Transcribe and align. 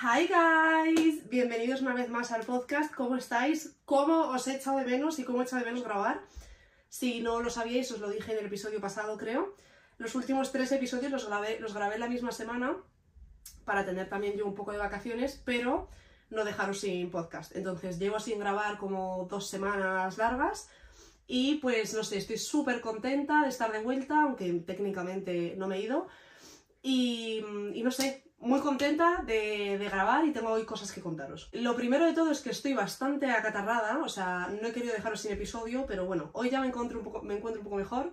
Hi 0.00 0.28
guys, 0.28 1.28
bienvenidos 1.28 1.82
una 1.82 1.92
vez 1.92 2.08
más 2.08 2.30
al 2.30 2.44
podcast. 2.44 2.94
¿Cómo 2.94 3.16
estáis? 3.16 3.74
¿Cómo 3.84 4.28
os 4.28 4.46
he 4.46 4.54
echado 4.54 4.78
de 4.78 4.84
menos 4.84 5.18
y 5.18 5.24
cómo 5.24 5.40
he 5.40 5.44
echado 5.44 5.58
de 5.58 5.68
menos 5.68 5.82
grabar? 5.82 6.20
Si 6.88 7.20
no 7.20 7.40
lo 7.40 7.50
sabíais, 7.50 7.90
os 7.90 7.98
lo 7.98 8.08
dije 8.08 8.30
en 8.30 8.38
el 8.38 8.46
episodio 8.46 8.80
pasado, 8.80 9.18
creo. 9.18 9.56
Los 9.96 10.14
últimos 10.14 10.52
tres 10.52 10.70
episodios 10.70 11.10
los 11.10 11.26
grabé, 11.26 11.58
los 11.58 11.74
grabé 11.74 11.98
la 11.98 12.08
misma 12.08 12.30
semana 12.30 12.76
para 13.64 13.84
tener 13.84 14.08
también 14.08 14.36
yo 14.36 14.46
un 14.46 14.54
poco 14.54 14.70
de 14.70 14.78
vacaciones, 14.78 15.42
pero 15.44 15.88
no 16.30 16.44
dejaros 16.44 16.78
sin 16.78 17.10
podcast. 17.10 17.56
Entonces 17.56 17.98
llevo 17.98 18.20
sin 18.20 18.38
grabar 18.38 18.78
como 18.78 19.26
dos 19.28 19.48
semanas 19.48 20.16
largas 20.16 20.68
y 21.26 21.56
pues 21.56 21.92
no 21.94 22.04
sé, 22.04 22.18
estoy 22.18 22.38
súper 22.38 22.80
contenta 22.80 23.42
de 23.42 23.48
estar 23.48 23.72
de 23.72 23.82
vuelta, 23.82 24.22
aunque 24.22 24.52
técnicamente 24.64 25.56
no 25.58 25.66
me 25.66 25.78
he 25.78 25.80
ido. 25.80 26.06
Y, 26.82 27.42
y 27.74 27.82
no 27.82 27.90
sé, 27.90 28.27
muy 28.38 28.60
contenta 28.60 29.22
de, 29.26 29.78
grabar 29.78 30.24
y 30.24 30.32
tengo 30.32 30.50
hoy 30.50 30.64
cosas 30.64 30.92
que 30.92 31.00
contaros. 31.00 31.48
Lo 31.52 31.74
primero 31.76 32.06
de 32.06 32.12
todo 32.12 32.30
es 32.30 32.40
que 32.40 32.50
estoy 32.50 32.72
bastante 32.72 33.30
acatarrada, 33.30 33.98
o 34.04 34.08
sea, 34.08 34.48
no 34.60 34.68
he 34.68 34.72
querido 34.72 34.94
dejaros 34.94 35.20
sin 35.20 35.32
episodio, 35.32 35.86
pero 35.86 36.06
bueno, 36.06 36.30
hoy 36.32 36.50
ya 36.50 36.60
me 36.60 36.68
encuentro 36.68 36.98
un 36.98 37.04
poco, 37.04 37.22
me 37.22 37.36
encuentro 37.36 37.60
un 37.60 37.64
poco 37.64 37.76
mejor. 37.76 38.12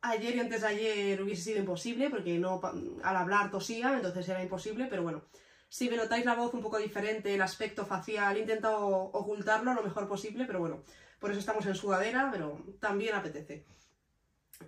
Ayer 0.00 0.36
y 0.36 0.40
antes 0.40 0.60
de 0.60 0.66
ayer 0.66 1.22
hubiese 1.22 1.42
sido 1.42 1.58
imposible 1.58 2.10
porque 2.10 2.38
no, 2.38 2.60
al 3.02 3.16
hablar 3.16 3.50
tosía, 3.50 3.94
entonces 3.96 4.28
era 4.28 4.42
imposible, 4.42 4.86
pero 4.88 5.02
bueno. 5.02 5.24
Si 5.68 5.90
me 5.90 5.96
notáis 5.96 6.24
la 6.24 6.36
voz 6.36 6.54
un 6.54 6.62
poco 6.62 6.78
diferente, 6.78 7.34
el 7.34 7.42
aspecto 7.42 7.84
facial, 7.84 8.36
he 8.36 8.40
intentado 8.40 8.86
ocultarlo 8.86 9.74
lo 9.74 9.82
mejor 9.82 10.06
posible, 10.06 10.44
pero 10.44 10.60
bueno, 10.60 10.84
por 11.18 11.30
eso 11.30 11.40
estamos 11.40 11.66
en 11.66 11.74
sudadera, 11.74 12.28
pero 12.30 12.62
también 12.80 13.14
apetece. 13.14 13.66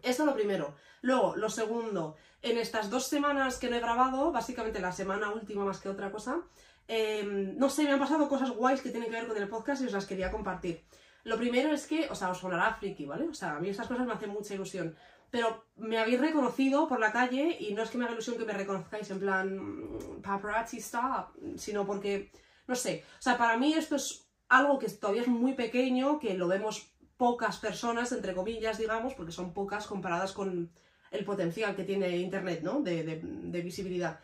Esto 0.02 0.24
lo 0.24 0.34
primero. 0.34 0.74
Luego, 1.02 1.36
lo 1.36 1.48
segundo, 1.48 2.16
en 2.42 2.58
estas 2.58 2.90
dos 2.90 3.06
semanas 3.06 3.58
que 3.58 3.68
no 3.68 3.76
he 3.76 3.80
grabado, 3.80 4.32
básicamente 4.32 4.80
la 4.80 4.92
semana 4.92 5.30
última 5.30 5.64
más 5.64 5.80
que 5.80 5.88
otra 5.88 6.10
cosa, 6.10 6.42
eh, 6.88 7.24
no 7.56 7.68
sé, 7.68 7.84
me 7.84 7.92
han 7.92 7.98
pasado 7.98 8.28
cosas 8.28 8.50
guays 8.50 8.80
que 8.80 8.90
tienen 8.90 9.10
que 9.10 9.16
ver 9.16 9.28
con 9.28 9.36
el 9.36 9.48
podcast 9.48 9.82
y 9.82 9.86
os 9.86 9.92
las 9.92 10.06
quería 10.06 10.30
compartir. 10.30 10.84
Lo 11.24 11.36
primero 11.36 11.72
es 11.72 11.86
que, 11.86 12.08
o 12.08 12.14
sea, 12.14 12.30
os 12.30 12.38
sonará 12.38 12.74
friki, 12.74 13.04
¿vale? 13.04 13.28
O 13.28 13.34
sea, 13.34 13.56
a 13.56 13.60
mí 13.60 13.68
estas 13.68 13.88
cosas 13.88 14.06
me 14.06 14.12
hacen 14.12 14.30
mucha 14.30 14.54
ilusión. 14.54 14.96
Pero 15.28 15.64
me 15.76 15.98
habéis 15.98 16.20
reconocido 16.20 16.86
por 16.86 17.00
la 17.00 17.10
calle 17.10 17.56
y 17.58 17.74
no 17.74 17.82
es 17.82 17.90
que 17.90 17.98
me 17.98 18.04
haga 18.04 18.12
ilusión 18.12 18.38
que 18.38 18.44
me 18.44 18.52
reconozcáis 18.52 19.10
en 19.10 19.18
plan 19.18 19.98
paparazzi 20.22 20.78
stop, 20.78 21.30
sino 21.56 21.84
porque, 21.84 22.30
no 22.68 22.76
sé, 22.76 23.04
o 23.18 23.22
sea, 23.22 23.36
para 23.36 23.56
mí 23.56 23.74
esto 23.74 23.96
es 23.96 24.28
algo 24.48 24.78
que 24.78 24.88
todavía 24.88 25.22
es 25.22 25.28
muy 25.28 25.54
pequeño, 25.54 26.20
que 26.20 26.34
lo 26.34 26.46
vemos 26.46 26.92
pocas 27.16 27.58
personas, 27.58 28.12
entre 28.12 28.34
comillas, 28.34 28.78
digamos, 28.78 29.14
porque 29.14 29.32
son 29.32 29.52
pocas 29.52 29.86
comparadas 29.86 30.32
con 30.32 30.70
el 31.10 31.24
potencial 31.24 31.74
que 31.74 31.84
tiene 31.84 32.16
Internet, 32.16 32.60
¿no? 32.62 32.80
De, 32.80 33.02
de, 33.04 33.60
visibilidad. 33.62 34.20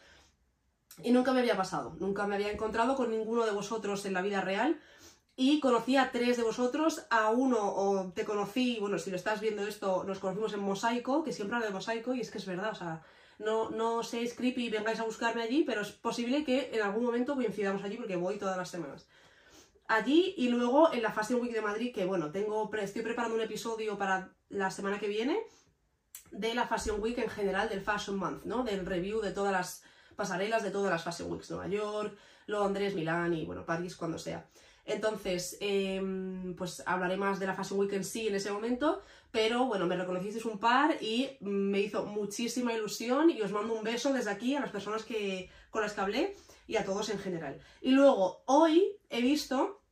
Y 1.03 1.11
nunca 1.11 1.33
me 1.33 1.41
había 1.41 1.57
pasado, 1.57 1.97
nunca 1.99 2.27
me 2.27 2.35
había 2.35 2.51
encontrado 2.51 2.97
con 2.97 3.11
ninguno 3.11 3.47
de 3.47 3.53
vosotros 3.53 4.05
en 4.05 4.13
la 4.13 4.21
vida 4.21 4.43
real 4.43 4.79
y 5.37 5.61
conocí 5.61 5.97
a 5.97 6.11
tres 6.13 6.37
de 6.37 6.43
vosotros, 6.43 7.07
a 7.09 7.31
uno 7.31 7.59
o 7.63 8.13
te 8.13 8.27
conocí, 8.27 8.77
bueno, 8.79 8.99
si 8.99 9.11
lo 9.11 9.17
estás 9.17 9.41
viendo 9.41 9.67
esto, 9.67 10.05
nos 10.05 10.19
conocimos 10.19 10.53
en 10.53 10.61
Mosaico, 10.61 11.25
que 11.25 11.33
siempre 11.33 11.57
hablo 11.57 11.69
de 11.69 11.73
Mosaico 11.73 12.15
y 12.15 12.21
es 12.21 12.31
que 12.31 12.37
es 12.37 12.45
verdad, 12.45 12.73
o 12.73 12.75
sea, 12.75 13.03
no, 13.39 13.71
no 13.71 14.03
seáis 14.03 14.35
creepy 14.35 14.67
y 14.67 14.71
vengáis 14.71 15.01
a 15.01 15.05
buscarme 15.05 15.43
allí, 15.43 15.65
pero 15.65 15.81
es 15.81 15.93
posible 15.93 16.45
que 16.45 16.71
en 16.75 16.83
algún 16.83 17.05
momento 17.05 17.35
coincidamos 17.35 17.83
allí 17.83 17.97
porque 17.97 18.17
voy 18.17 18.37
todas 18.37 18.59
las 18.59 18.69
semanas 18.69 19.07
allí 19.89 20.35
y 20.37 20.49
luego 20.49 20.93
en 20.93 21.03
la 21.03 21.13
Fashion 21.13 21.41
Week 21.41 21.53
de 21.53 21.61
Madrid, 21.61 21.95
que 21.95 22.05
bueno, 22.05 22.31
tengo, 22.31 22.71
estoy 22.75 23.03
preparando 23.03 23.37
un 23.37 23.43
episodio 23.43 23.99
para 23.99 24.33
la 24.49 24.71
semana 24.71 24.99
que 24.99 25.09
viene 25.09 25.39
de 26.31 26.55
la 26.55 26.67
Fashion 26.67 27.01
Week 27.01 27.19
en 27.19 27.29
general, 27.29 27.69
del 27.69 27.83
Fashion 27.83 28.17
Month, 28.17 28.45
¿no? 28.45 28.65
Del 28.65 28.87
review 28.87 29.21
de 29.21 29.33
todas 29.33 29.53
las 29.53 29.83
pasarelas 30.17 30.63
de 30.63 30.71
todas 30.71 30.91
las 30.91 31.03
Fashion 31.03 31.31
Weeks, 31.31 31.51
Nueva 31.51 31.69
York, 31.69 32.17
Londres, 32.47 32.95
Milán 32.95 33.35
y 33.35 33.45
bueno, 33.45 33.65
París, 33.65 33.97
cuando 33.97 34.19
sea. 34.19 34.47
Entonces, 34.85 35.57
eh, 35.61 36.03
pues 36.57 36.83
hablaré 36.87 37.17
más 37.17 37.39
de 37.39 37.47
la 37.47 37.55
Fashion 37.55 37.79
Week 37.79 37.93
en 37.93 38.05
sí 38.05 38.27
en 38.27 38.35
ese 38.35 38.51
momento, 38.51 39.01
pero 39.31 39.67
bueno, 39.67 39.87
me 39.87 39.97
reconocisteis 39.97 40.45
un 40.45 40.59
par 40.59 40.97
y 41.01 41.37
me 41.41 41.81
hizo 41.81 42.05
muchísima 42.05 42.73
ilusión 42.73 43.31
y 43.31 43.41
os 43.43 43.53
mando 43.53 43.75
un 43.75 43.85
beso 43.85 44.13
desde 44.13 44.31
aquí 44.31 44.57
a 44.57 44.61
las 44.61 44.71
personas 44.71 45.05
que, 45.05 45.49
con 45.71 45.83
las 45.83 45.93
que 45.93 46.01
hablé 46.01 46.37
y 46.73 46.79
a 46.79 46.87
todos 46.87 47.11
en 47.11 47.19
general. 47.19 47.61
Y 47.83 47.91
luego, 47.91 48.45
hoy 48.47 48.97
he 49.11 49.21
visto 49.21 49.83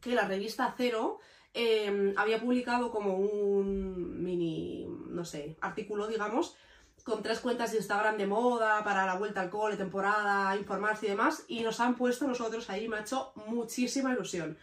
que 0.00 0.14
la 0.14 0.26
revista 0.26 0.72
Cero 0.74 1.18
eh, 1.52 2.14
había 2.16 2.40
publicado 2.40 2.90
como 2.90 3.18
un 3.18 4.22
mini, 4.22 4.86
no 5.08 5.26
sé, 5.26 5.58
artículo, 5.60 6.06
digamos, 6.06 6.56
con 7.04 7.22
tres 7.22 7.40
cuentas 7.40 7.72
de 7.72 7.76
Instagram 7.76 8.16
de 8.16 8.26
moda, 8.26 8.82
para 8.82 9.04
la 9.04 9.16
vuelta 9.16 9.42
al 9.42 9.50
cole, 9.50 9.76
temporada, 9.76 10.56
informarse 10.56 11.04
y 11.04 11.10
demás, 11.10 11.44
y 11.48 11.60
nos 11.60 11.80
han 11.80 11.96
puesto 11.96 12.26
nosotros 12.26 12.70
ahí, 12.70 12.88
me 12.88 12.96
ha 12.96 13.00
hecho 13.02 13.34
muchísima 13.34 14.14
ilusión. 14.14 14.56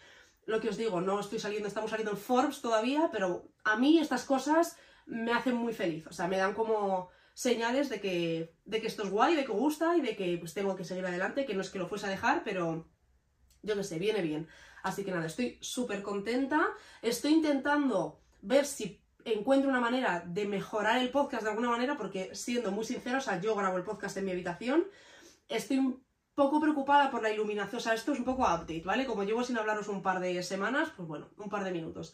Lo 0.47 0.59
que 0.59 0.69
os 0.69 0.77
digo, 0.77 1.01
no 1.01 1.19
estoy 1.19 1.37
saliendo, 1.37 1.67
estamos 1.67 1.91
saliendo 1.91 2.13
en 2.13 2.17
Forbes 2.17 2.61
todavía, 2.61 3.09
pero 3.11 3.43
a 3.63 3.77
mí 3.77 3.99
estas 3.99 4.25
cosas 4.25 4.75
me 5.05 5.31
hacen 5.31 5.55
muy 5.55 5.73
feliz, 5.73 6.07
o 6.07 6.13
sea, 6.13 6.27
me 6.27 6.37
dan 6.37 6.55
como 6.55 7.11
señales 7.33 7.89
de 7.89 7.99
que, 7.99 8.55
de 8.65 8.81
que 8.81 8.87
esto 8.87 9.03
es 9.03 9.09
guay, 9.09 9.35
de 9.35 9.45
que 9.45 9.51
gusta 9.51 9.97
y 9.97 10.01
de 10.01 10.15
que 10.15 10.37
pues 10.37 10.53
tengo 10.53 10.75
que 10.75 10.85
seguir 10.85 11.05
adelante, 11.05 11.45
que 11.45 11.53
no 11.53 11.61
es 11.61 11.69
que 11.69 11.79
lo 11.79 11.87
fuese 11.87 12.05
a 12.05 12.09
dejar, 12.09 12.43
pero 12.43 12.87
yo 13.61 13.75
qué 13.75 13.83
sé, 13.83 13.99
viene 13.99 14.21
bien. 14.21 14.47
Así 14.83 15.03
que 15.03 15.11
nada, 15.11 15.25
estoy 15.25 15.57
súper 15.61 16.01
contenta, 16.01 16.67
estoy 17.01 17.33
intentando 17.33 18.21
ver 18.41 18.65
si 18.65 19.01
encuentro 19.25 19.69
una 19.69 19.79
manera 19.79 20.23
de 20.25 20.45
mejorar 20.45 21.01
el 21.01 21.09
podcast 21.09 21.43
de 21.43 21.49
alguna 21.49 21.69
manera, 21.69 21.97
porque 21.97 22.35
siendo 22.35 22.71
muy 22.71 22.83
sincera, 22.83 23.19
o 23.19 23.21
sea, 23.21 23.39
yo 23.39 23.55
grabo 23.55 23.77
el 23.77 23.83
podcast 23.83 24.17
en 24.17 24.25
mi 24.25 24.31
habitación, 24.31 24.85
estoy 25.47 25.77
un 25.77 26.03
poco 26.35 26.59
preocupada 26.59 27.09
por 27.09 27.21
la 27.21 27.31
iluminación, 27.31 27.77
o 27.77 27.79
sea, 27.79 27.93
esto 27.93 28.11
es 28.11 28.19
un 28.19 28.25
poco 28.25 28.43
update, 28.43 28.83
¿vale? 28.83 29.05
Como 29.05 29.23
llevo 29.23 29.43
sin 29.43 29.57
hablaros 29.57 29.87
un 29.87 30.01
par 30.01 30.19
de 30.19 30.43
semanas, 30.43 30.91
pues 30.95 31.07
bueno, 31.07 31.29
un 31.37 31.49
par 31.49 31.63
de 31.63 31.71
minutos. 31.71 32.13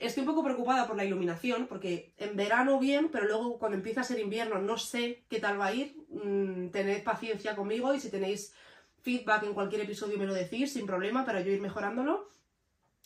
Estoy 0.00 0.22
un 0.22 0.28
poco 0.28 0.42
preocupada 0.42 0.86
por 0.86 0.96
la 0.96 1.04
iluminación, 1.04 1.66
porque 1.66 2.14
en 2.16 2.34
verano 2.34 2.78
bien, 2.78 3.10
pero 3.10 3.26
luego 3.26 3.58
cuando 3.58 3.76
empieza 3.76 4.00
a 4.00 4.04
ser 4.04 4.18
invierno 4.18 4.58
no 4.58 4.78
sé 4.78 5.24
qué 5.28 5.40
tal 5.40 5.60
va 5.60 5.66
a 5.66 5.74
ir. 5.74 5.94
Mm, 6.08 6.70
tened 6.70 7.04
paciencia 7.04 7.54
conmigo 7.54 7.94
y 7.94 8.00
si 8.00 8.10
tenéis 8.10 8.54
feedback 9.02 9.42
en 9.42 9.52
cualquier 9.52 9.82
episodio 9.82 10.16
me 10.16 10.24
lo 10.24 10.32
decís 10.32 10.72
sin 10.72 10.86
problema 10.86 11.26
para 11.26 11.42
yo 11.42 11.52
ir 11.52 11.60
mejorándolo. 11.60 12.30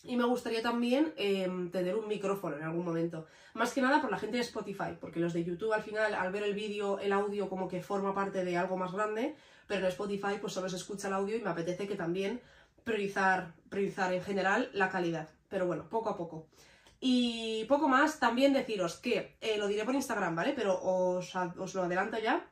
Y 0.05 0.17
me 0.17 0.25
gustaría 0.25 0.63
también 0.63 1.13
eh, 1.17 1.49
tener 1.73 1.97
un 1.97 2.07
micrófono 2.07 2.57
en 2.57 2.63
algún 2.63 2.85
momento. 2.85 3.27
Más 3.55 3.73
que 3.73 3.83
nada 3.83 4.01
por 4.01 4.13
la 4.13 4.19
gente 4.19 4.37
de 4.37 4.45
Spotify, 4.45 4.97
porque 5.01 5.19
los 5.19 5.33
de 5.33 5.43
YouTube 5.43 5.73
al 5.73 5.83
final, 5.83 6.15
al 6.15 6.31
ver 6.31 6.45
el 6.45 6.55
vídeo, 6.55 7.01
el 7.01 7.13
audio 7.13 7.49
como 7.49 7.67
que 7.67 7.83
forma 7.83 8.15
parte 8.15 8.45
de 8.45 8.57
algo 8.57 8.77
más 8.77 8.93
grande, 8.93 9.35
pero 9.67 9.81
en 9.81 9.87
Spotify 9.89 10.39
pues 10.41 10.53
solo 10.53 10.69
se 10.69 10.77
escucha 10.77 11.09
el 11.09 11.15
audio 11.15 11.37
y 11.37 11.43
me 11.43 11.51
apetece 11.51 11.89
que 11.89 11.97
también 11.97 12.41
priorizar, 12.85 13.55
priorizar 13.69 14.13
en 14.13 14.23
general 14.23 14.71
la 14.75 14.91
calidad. 14.91 15.29
Pero 15.49 15.67
bueno, 15.67 15.89
poco 15.89 16.11
a 16.11 16.17
poco. 16.17 16.47
Y 17.07 17.67
poco 17.67 17.87
más, 17.87 18.19
también 18.19 18.55
deciros 18.55 18.97
que, 18.97 19.37
eh, 19.43 19.59
lo 19.59 19.67
diré 19.67 19.85
por 19.85 19.95
Instagram, 19.95 20.35
¿vale? 20.35 20.55
Pero 20.57 20.81
os, 20.83 21.37
os 21.37 21.75
lo 21.75 21.83
adelanto 21.83 22.19
ya, 22.19 22.51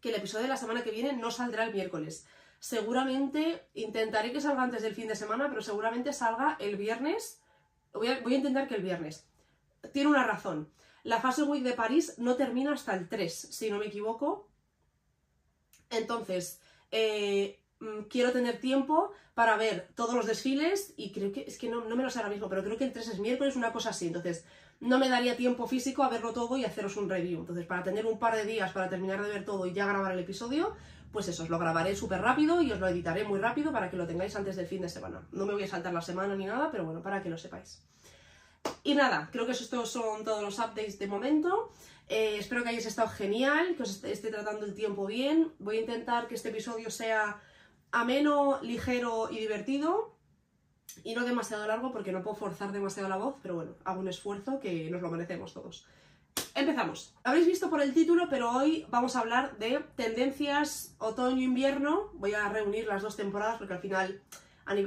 que 0.00 0.10
el 0.10 0.14
episodio 0.14 0.44
de 0.44 0.50
la 0.50 0.56
semana 0.56 0.84
que 0.84 0.92
viene 0.92 1.12
no 1.12 1.32
saldrá 1.32 1.64
el 1.64 1.72
miércoles 1.72 2.24
seguramente 2.60 3.68
intentaré 3.74 4.32
que 4.32 4.40
salga 4.40 4.62
antes 4.62 4.80
del 4.80 4.94
fin 4.94 5.06
de 5.06 5.16
semana, 5.16 5.50
pero 5.50 5.60
seguramente 5.60 6.14
salga 6.14 6.56
el 6.60 6.76
viernes. 6.76 7.42
Voy 7.92 8.08
a, 8.08 8.20
voy 8.20 8.34
a, 8.34 8.36
intentar 8.38 8.68
que 8.68 8.76
el 8.76 8.82
viernes. 8.82 9.28
Tiene 9.92 10.08
una 10.08 10.24
razón. 10.24 10.72
La 11.02 11.20
fase 11.20 11.42
Week 11.42 11.62
de 11.62 11.74
París 11.74 12.14
no 12.16 12.36
termina 12.36 12.72
hasta 12.72 12.94
el 12.94 13.08
3, 13.08 13.34
si 13.34 13.70
no 13.70 13.78
me 13.78 13.86
equivoco. 13.88 14.48
Entonces, 15.90 16.62
eh, 16.90 17.60
quiero 18.08 18.32
tener 18.32 18.60
tiempo 18.60 19.12
para 19.34 19.56
ver 19.56 19.88
todos 19.94 20.14
los 20.14 20.26
desfiles 20.26 20.94
y 20.96 21.12
creo 21.12 21.32
que, 21.32 21.44
es 21.46 21.58
que 21.58 21.68
no, 21.68 21.84
no, 21.84 21.96
me 21.96 22.02
lo 22.02 22.10
sé 22.10 22.18
ahora 22.18 22.30
mismo, 22.30 22.48
pero 22.48 22.62
creo 22.62 22.76
que 22.76 22.84
el 22.84 22.92
3 22.92 23.08
es 23.08 23.18
miércoles, 23.18 23.56
una 23.56 23.72
cosa 23.72 23.90
así. 23.90 24.06
Entonces, 24.06 24.44
no 24.80 24.98
me 24.98 25.08
daría 25.08 25.36
tiempo 25.36 25.66
físico 25.66 26.02
a 26.02 26.08
verlo 26.08 26.32
todo 26.32 26.56
y 26.56 26.64
haceros 26.64 26.96
un 26.96 27.08
review. 27.08 27.40
Entonces, 27.40 27.66
para 27.66 27.82
tener 27.82 28.06
un 28.06 28.18
par 28.18 28.36
de 28.36 28.44
días 28.44 28.72
para 28.72 28.88
terminar 28.88 29.22
de 29.22 29.28
ver 29.28 29.44
todo 29.44 29.66
y 29.66 29.72
ya 29.72 29.86
grabar 29.86 30.12
el 30.12 30.20
episodio, 30.20 30.74
pues 31.12 31.28
eso, 31.28 31.44
os 31.44 31.48
lo 31.48 31.58
grabaré 31.58 31.94
súper 31.94 32.20
rápido 32.20 32.60
y 32.60 32.72
os 32.72 32.80
lo 32.80 32.88
editaré 32.88 33.24
muy 33.24 33.38
rápido 33.38 33.72
para 33.72 33.90
que 33.90 33.96
lo 33.96 34.06
tengáis 34.06 34.34
antes 34.36 34.56
del 34.56 34.66
fin 34.66 34.82
de 34.82 34.88
semana. 34.88 35.22
No 35.32 35.46
me 35.46 35.54
voy 35.54 35.62
a 35.62 35.68
saltar 35.68 35.92
la 35.92 36.02
semana 36.02 36.34
ni 36.34 36.44
nada, 36.44 36.70
pero 36.70 36.84
bueno, 36.84 37.02
para 37.02 37.22
que 37.22 37.30
lo 37.30 37.38
sepáis. 37.38 37.82
Y 38.82 38.94
nada, 38.94 39.28
creo 39.30 39.46
que 39.46 39.52
estos 39.52 39.90
son 39.90 40.24
todos 40.24 40.42
los 40.42 40.58
updates 40.58 40.98
de 40.98 41.06
momento. 41.06 41.72
Eh, 42.08 42.36
espero 42.38 42.62
que 42.62 42.70
hayáis 42.70 42.86
estado 42.86 43.08
genial, 43.08 43.76
que 43.76 43.84
os 43.84 44.02
esté 44.04 44.30
tratando 44.30 44.66
el 44.66 44.74
tiempo 44.74 45.06
bien. 45.06 45.52
Voy 45.58 45.78
a 45.78 45.80
intentar 45.80 46.26
que 46.26 46.34
este 46.34 46.50
episodio 46.50 46.90
sea 46.90 47.40
ameno, 47.94 48.60
ligero 48.60 49.30
y 49.30 49.38
divertido. 49.38 50.18
Y 51.02 51.14
no 51.14 51.24
demasiado 51.24 51.66
largo 51.66 51.92
porque 51.92 52.12
no 52.12 52.22
puedo 52.22 52.36
forzar 52.36 52.72
demasiado 52.72 53.08
la 53.08 53.16
voz, 53.16 53.36
pero 53.42 53.54
bueno, 53.54 53.76
hago 53.84 54.00
un 54.00 54.08
esfuerzo 54.08 54.60
que 54.60 54.90
nos 54.90 55.00
lo 55.00 55.10
merecemos 55.10 55.54
todos. 55.54 55.86
Empezamos. 56.54 57.14
Habréis 57.24 57.46
visto 57.46 57.70
por 57.70 57.80
el 57.80 57.94
título, 57.94 58.28
pero 58.28 58.50
hoy 58.50 58.86
vamos 58.90 59.16
a 59.16 59.20
hablar 59.20 59.58
de 59.58 59.84
tendencias 59.96 60.94
otoño-invierno. 60.98 62.10
Voy 62.14 62.34
a 62.34 62.48
reunir 62.48 62.86
las 62.86 63.02
dos 63.02 63.16
temporadas 63.16 63.58
porque 63.58 63.74
al 63.74 63.80
final, 63.80 64.22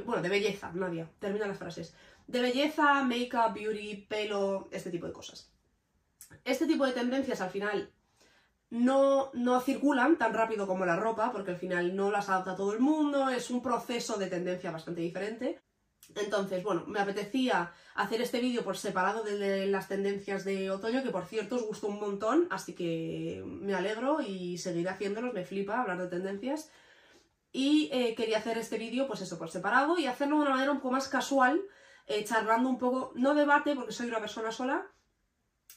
bueno, 0.06 0.21
de 0.21 0.30
belleza, 0.30 0.71
Nadia, 0.74 1.09
termina 1.19 1.48
las 1.48 1.57
frases. 1.57 1.95
De 2.27 2.42
belleza, 2.42 3.04
make-up, 3.04 3.54
beauty, 3.54 4.06
pelo, 4.07 4.69
este 4.71 4.92
tipo 4.92 5.07
de 5.07 5.13
cosas. 5.13 5.51
Este 6.44 6.68
tipo 6.68 6.86
de 6.86 6.94
tendencias 6.94 7.42
al 7.42 7.50
final 7.50 7.92
no, 8.69 9.31
no 9.34 9.62
circulan 9.62 10.18
tan 10.18 10.34
rápido 10.34 10.68
como 10.68 10.86
la 10.86 10.96
ropa, 10.96 11.31
porque 11.31 11.52
al 11.52 11.58
final 11.58 11.96
no 11.96 12.12
las 12.12 12.30
adapta 12.30 12.56
todo 12.56 12.74
el 12.74 12.80
mundo, 12.80 13.30
es 13.30 13.50
un 13.50 13.62
proceso 13.62 14.18
de 14.18 14.28
tendencia 14.28 14.72
bastante 14.72 15.02
diferente. 15.02 15.62
Entonces, 16.16 16.64
bueno, 16.64 16.86
me 16.88 17.00
apetecía 17.00 17.72
hacer 17.96 18.22
este 18.22 18.40
vídeo 18.40 18.64
por 18.64 18.78
separado 18.78 19.24
de 19.24 19.66
las 19.68 19.88
tendencias 19.88 20.46
de 20.46 20.72
otoño, 20.72 21.04
que 21.04 21.10
por 21.10 21.25
cierto 21.25 21.56
os 21.56 21.64
gustó 21.64 21.88
un 21.88 22.00
montón, 22.00 22.48
así 22.50 22.74
que 22.74 23.44
me 23.46 23.74
alegro 23.74 24.22
y 24.22 24.58
seguiré 24.58 24.90
haciéndolos, 24.90 25.34
me 25.34 25.46
flipa 25.46 25.81
hablar 25.81 26.00
de 26.00 26.08
tendencias. 26.08 26.72
Y 27.52 27.90
eh, 27.92 28.14
quería 28.16 28.38
hacer 28.38 28.58
este 28.58 28.78
vídeo, 28.78 29.08
pues 29.08 29.22
eso, 29.22 29.38
por 29.38 29.50
separado 29.50 29.98
y 29.98 30.06
hacerlo 30.06 30.38
de 30.38 30.42
una 30.44 30.52
manera 30.52 30.72
un 30.72 30.78
poco 30.78 30.92
más 30.92 31.08
casual, 31.08 31.62
eh, 32.06 32.24
charlando 32.24 32.69
un 32.69 32.78
poco, 32.78 33.12
no 33.16 33.34
debate 33.34 33.75
porque 33.75 33.92
soy 33.92 34.08
una 34.08 34.19
persona 34.19 34.52
sola, 34.52 34.88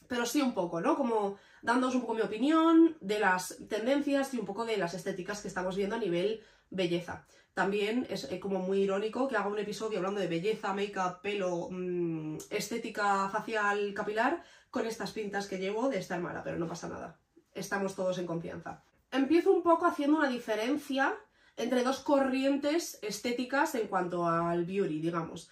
pero 0.07 0.25
sí 0.25 0.41
un 0.41 0.53
poco, 0.53 0.79
¿no? 0.79 0.95
Como 0.95 1.37
dándoos 1.61 1.95
un 1.95 2.01
poco 2.01 2.13
mi 2.13 2.21
opinión 2.21 2.97
de 3.01 3.19
las 3.19 3.57
tendencias 3.69 4.33
y 4.33 4.39
un 4.39 4.45
poco 4.45 4.65
de 4.65 4.77
las 4.77 4.93
estéticas 4.93 5.41
que 5.41 5.47
estamos 5.47 5.75
viendo 5.75 5.95
a 5.95 5.99
nivel 5.99 6.41
belleza. 6.69 7.25
También 7.53 8.07
es 8.09 8.31
eh, 8.31 8.39
como 8.39 8.59
muy 8.59 8.79
irónico 8.79 9.27
que 9.27 9.35
haga 9.35 9.49
un 9.49 9.59
episodio 9.59 9.97
hablando 9.97 10.21
de 10.21 10.27
belleza, 10.27 10.73
make-up, 10.73 11.21
pelo, 11.21 11.67
mm, 11.69 12.37
estética 12.49 13.29
facial, 13.29 13.93
capilar, 13.93 14.43
con 14.69 14.87
estas 14.87 15.11
pintas 15.11 15.47
que 15.47 15.57
llevo 15.57 15.89
de 15.89 15.99
estar 15.99 16.19
mala, 16.21 16.43
pero 16.43 16.57
no 16.57 16.67
pasa 16.67 16.87
nada. 16.87 17.19
Estamos 17.53 17.93
todos 17.95 18.17
en 18.19 18.25
confianza. 18.25 18.83
Empiezo 19.11 19.51
un 19.51 19.61
poco 19.61 19.85
haciendo 19.85 20.17
una 20.17 20.29
diferencia 20.29 21.13
entre 21.57 21.83
dos 21.83 21.99
corrientes 21.99 22.97
estéticas 23.01 23.75
en 23.75 23.87
cuanto 23.87 24.25
al 24.25 24.63
beauty, 24.63 25.01
digamos. 25.01 25.49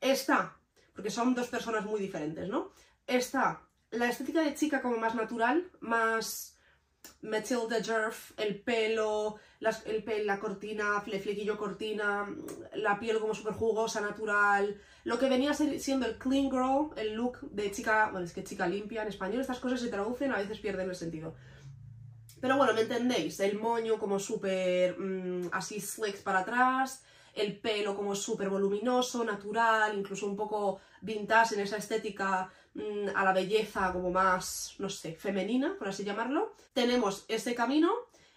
Está, 0.00 0.58
porque 0.92 1.10
son 1.10 1.34
dos 1.34 1.46
personas 1.46 1.84
muy 1.84 2.00
diferentes, 2.00 2.48
¿no? 2.48 2.72
Está 3.06 3.67
la 3.90 4.08
estética 4.08 4.42
de 4.42 4.54
chica 4.54 4.82
como 4.82 4.98
más 4.98 5.14
natural, 5.14 5.70
más 5.80 6.58
Matilda 7.22 7.82
Jerf, 7.82 8.32
el 8.38 8.60
pelo, 8.60 9.36
el 9.86 10.26
la 10.26 10.38
cortina, 10.38 11.00
flequillo 11.00 11.56
cortina, 11.56 12.26
la 12.74 12.98
piel 12.98 13.18
como 13.18 13.34
súper 13.34 13.54
jugosa, 13.54 14.00
natural, 14.00 14.80
lo 15.04 15.18
que 15.18 15.28
venía 15.28 15.54
siendo 15.54 16.06
el 16.06 16.18
clean 16.18 16.50
girl, 16.50 16.90
el 16.96 17.14
look 17.14 17.40
de 17.50 17.70
chica, 17.70 18.10
bueno, 18.10 18.26
es 18.26 18.32
que 18.32 18.44
chica 18.44 18.66
limpia 18.66 19.02
en 19.02 19.08
español, 19.08 19.40
estas 19.40 19.58
cosas 19.58 19.80
se 19.80 19.88
traducen, 19.88 20.32
a 20.32 20.38
veces 20.38 20.60
pierden 20.60 20.88
el 20.88 20.96
sentido. 20.96 21.34
Pero 22.40 22.56
bueno, 22.56 22.72
¿me 22.72 22.82
entendéis? 22.82 23.40
El 23.40 23.58
moño 23.58 23.98
como 23.98 24.20
súper 24.20 24.96
mm, 24.98 25.48
así 25.50 25.80
slick 25.80 26.22
para 26.22 26.40
atrás, 26.40 27.02
el 27.34 27.58
pelo 27.58 27.96
como 27.96 28.14
súper 28.14 28.48
voluminoso, 28.48 29.24
natural, 29.24 29.98
incluso 29.98 30.26
un 30.26 30.36
poco 30.36 30.80
vintage 31.00 31.54
en 31.54 31.60
esa 31.60 31.76
estética 31.76 32.50
mm, 32.74 33.08
a 33.14 33.24
la 33.24 33.32
belleza 33.32 33.92
como 33.92 34.10
más, 34.10 34.74
no 34.78 34.88
sé, 34.88 35.14
femenina, 35.14 35.76
por 35.78 35.88
así 35.88 36.04
llamarlo. 36.04 36.54
Tenemos 36.72 37.24
ese 37.28 37.54
camino 37.54 37.90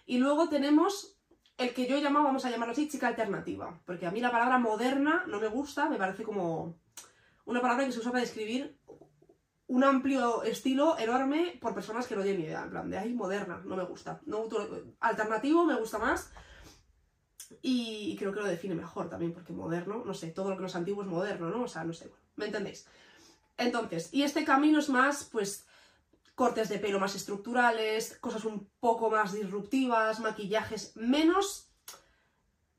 y 0.06 0.18
luego 0.18 0.48
tenemos 0.48 1.16
el 1.58 1.74
que 1.74 1.86
yo 1.86 1.98
llamo, 1.98 2.22
vamos 2.22 2.44
a 2.44 2.50
llamarlo 2.50 2.72
así, 2.72 2.88
chica 2.88 3.08
alternativa, 3.08 3.80
porque 3.84 4.06
a 4.06 4.10
mí 4.10 4.20
la 4.20 4.32
palabra 4.32 4.58
moderna 4.58 5.24
no 5.26 5.38
me 5.38 5.48
gusta, 5.48 5.88
me 5.88 5.98
parece 5.98 6.22
como 6.22 6.78
una 7.44 7.60
palabra 7.60 7.84
que 7.84 7.92
se 7.92 8.00
usa 8.00 8.10
para 8.10 8.22
describir 8.22 8.78
un 9.68 9.84
amplio 9.84 10.42
estilo 10.42 10.98
enorme 10.98 11.58
por 11.60 11.74
personas 11.74 12.06
que 12.06 12.16
no 12.16 12.22
tienen 12.22 12.40
ni 12.40 12.46
idea, 12.46 12.62
en 12.64 12.70
plan, 12.70 12.90
de 12.90 12.98
ahí 12.98 13.14
moderna, 13.14 13.62
no 13.64 13.76
me 13.76 13.84
gusta. 13.84 14.20
No, 14.26 14.46
alternativo 15.00 15.64
me 15.64 15.76
gusta 15.76 15.98
más 15.98 16.30
y 17.62 18.16
creo 18.18 18.32
que 18.32 18.40
lo 18.40 18.46
define 18.46 18.74
mejor 18.74 19.08
también, 19.08 19.32
porque 19.32 19.52
moderno, 19.52 20.02
no 20.04 20.14
sé, 20.14 20.30
todo 20.30 20.50
lo 20.50 20.56
que 20.56 20.62
no 20.62 20.66
es 20.66 20.76
antiguo 20.76 21.02
es 21.02 21.08
moderno, 21.08 21.50
¿no? 21.50 21.62
O 21.62 21.68
sea, 21.68 21.84
no 21.84 21.92
sé, 21.92 22.08
bueno, 22.08 22.21
¿me 22.36 22.46
entendéis? 22.46 22.86
Entonces, 23.56 24.08
y 24.12 24.22
este 24.22 24.44
camino 24.44 24.78
es 24.78 24.88
más, 24.88 25.24
pues, 25.24 25.66
cortes 26.34 26.68
de 26.68 26.78
pelo 26.78 26.98
más 26.98 27.14
estructurales, 27.14 28.16
cosas 28.18 28.44
un 28.44 28.68
poco 28.80 29.10
más 29.10 29.32
disruptivas, 29.32 30.20
maquillajes 30.20 30.96
menos 30.96 31.68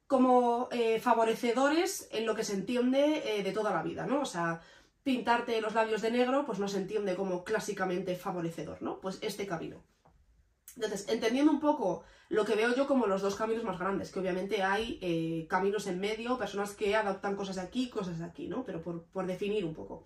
como 0.07 0.67
eh, 0.71 0.99
favorecedores 0.99 2.07
en 2.11 2.25
lo 2.25 2.35
que 2.35 2.43
se 2.43 2.53
entiende 2.53 3.23
eh, 3.25 3.43
de 3.43 3.51
toda 3.51 3.71
la 3.71 3.83
vida, 3.83 4.05
¿no? 4.05 4.21
O 4.21 4.25
sea, 4.25 4.61
pintarte 5.03 5.61
los 5.61 5.73
labios 5.73 6.01
de 6.01 6.11
negro, 6.11 6.45
pues 6.45 6.59
no 6.59 6.67
se 6.67 6.77
entiende 6.77 7.15
como 7.15 7.43
clásicamente 7.43 8.15
favorecedor, 8.15 8.81
¿no? 8.81 8.99
Pues 8.99 9.19
este 9.21 9.47
camino. 9.47 9.83
Entonces, 10.75 11.07
entendiendo 11.09 11.51
un 11.51 11.59
poco 11.59 12.03
lo 12.29 12.45
que 12.45 12.55
veo 12.55 12.75
yo 12.75 12.87
como 12.87 13.07
los 13.07 13.21
dos 13.21 13.35
caminos 13.35 13.63
más 13.63 13.79
grandes, 13.79 14.11
que 14.11 14.19
obviamente 14.19 14.63
hay 14.63 14.97
eh, 15.01 15.45
caminos 15.49 15.87
en 15.87 15.99
medio, 15.99 16.37
personas 16.37 16.71
que 16.71 16.95
adaptan 16.95 17.35
cosas 17.35 17.57
de 17.57 17.61
aquí, 17.61 17.89
cosas 17.89 18.19
de 18.19 18.25
aquí, 18.25 18.47
¿no? 18.47 18.63
Pero 18.63 18.81
por, 18.81 19.03
por 19.03 19.25
definir 19.25 19.65
un 19.65 19.73
poco. 19.73 20.03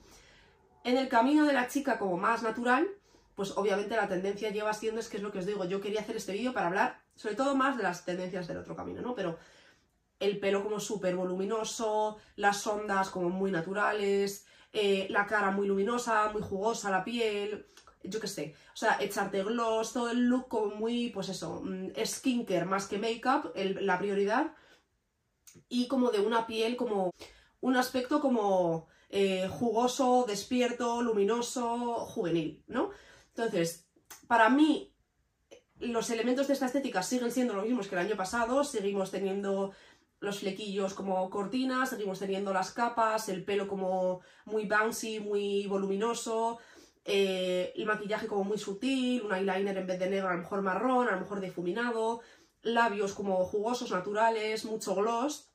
En 0.83 0.97
el 0.97 1.07
camino 1.07 1.45
de 1.45 1.53
la 1.53 1.67
chica 1.67 1.99
como 1.99 2.17
más 2.17 2.43
natural, 2.43 2.87
pues 3.35 3.55
obviamente 3.55 3.95
la 3.95 4.07
tendencia 4.07 4.49
lleva 4.49 4.73
siendo, 4.73 4.99
es 4.99 5.09
que 5.09 5.17
es 5.17 5.23
lo 5.23 5.31
que 5.31 5.39
os 5.39 5.45
digo, 5.45 5.65
yo 5.65 5.79
quería 5.79 6.01
hacer 6.01 6.15
este 6.15 6.33
vídeo 6.33 6.53
para 6.53 6.67
hablar 6.67 7.07
sobre 7.17 7.35
todo 7.35 7.55
más 7.55 7.75
de 7.75 7.83
las 7.83 8.05
tendencias 8.05 8.47
del 8.47 8.57
otro 8.57 8.75
camino, 8.75 9.01
¿no? 9.01 9.15
Pero 9.15 9.37
el 10.19 10.39
pelo 10.39 10.63
como 10.63 10.79
súper 10.79 11.15
voluminoso, 11.15 12.17
las 12.35 12.65
ondas 12.65 13.09
como 13.09 13.29
muy 13.29 13.51
naturales, 13.51 14.45
eh, 14.71 15.07
la 15.09 15.25
cara 15.25 15.51
muy 15.51 15.67
luminosa, 15.67 16.29
muy 16.31 16.41
jugosa, 16.41 16.91
la 16.91 17.03
piel, 17.03 17.65
yo 18.03 18.19
qué 18.19 18.27
sé, 18.27 18.55
o 18.73 18.77
sea, 18.77 18.97
echarte 19.01 19.43
gloss, 19.43 19.93
todo 19.93 20.09
el 20.09 20.27
look 20.27 20.47
como 20.47 20.75
muy, 20.75 21.09
pues 21.09 21.29
eso, 21.29 21.61
mm, 21.63 21.91
skincare 22.05 22.65
más 22.65 22.87
que 22.87 22.97
make-up, 22.97 23.51
la 23.55 23.97
prioridad, 23.97 24.53
y 25.69 25.87
como 25.87 26.11
de 26.11 26.19
una 26.19 26.47
piel 26.47 26.75
como, 26.75 27.13
un 27.61 27.75
aspecto 27.75 28.21
como 28.21 28.87
eh, 29.09 29.47
jugoso, 29.47 30.25
despierto, 30.27 31.01
luminoso, 31.01 31.95
juvenil, 32.05 32.63
¿no? 32.67 32.91
Entonces, 33.29 33.87
para 34.27 34.49
mí, 34.49 34.93
los 35.79 36.09
elementos 36.09 36.47
de 36.47 36.53
esta 36.53 36.65
estética 36.65 37.03
siguen 37.03 37.31
siendo 37.31 37.53
los 37.53 37.65
mismos 37.65 37.87
que 37.87 37.95
el 37.95 38.01
año 38.01 38.17
pasado, 38.17 38.63
seguimos 38.63 39.11
teniendo 39.11 39.71
los 40.19 40.39
flequillos 40.39 40.93
como 40.93 41.29
cortinas, 41.29 41.89
seguimos 41.89 42.19
teniendo 42.19 42.51
las 42.51 42.71
capas, 42.71 43.29
el 43.29 43.43
pelo 43.45 43.67
como 43.67 44.21
muy 44.45 44.65
bouncy, 44.65 45.19
muy 45.19 45.67
voluminoso, 45.67 46.57
eh, 47.09 47.71
el 47.75 47.85
maquillaje 47.85 48.27
como 48.27 48.43
muy 48.43 48.57
sutil, 48.57 49.23
un 49.23 49.33
eyeliner 49.33 49.77
en 49.77 49.87
vez 49.87 49.97
de 49.97 50.09
negro 50.09 50.27
a 50.27 50.33
lo 50.33 50.39
mejor 50.39 50.61
marrón, 50.61 51.07
a 51.07 51.13
lo 51.13 51.21
mejor 51.21 51.39
difuminado, 51.39 52.19
labios 52.63 53.13
como 53.13 53.45
jugosos, 53.45 53.91
naturales, 53.91 54.65
mucho 54.65 54.93
gloss, 54.93 55.49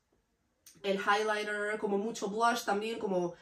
el 0.81 0.97
highlighter 0.97 1.77
como 1.79 1.99
mucho 1.99 2.27
blush 2.27 2.65
también, 2.65 2.97
como 2.97 3.35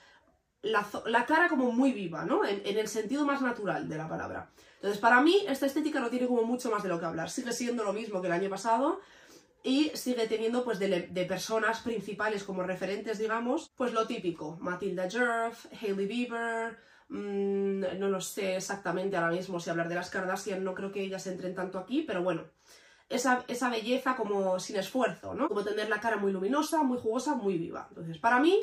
la, 0.62 1.26
cara 1.26 1.48
como 1.48 1.72
muy 1.72 1.94
viva, 1.94 2.26
¿no? 2.26 2.46
En, 2.46 2.78
el 2.78 2.88
sentido 2.90 3.26
más 3.26 3.42
natural 3.42 3.88
de 3.88 3.98
la 3.98 4.10
palabra. 4.10 4.52
Entonces, 4.76 5.00
para 5.00 5.22
mí, 5.22 5.46
esta 5.48 5.66
estética 5.66 6.02
no 6.02 6.10
tiene 6.10 6.28
como 6.28 6.44
mucho 6.44 6.70
más 6.70 6.84
de 6.84 6.90
lo 6.90 7.00
que 7.00 7.06
hablar. 7.06 7.30
Sigue 7.30 7.54
siendo 7.54 7.84
lo 7.84 7.94
mismo 7.94 8.20
que 8.22 8.28
el 8.28 8.34
año 8.34 8.50
pasado, 8.50 9.00
y 9.64 9.92
sigue 9.94 10.28
teniendo 10.28 10.64
pues 10.64 10.80
de, 10.80 11.26
personas 11.28 11.80
principales 11.80 12.44
como 12.44 12.64
referentes, 12.64 13.20
digamos, 13.20 13.72
pues 13.76 13.94
lo 13.94 14.06
típico, 14.06 14.58
Matilda 14.60 15.10
Jerf, 15.10 15.68
Hailey 15.82 16.08
Bieber, 16.08 16.78
mm, 17.12 18.00
no 18.00 18.10
lo 18.10 18.20
sé 18.22 18.56
exactamente 18.56 19.16
ahora 19.16 19.32
mismo 19.32 19.60
si 19.60 19.70
hablar 19.70 19.90
de 19.90 19.96
las 19.96 20.10
Kardashian, 20.10 20.64
no 20.64 20.74
creo 20.74 20.92
que 20.92 21.04
ellas 21.04 21.28
entren 21.28 21.54
tanto 21.54 21.78
aquí, 21.78 22.02
pero 22.02 22.24
bueno, 22.24 22.46
esa, 23.10 23.46
esa 23.48 23.70
belleza 23.70 24.16
como 24.16 24.60
sin 24.60 24.78
esfuerzo, 24.78 25.34
¿no? 25.34 25.48
Como 25.48 25.64
tener 25.64 25.90
la 25.90 26.00
cara 26.00 26.18
muy 26.18 26.32
luminosa, 26.32 26.84
muy 26.84 26.98
jugosa, 26.98 27.36
muy 27.36 27.58
viva. 27.58 27.88
Entonces, 27.90 28.18
para 28.18 28.40
mí, 28.40 28.60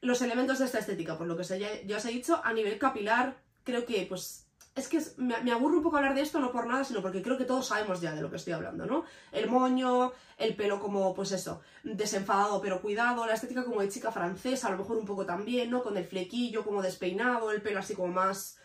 los 0.00 0.22
elementos 0.22 0.58
de 0.58 0.64
esta 0.64 0.78
estética, 0.78 1.18
por 1.18 1.26
lo 1.26 1.36
que 1.36 1.44
ya 1.86 1.96
os 1.96 2.04
he 2.04 2.10
dicho, 2.10 2.40
a 2.42 2.52
nivel 2.52 2.78
capilar, 2.78 3.36
creo 3.64 3.84
que 3.84 4.06
pues 4.08 4.47
es 4.78 4.88
que 4.88 5.00
me, 5.16 5.40
me, 5.42 5.52
aburre 5.52 5.76
un 5.76 5.82
poco 5.82 5.96
hablar 5.96 6.14
de 6.14 6.22
esto, 6.22 6.38
no 6.38 6.50
por 6.50 6.66
nada, 6.66 6.84
sino 6.84 7.02
porque 7.02 7.22
creo 7.22 7.36
que 7.36 7.44
todos 7.44 7.66
sabemos 7.66 8.00
ya 8.00 8.14
de 8.14 8.22
lo 8.22 8.30
que 8.30 8.36
estoy 8.36 8.52
hablando, 8.52 8.86
¿no? 8.86 9.04
El 9.32 9.48
moño, 9.50 10.12
el 10.36 10.54
pelo 10.56 10.80
como, 10.80 11.14
pues 11.14 11.32
eso, 11.32 11.60
desenfadado 11.82 12.60
pero 12.60 12.80
cuidado, 12.80 13.26
la 13.26 13.34
estética 13.34 13.64
como 13.64 13.80
de 13.80 13.88
chica 13.88 14.10
francesa, 14.10 14.68
a 14.68 14.70
lo 14.70 14.78
mejor 14.78 14.96
un 14.96 15.04
poco 15.04 15.26
también, 15.26 15.70
¿no? 15.70 15.82
Con 15.82 15.96
el 15.96 16.04
flequillo 16.04 16.64
como 16.64 16.82
despeinado, 16.82 17.50
el 17.50 17.62
pelo 17.62 17.80
así 17.80 17.94
como 17.94 18.08
más... 18.08 18.58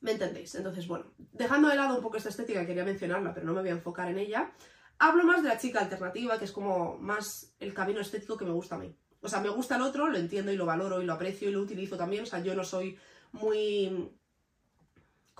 ¿Me 0.00 0.12
entendéis? 0.12 0.54
Entonces, 0.54 0.88
bueno, 0.88 1.12
dejando 1.32 1.68
de 1.68 1.76
lado 1.76 1.94
un 1.94 2.02
poco 2.02 2.16
esta 2.16 2.30
estética, 2.30 2.66
quería 2.66 2.84
mencionarla, 2.84 3.34
pero 3.34 3.46
no 3.46 3.52
me 3.52 3.60
voy 3.60 3.68
a 3.68 3.74
enfocar 3.74 4.08
en 4.08 4.18
ella, 4.18 4.50
hablo 4.98 5.24
más 5.24 5.42
de 5.42 5.48
la 5.48 5.58
chica 5.58 5.80
alternativa, 5.80 6.38
que 6.38 6.46
es 6.46 6.52
como 6.52 6.96
más 6.98 7.54
el 7.58 7.74
camino 7.74 8.00
estético 8.00 8.36
que 8.36 8.46
me 8.46 8.52
gusta 8.52 8.76
a 8.76 8.78
mí. 8.78 8.96
O 9.22 9.28
sea, 9.28 9.40
me 9.40 9.50
gusta 9.50 9.76
el 9.76 9.82
otro, 9.82 10.08
lo 10.08 10.16
entiendo 10.16 10.50
y 10.50 10.56
lo 10.56 10.64
valoro 10.64 11.02
y 11.02 11.04
lo 11.04 11.12
aprecio 11.12 11.48
y 11.48 11.52
lo 11.52 11.60
utilizo 11.60 11.96
también, 11.96 12.22
o 12.22 12.26
sea, 12.26 12.40
yo 12.40 12.54
no 12.54 12.64
soy 12.64 12.98
muy 13.32 14.10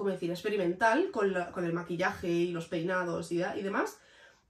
¿cómo 0.01 0.13
decir?, 0.13 0.31
experimental 0.31 1.11
con, 1.11 1.37
el 1.63 1.73
maquillaje 1.75 2.29
y 2.29 2.53
los 2.53 2.69
peinados 2.69 3.31
y, 3.33 3.37
demás, 3.37 3.99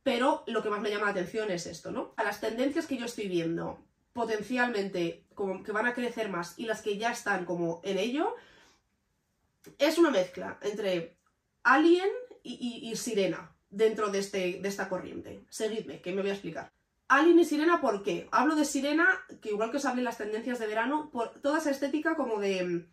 pero 0.05 0.45
lo 0.47 0.63
que 0.63 0.71
más 0.71 0.81
me 0.81 0.91
llama 0.91 1.07
la 1.07 1.11
atención 1.11 1.51
es 1.51 1.67
esto, 1.67 1.91
¿no? 1.91 2.15
A 2.17 2.23
las 2.23 2.41
tendencias 2.41 2.87
que 2.87 2.97
yo 2.97 3.07
estoy 3.07 3.27
viendo 3.27 3.85
potencialmente 4.13 5.25
como 5.35 5.65
que 5.65 5.73
van 5.73 5.87
a 5.87 5.93
crecer 5.93 6.29
más 6.29 6.57
y 6.57 6.67
las 6.67 6.83
que 6.83 6.99
ya 6.99 7.11
están 7.11 7.47
como 7.47 7.81
en 7.83 7.99
ello, 7.99 8.37
es 9.77 9.99
una 9.99 10.13
mezcla 10.13 10.57
entre 10.63 11.17
Alien 11.65 12.11
y, 12.45 12.95
Sirena 12.95 13.51
dentro 13.71 14.09
de, 14.09 14.21
este, 14.21 14.61
de 14.63 14.69
esta 14.69 14.89
corriente. 14.89 15.45
Seguidme, 15.49 16.01
que 16.01 16.13
me 16.13 16.23
voy 16.23 16.31
a 16.31 16.35
explicar. 16.35 16.71
Alien 17.09 17.41
y 17.41 17.45
Sirena, 17.45 17.81
¿por 17.81 18.05
qué? 18.05 18.29
Hablo 18.31 18.55
de 18.55 18.65
Sirena, 18.65 19.09
que 19.43 19.49
igual 19.49 19.73
que 19.73 19.79
os 19.79 19.85
hablé 19.85 20.03
las 20.03 20.19
tendencias 20.19 20.61
de 20.61 20.69
verano, 20.69 21.11
por 21.11 21.41
toda 21.41 21.59
esa 21.59 21.73
estética 21.73 22.15
como 22.15 22.39
de 22.39 22.87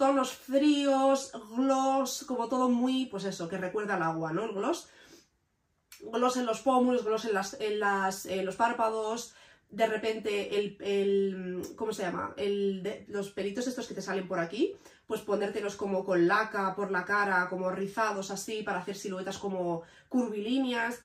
tonos 0.00 0.32
fríos, 0.32 1.30
gloss, 1.54 2.24
como 2.26 2.48
todo 2.48 2.70
muy, 2.70 3.04
pues 3.04 3.24
eso, 3.24 3.50
que 3.50 3.58
recuerda 3.58 3.96
al 3.96 4.02
agua, 4.02 4.32
¿no? 4.32 4.44
El 4.46 4.54
gloss. 4.54 4.88
Gloss 6.00 6.38
en 6.38 6.46
los 6.46 6.60
pómulos, 6.62 7.04
gloss 7.04 7.26
en, 7.26 7.34
las, 7.34 7.60
en, 7.60 7.78
las, 7.78 8.24
en 8.24 8.46
los 8.46 8.56
párpados, 8.56 9.34
de 9.68 9.86
repente 9.86 10.58
el, 10.58 10.78
el 10.80 11.62
¿cómo 11.76 11.92
se 11.92 12.02
llama? 12.02 12.32
El 12.38 13.04
los 13.08 13.30
pelitos 13.30 13.66
estos 13.66 13.86
que 13.86 13.92
te 13.92 14.00
salen 14.00 14.26
por 14.26 14.38
aquí, 14.38 14.74
pues 15.06 15.20
ponértelos 15.20 15.76
como 15.76 16.02
con 16.02 16.26
laca 16.26 16.74
por 16.74 16.90
la 16.90 17.04
cara, 17.04 17.50
como 17.50 17.70
rizados 17.70 18.30
así, 18.30 18.62
para 18.62 18.78
hacer 18.78 18.96
siluetas 18.96 19.36
como 19.36 19.82
curvilíneas. 20.08 21.04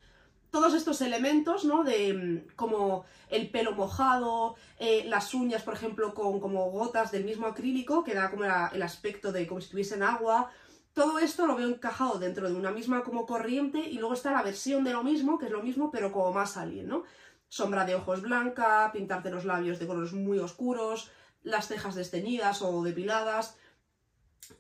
Todos 0.56 0.74
estos 0.74 1.02
elementos, 1.02 1.66
¿no? 1.66 1.84
De 1.84 2.14
mm, 2.14 2.56
como 2.56 3.04
el 3.28 3.50
pelo 3.50 3.74
mojado, 3.74 4.56
eh, 4.80 5.04
las 5.06 5.34
uñas, 5.34 5.64
por 5.64 5.74
ejemplo, 5.74 6.14
con 6.14 6.40
como 6.40 6.72
gotas 6.72 7.12
del 7.12 7.26
mismo 7.26 7.46
acrílico, 7.46 8.06
que 8.06 8.14
da 8.14 8.32
como 8.32 8.46
el 8.46 8.82
aspecto 8.82 9.34
de 9.34 9.48
como 9.48 9.60
si 9.60 9.66
estuviesen 9.66 10.02
agua. 10.02 10.50
Todo 10.94 11.20
esto 11.20 11.46
lo 11.46 11.58
veo 11.58 11.68
encajado 11.68 12.20
dentro 12.20 12.48
de 12.48 12.56
una 12.56 12.72
misma 12.72 13.04
como 13.04 13.26
corriente 13.26 13.80
y 13.80 13.98
luego 13.98 14.14
está 14.14 14.32
la 14.32 14.44
versión 14.44 14.86
de 14.86 14.94
lo 14.94 15.04
mismo, 15.04 15.38
que 15.38 15.48
es 15.48 15.52
lo 15.52 15.62
mismo, 15.62 15.92
pero 15.92 16.14
como 16.14 16.32
más 16.32 16.56
alien, 16.56 16.88
¿no? 16.88 17.04
sombra 17.50 17.86
de 17.86 17.96
ojos 17.96 18.22
blanca, 18.22 18.90
pintarte 18.94 19.30
los 19.30 19.44
labios 19.44 19.78
de 19.78 19.88
colores 19.88 20.14
muy 20.14 20.40
oscuros, 20.40 21.12
las 21.44 21.68
cejas 21.68 21.96
desteñidas 21.96 22.62
o 22.62 22.82
depiladas, 22.82 23.58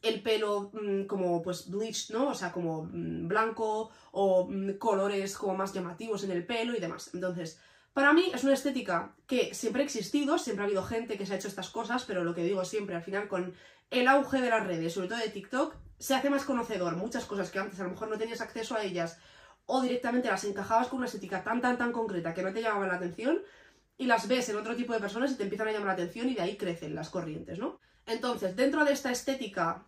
el 0.01 0.21
pelo 0.21 0.71
mm, 0.73 1.03
como 1.05 1.41
pues 1.41 1.69
bleached, 1.69 2.13
¿no? 2.13 2.29
O 2.29 2.33
sea, 2.33 2.51
como 2.51 2.83
mm, 2.83 3.27
blanco 3.27 3.91
o 4.11 4.47
mm, 4.49 4.77
colores 4.77 5.37
como 5.37 5.55
más 5.55 5.73
llamativos 5.73 6.23
en 6.23 6.31
el 6.31 6.45
pelo 6.45 6.75
y 6.75 6.79
demás. 6.79 7.11
Entonces, 7.13 7.59
para 7.93 8.13
mí 8.13 8.31
es 8.33 8.43
una 8.43 8.53
estética 8.53 9.15
que 9.27 9.53
siempre 9.53 9.81
ha 9.81 9.85
existido, 9.85 10.37
siempre 10.37 10.63
ha 10.63 10.67
habido 10.67 10.83
gente 10.83 11.17
que 11.17 11.25
se 11.25 11.33
ha 11.33 11.37
hecho 11.37 11.47
estas 11.47 11.69
cosas, 11.69 12.03
pero 12.05 12.23
lo 12.23 12.35
que 12.35 12.43
digo 12.43 12.65
siempre, 12.65 12.95
al 12.95 13.03
final 13.03 13.27
con 13.27 13.53
el 13.89 14.07
auge 14.07 14.41
de 14.41 14.49
las 14.49 14.65
redes, 14.65 14.93
sobre 14.93 15.07
todo 15.07 15.19
de 15.19 15.29
TikTok, 15.29 15.75
se 15.97 16.13
hace 16.13 16.29
más 16.29 16.43
conocedor. 16.43 16.95
Muchas 16.95 17.25
cosas 17.25 17.51
que 17.51 17.59
antes 17.59 17.79
a 17.79 17.83
lo 17.83 17.91
mejor 17.91 18.09
no 18.09 18.17
tenías 18.17 18.41
acceso 18.41 18.75
a 18.75 18.83
ellas 18.83 19.17
o 19.65 19.81
directamente 19.81 20.27
las 20.27 20.43
encajabas 20.43 20.87
con 20.87 20.97
una 20.97 21.07
estética 21.07 21.43
tan, 21.43 21.61
tan, 21.61 21.77
tan 21.77 21.91
concreta 21.91 22.33
que 22.33 22.43
no 22.43 22.53
te 22.53 22.61
llamaban 22.61 22.89
la 22.89 22.95
atención 22.95 23.41
y 23.97 24.05
las 24.05 24.27
ves 24.27 24.49
en 24.49 24.57
otro 24.57 24.75
tipo 24.75 24.93
de 24.93 24.99
personas 24.99 25.31
y 25.31 25.35
te 25.35 25.43
empiezan 25.43 25.69
a 25.69 25.71
llamar 25.71 25.87
la 25.87 25.93
atención 25.93 26.29
y 26.29 26.35
de 26.35 26.41
ahí 26.41 26.57
crecen 26.57 26.95
las 26.95 27.09
corrientes, 27.09 27.59
¿no? 27.59 27.79
Entonces, 28.05 28.55
dentro 28.55 28.85
de 28.85 28.93
esta 28.93 29.11
estética, 29.11 29.87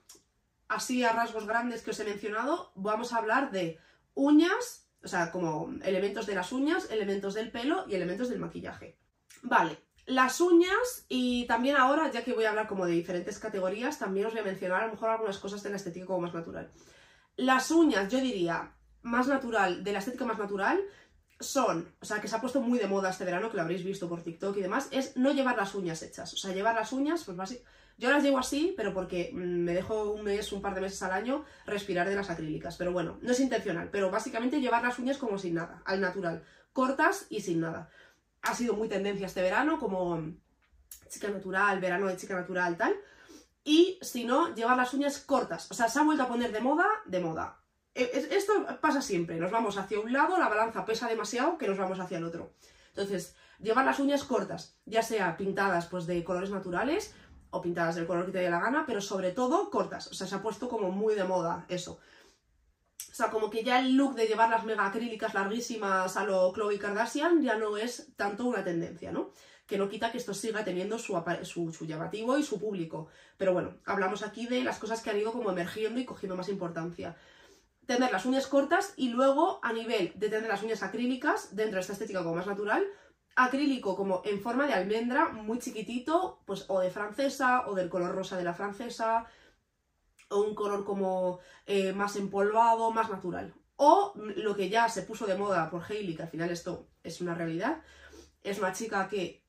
así 0.67 1.03
a 1.03 1.13
rasgos 1.13 1.45
grandes 1.45 1.81
que 1.81 1.91
os 1.91 1.99
he 1.99 2.03
mencionado, 2.03 2.71
vamos 2.75 3.13
a 3.13 3.17
hablar 3.17 3.51
de 3.51 3.79
uñas, 4.13 4.89
o 5.03 5.07
sea, 5.07 5.31
como 5.31 5.73
elementos 5.83 6.25
de 6.25 6.35
las 6.35 6.51
uñas, 6.51 6.89
elementos 6.89 7.33
del 7.33 7.51
pelo 7.51 7.85
y 7.87 7.95
elementos 7.95 8.29
del 8.29 8.39
maquillaje. 8.39 8.97
Vale, 9.43 9.77
las 10.07 10.41
uñas 10.41 11.05
y 11.09 11.45
también 11.45 11.77
ahora, 11.77 12.09
ya 12.11 12.23
que 12.23 12.33
voy 12.33 12.45
a 12.45 12.49
hablar 12.49 12.67
como 12.67 12.85
de 12.85 12.93
diferentes 12.93 13.39
categorías, 13.39 13.99
también 13.99 14.25
os 14.25 14.33
voy 14.33 14.41
a 14.41 14.45
mencionar 14.45 14.81
a 14.81 14.85
lo 14.87 14.93
mejor 14.93 15.09
algunas 15.09 15.37
cosas 15.37 15.61
de 15.63 15.69
la 15.69 15.75
estética 15.75 16.07
como 16.07 16.21
más 16.21 16.33
natural. 16.33 16.71
Las 17.35 17.69
uñas, 17.69 18.11
yo 18.11 18.19
diría, 18.19 18.73
más 19.03 19.27
natural, 19.27 19.83
de 19.83 19.91
la 19.93 19.99
estética 19.99 20.25
más 20.25 20.39
natural, 20.39 20.81
son, 21.39 21.93
o 22.01 22.05
sea, 22.05 22.19
que 22.19 22.27
se 22.27 22.35
ha 22.35 22.41
puesto 22.41 22.61
muy 22.61 22.79
de 22.79 22.87
moda 22.87 23.11
este 23.11 23.25
verano, 23.25 23.51
que 23.51 23.57
lo 23.57 23.61
habréis 23.61 23.83
visto 23.83 24.09
por 24.09 24.23
TikTok 24.23 24.57
y 24.57 24.61
demás, 24.61 24.87
es 24.91 25.15
no 25.17 25.31
llevar 25.33 25.55
las 25.55 25.75
uñas 25.75 26.01
hechas. 26.01 26.33
O 26.33 26.37
sea, 26.37 26.51
llevar 26.51 26.73
las 26.75 26.91
uñas, 26.91 27.23
pues 27.23 27.37
básicamente... 27.37 27.77
Yo 27.97 28.11
las 28.11 28.23
llevo 28.23 28.37
así, 28.37 28.73
pero 28.77 28.93
porque 28.93 29.31
mm, 29.33 29.37
me 29.37 29.73
dejo 29.73 30.11
un 30.11 30.23
mes, 30.23 30.51
un 30.51 30.61
par 30.61 30.75
de 30.75 30.81
meses 30.81 31.01
al 31.01 31.11
año 31.11 31.45
respirar 31.65 32.07
de 32.07 32.15
las 32.15 32.29
acrílicas. 32.29 32.77
Pero 32.77 32.91
bueno, 32.91 33.17
no 33.21 33.31
es 33.31 33.39
intencional, 33.39 33.89
pero 33.91 34.11
básicamente 34.11 34.61
llevar 34.61 34.83
las 34.83 34.99
uñas 34.99 35.17
como 35.17 35.37
sin 35.37 35.55
nada, 35.55 35.81
al 35.85 35.99
natural. 35.99 36.43
Cortas 36.73 37.25
y 37.29 37.41
sin 37.41 37.61
nada. 37.61 37.89
Ha 38.43 38.53
sido 38.53 38.75
muy 38.75 38.87
tendencia 38.87 39.25
este 39.25 39.41
verano, 39.41 39.79
como 39.79 40.21
chica 41.09 41.29
natural, 41.29 41.79
verano 41.79 42.07
de 42.07 42.17
chica 42.17 42.35
natural, 42.35 42.77
tal. 42.77 42.95
Y 43.63 43.99
si 44.01 44.25
no, 44.25 44.53
llevar 44.53 44.77
las 44.77 44.93
uñas 44.93 45.19
cortas. 45.19 45.69
O 45.71 45.73
sea, 45.73 45.89
se 45.89 45.99
ha 45.99 46.03
vuelto 46.03 46.23
a 46.23 46.27
poner 46.27 46.51
de 46.51 46.61
moda, 46.61 46.85
de 47.05 47.19
moda. 47.19 47.59
E, 47.95 48.27
esto 48.31 48.53
pasa 48.79 49.01
siempre, 49.01 49.37
nos 49.37 49.51
vamos 49.51 49.77
hacia 49.77 49.99
un 49.99 50.13
lado, 50.13 50.37
la 50.37 50.49
balanza 50.49 50.85
pesa 50.85 51.09
demasiado 51.09 51.57
que 51.57 51.67
nos 51.67 51.79
vamos 51.79 51.99
hacia 51.99 52.19
el 52.19 52.25
otro. 52.25 52.53
Entonces, 52.89 53.35
llevar 53.59 53.85
las 53.85 53.99
uñas 53.99 54.23
cortas, 54.23 54.77
ya 54.85 55.01
sea 55.01 55.35
pintadas 55.35 55.87
pues 55.87 56.05
de 56.05 56.23
colores 56.23 56.51
naturales 56.51 57.13
o 57.49 57.61
pintadas 57.61 57.95
del 57.95 58.07
color 58.07 58.25
que 58.25 58.31
te 58.31 58.39
dé 58.39 58.49
la 58.49 58.59
gana, 58.59 58.85
pero 58.85 59.01
sobre 59.01 59.31
todo 59.31 59.69
cortas. 59.69 60.07
O 60.07 60.13
sea, 60.13 60.27
se 60.27 60.35
ha 60.35 60.41
puesto 60.41 60.67
como 60.67 60.91
muy 60.91 61.15
de 61.15 61.23
moda 61.23 61.65
eso. 61.69 61.99
O 63.11 63.15
sea, 63.17 63.29
como 63.29 63.49
que 63.49 63.63
ya 63.63 63.79
el 63.79 63.95
look 63.95 64.15
de 64.15 64.27
llevar 64.27 64.49
las 64.49 64.63
mega 64.63 64.85
acrílicas 64.85 65.33
larguísimas 65.33 66.17
a 66.17 66.23
lo 66.23 66.53
Chloe 66.53 66.77
Kardashian 66.77 67.41
ya 67.41 67.55
no 67.55 67.77
es 67.77 68.13
tanto 68.15 68.45
una 68.45 68.63
tendencia, 68.63 69.11
¿no? 69.11 69.31
Que 69.65 69.77
no 69.77 69.89
quita 69.89 70.11
que 70.11 70.17
esto 70.17 70.33
siga 70.33 70.63
teniendo 70.63 70.99
su, 70.99 71.21
su, 71.43 71.73
su 71.73 71.85
llamativo 71.85 72.37
y 72.37 72.43
su 72.43 72.59
público. 72.59 73.07
Pero 73.37 73.53
bueno, 73.53 73.75
hablamos 73.85 74.21
aquí 74.23 74.45
de 74.45 74.63
las 74.63 74.79
cosas 74.79 75.01
que 75.01 75.09
han 75.09 75.17
ido 75.17 75.31
como 75.31 75.51
emergiendo 75.51 75.99
y 75.99 76.05
cogiendo 76.05 76.35
más 76.35 76.49
importancia 76.49 77.15
tener 77.87 78.11
las 78.11 78.25
uñas 78.25 78.47
cortas 78.47 78.93
y 78.97 79.09
luego 79.09 79.59
a 79.63 79.73
nivel 79.73 80.11
de 80.15 80.29
tener 80.29 80.49
las 80.49 80.61
uñas 80.61 80.83
acrílicas, 80.83 81.55
dentro 81.55 81.75
de 81.75 81.81
esta 81.81 81.93
estética 81.93 82.21
como 82.21 82.35
más 82.35 82.45
natural, 82.45 82.85
acrílico 83.37 83.95
como 83.95 84.23
en 84.25 84.41
forma 84.41 84.65
de 84.65 84.73
almendra, 84.73 85.29
muy 85.29 85.59
chiquitito, 85.59 86.41
pues 86.45 86.65
o 86.69 86.79
de 86.79 86.89
francesa 86.89 87.67
o 87.67 87.75
del 87.75 87.87
color 87.87 88.15
rosa 88.15 88.35
de 88.35 88.43
la 88.43 88.55
francesa, 88.55 89.27
o 90.29 90.41
un 90.41 90.55
color 90.55 90.83
como 90.83 91.39
eh, 91.67 91.93
más 91.93 92.15
empolvado, 92.15 92.91
más 92.91 93.09
natural. 93.09 93.53
O 93.75 94.13
lo 94.15 94.55
que 94.55 94.69
ya 94.69 94.89
se 94.89 95.03
puso 95.03 95.27
de 95.27 95.37
moda 95.37 95.69
por 95.69 95.83
Hailey, 95.83 96.15
que 96.15 96.23
al 96.23 96.29
final 96.29 96.49
esto 96.49 96.87
es 97.03 97.21
una 97.21 97.35
realidad, 97.35 97.83
es 98.41 98.57
una 98.57 98.73
chica 98.73 99.07
que 99.07 99.45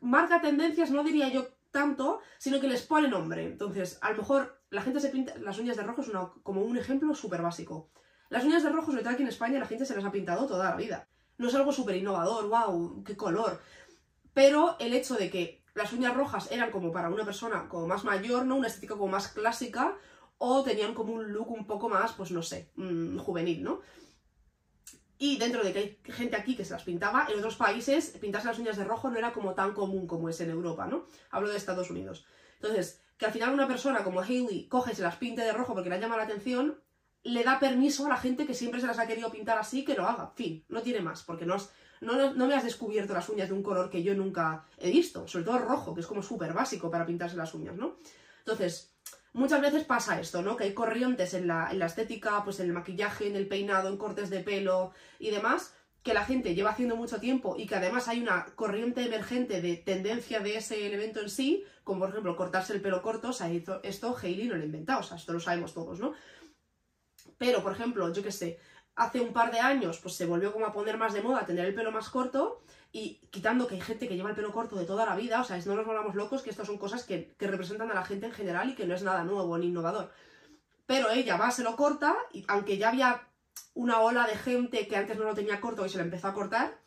marca 0.00 0.40
tendencias, 0.40 0.92
no 0.92 1.02
diría 1.02 1.28
yo 1.28 1.48
tanto, 1.72 2.20
sino 2.38 2.60
que 2.60 2.68
les 2.68 2.82
pone 2.82 3.08
nombre. 3.08 3.44
Entonces, 3.44 3.98
a 4.00 4.10
lo 4.10 4.18
mejor 4.18 4.62
la 4.70 4.82
gente 4.82 5.00
se 5.00 5.08
pinta 5.08 5.36
las 5.38 5.58
uñas 5.58 5.76
de 5.76 5.82
rojo, 5.82 6.02
es 6.02 6.10
como 6.44 6.62
un 6.62 6.76
ejemplo 6.76 7.12
súper 7.16 7.42
básico. 7.42 7.90
Las 8.28 8.44
uñas 8.44 8.62
de 8.62 8.70
rojo, 8.70 8.92
sobre 8.92 9.02
todo 9.02 9.12
aquí 9.12 9.22
en 9.22 9.28
España, 9.28 9.58
la 9.58 9.66
gente 9.66 9.84
se 9.84 9.96
las 9.96 10.04
ha 10.04 10.12
pintado 10.12 10.46
toda 10.46 10.70
la 10.70 10.76
vida. 10.76 11.08
No 11.42 11.48
es 11.48 11.54
algo 11.56 11.72
súper 11.72 11.96
innovador, 11.96 12.46
wow, 12.46 13.02
qué 13.02 13.16
color. 13.16 13.60
Pero 14.32 14.76
el 14.78 14.94
hecho 14.94 15.16
de 15.16 15.28
que 15.28 15.60
las 15.74 15.92
uñas 15.92 16.14
rojas 16.14 16.48
eran 16.52 16.70
como 16.70 16.92
para 16.92 17.10
una 17.10 17.24
persona 17.24 17.68
como 17.68 17.88
más 17.88 18.04
mayor, 18.04 18.46
¿no? 18.46 18.54
Una 18.54 18.68
estética 18.68 18.94
como 18.94 19.08
más 19.08 19.26
clásica, 19.26 19.96
o 20.38 20.62
tenían 20.62 20.94
como 20.94 21.14
un 21.14 21.32
look 21.32 21.50
un 21.50 21.66
poco 21.66 21.88
más, 21.88 22.12
pues 22.12 22.30
no 22.30 22.42
sé, 22.42 22.70
mm, 22.76 23.18
juvenil, 23.18 23.64
¿no? 23.64 23.80
Y 25.18 25.36
dentro 25.36 25.64
de 25.64 25.72
que 25.72 25.78
hay 25.80 25.98
gente 26.12 26.36
aquí 26.36 26.54
que 26.54 26.64
se 26.64 26.74
las 26.74 26.84
pintaba, 26.84 27.26
en 27.28 27.38
otros 27.38 27.56
países 27.56 28.16
pintarse 28.20 28.46
las 28.46 28.60
uñas 28.60 28.76
de 28.76 28.84
rojo 28.84 29.10
no 29.10 29.18
era 29.18 29.32
como 29.32 29.54
tan 29.54 29.72
común 29.72 30.06
como 30.06 30.28
es 30.28 30.40
en 30.40 30.50
Europa, 30.50 30.86
¿no? 30.86 31.06
Hablo 31.32 31.48
de 31.48 31.56
Estados 31.56 31.90
Unidos. 31.90 32.24
Entonces, 32.60 33.02
que 33.16 33.26
al 33.26 33.32
final 33.32 33.52
una 33.52 33.66
persona 33.66 34.04
como 34.04 34.20
Hailey 34.20 34.68
coge 34.68 34.92
y 34.92 34.94
se 34.94 35.02
las 35.02 35.16
pinte 35.16 35.42
de 35.42 35.52
rojo 35.52 35.74
porque 35.74 35.90
le 35.90 35.98
llama 35.98 36.16
la 36.16 36.22
atención, 36.22 36.80
le 37.24 37.44
da 37.44 37.60
permiso 37.60 38.06
a 38.06 38.08
la 38.08 38.16
gente 38.16 38.46
que 38.46 38.54
siempre 38.54 38.80
se 38.80 38.86
las 38.86 38.98
ha 38.98 39.06
querido 39.06 39.30
pintar 39.30 39.58
así 39.58 39.84
que 39.84 39.94
lo 39.94 40.06
haga. 40.06 40.32
Fin, 40.34 40.64
no 40.68 40.82
tiene 40.82 41.00
más, 41.00 41.22
porque 41.22 41.46
no, 41.46 41.56
no, 42.00 42.34
no 42.34 42.46
me 42.46 42.54
has 42.54 42.64
descubierto 42.64 43.14
las 43.14 43.28
uñas 43.28 43.48
de 43.48 43.54
un 43.54 43.62
color 43.62 43.90
que 43.90 44.02
yo 44.02 44.14
nunca 44.14 44.64
he 44.78 44.90
visto, 44.90 45.28
sobre 45.28 45.44
todo 45.44 45.58
rojo, 45.58 45.94
que 45.94 46.00
es 46.00 46.06
como 46.06 46.22
súper 46.22 46.52
básico 46.52 46.90
para 46.90 47.06
pintarse 47.06 47.36
las 47.36 47.54
uñas, 47.54 47.76
¿no? 47.76 47.96
Entonces, 48.40 48.92
muchas 49.32 49.60
veces 49.60 49.84
pasa 49.84 50.20
esto, 50.20 50.42
¿no? 50.42 50.56
Que 50.56 50.64
hay 50.64 50.74
corrientes 50.74 51.34
en 51.34 51.46
la, 51.46 51.70
estética, 51.70 52.42
pues 52.44 52.60
en 52.60 52.66
el 52.66 52.72
maquillaje, 52.72 53.28
en 53.28 53.36
el 53.36 53.48
peinado, 53.48 53.88
en 53.88 53.96
cortes 53.96 54.30
de 54.30 54.40
pelo 54.40 54.92
y 55.18 55.30
demás, 55.30 55.74
que 56.02 56.14
la 56.14 56.24
gente 56.24 56.54
lleva 56.54 56.70
haciendo 56.70 56.96
mucho 56.96 57.20
tiempo 57.20 57.54
y 57.56 57.66
que 57.66 57.76
además 57.76 58.08
hay 58.08 58.20
una 58.20 58.46
corriente 58.56 59.04
emergente 59.04 59.60
de 59.60 59.76
tendencia 59.76 60.40
de 60.40 60.56
ese 60.56 60.86
elemento 60.86 61.20
en 61.20 61.30
sí, 61.30 61.64
como 61.84 62.00
por 62.00 62.10
ejemplo 62.10 62.36
cortarse 62.36 62.72
el 62.72 62.80
pelo 62.80 63.02
corto, 63.02 63.28
o 63.28 63.32
sea, 63.32 63.48
esto 63.84 64.16
Hailey 64.20 64.48
no 64.48 64.56
lo 64.56 64.62
ha 64.62 64.66
inventado, 64.66 65.00
o 65.00 65.04
sea, 65.04 65.16
esto 65.16 65.32
lo 65.32 65.38
sabemos 65.38 65.72
todos, 65.72 66.00
¿no? 66.00 66.14
Pero, 67.42 67.60
por 67.60 67.72
ejemplo, 67.72 68.12
yo 68.12 68.22
qué 68.22 68.30
sé, 68.30 68.60
hace 68.94 69.20
un 69.20 69.32
par 69.32 69.50
de 69.50 69.58
años 69.58 69.98
pues 69.98 70.14
se 70.14 70.26
volvió 70.26 70.52
como 70.52 70.64
a 70.64 70.72
poner 70.72 70.96
más 70.96 71.12
de 71.12 71.22
moda 71.22 71.44
tener 71.44 71.66
el 71.66 71.74
pelo 71.74 71.90
más 71.90 72.08
corto 72.08 72.62
y 72.92 73.16
quitando 73.32 73.66
que 73.66 73.74
hay 73.74 73.80
gente 73.80 74.06
que 74.06 74.14
lleva 74.14 74.30
el 74.30 74.36
pelo 74.36 74.52
corto 74.52 74.76
de 74.76 74.84
toda 74.84 75.04
la 75.04 75.16
vida, 75.16 75.40
o 75.40 75.44
sea, 75.44 75.58
no 75.66 75.74
nos 75.74 75.84
volvamos 75.84 76.14
locos 76.14 76.42
que 76.42 76.50
estas 76.50 76.68
son 76.68 76.78
cosas 76.78 77.02
que, 77.02 77.34
representan 77.40 77.90
a 77.90 77.94
la 77.94 78.04
gente 78.04 78.26
en 78.26 78.32
general 78.32 78.70
y 78.70 78.76
que 78.76 78.86
no 78.86 78.94
es 78.94 79.02
nada 79.02 79.24
nuevo 79.24 79.58
ni 79.58 79.66
innovador. 79.66 80.12
Pero 80.86 81.10
ella 81.10 81.36
va, 81.36 81.50
se 81.50 81.64
lo 81.64 81.74
corta, 81.74 82.14
y 82.32 82.44
aunque 82.46 82.78
ya 82.78 82.90
había 82.90 83.26
una 83.74 83.98
ola 84.02 84.24
de 84.28 84.36
gente 84.36 84.86
que 84.86 84.96
antes 84.96 85.18
no 85.18 85.24
lo 85.24 85.34
tenía 85.34 85.60
corto 85.60 85.84
y 85.84 85.88
se 85.88 85.98
lo 85.98 86.04
empezó 86.04 86.28
a 86.28 86.34
cortar, 86.34 86.78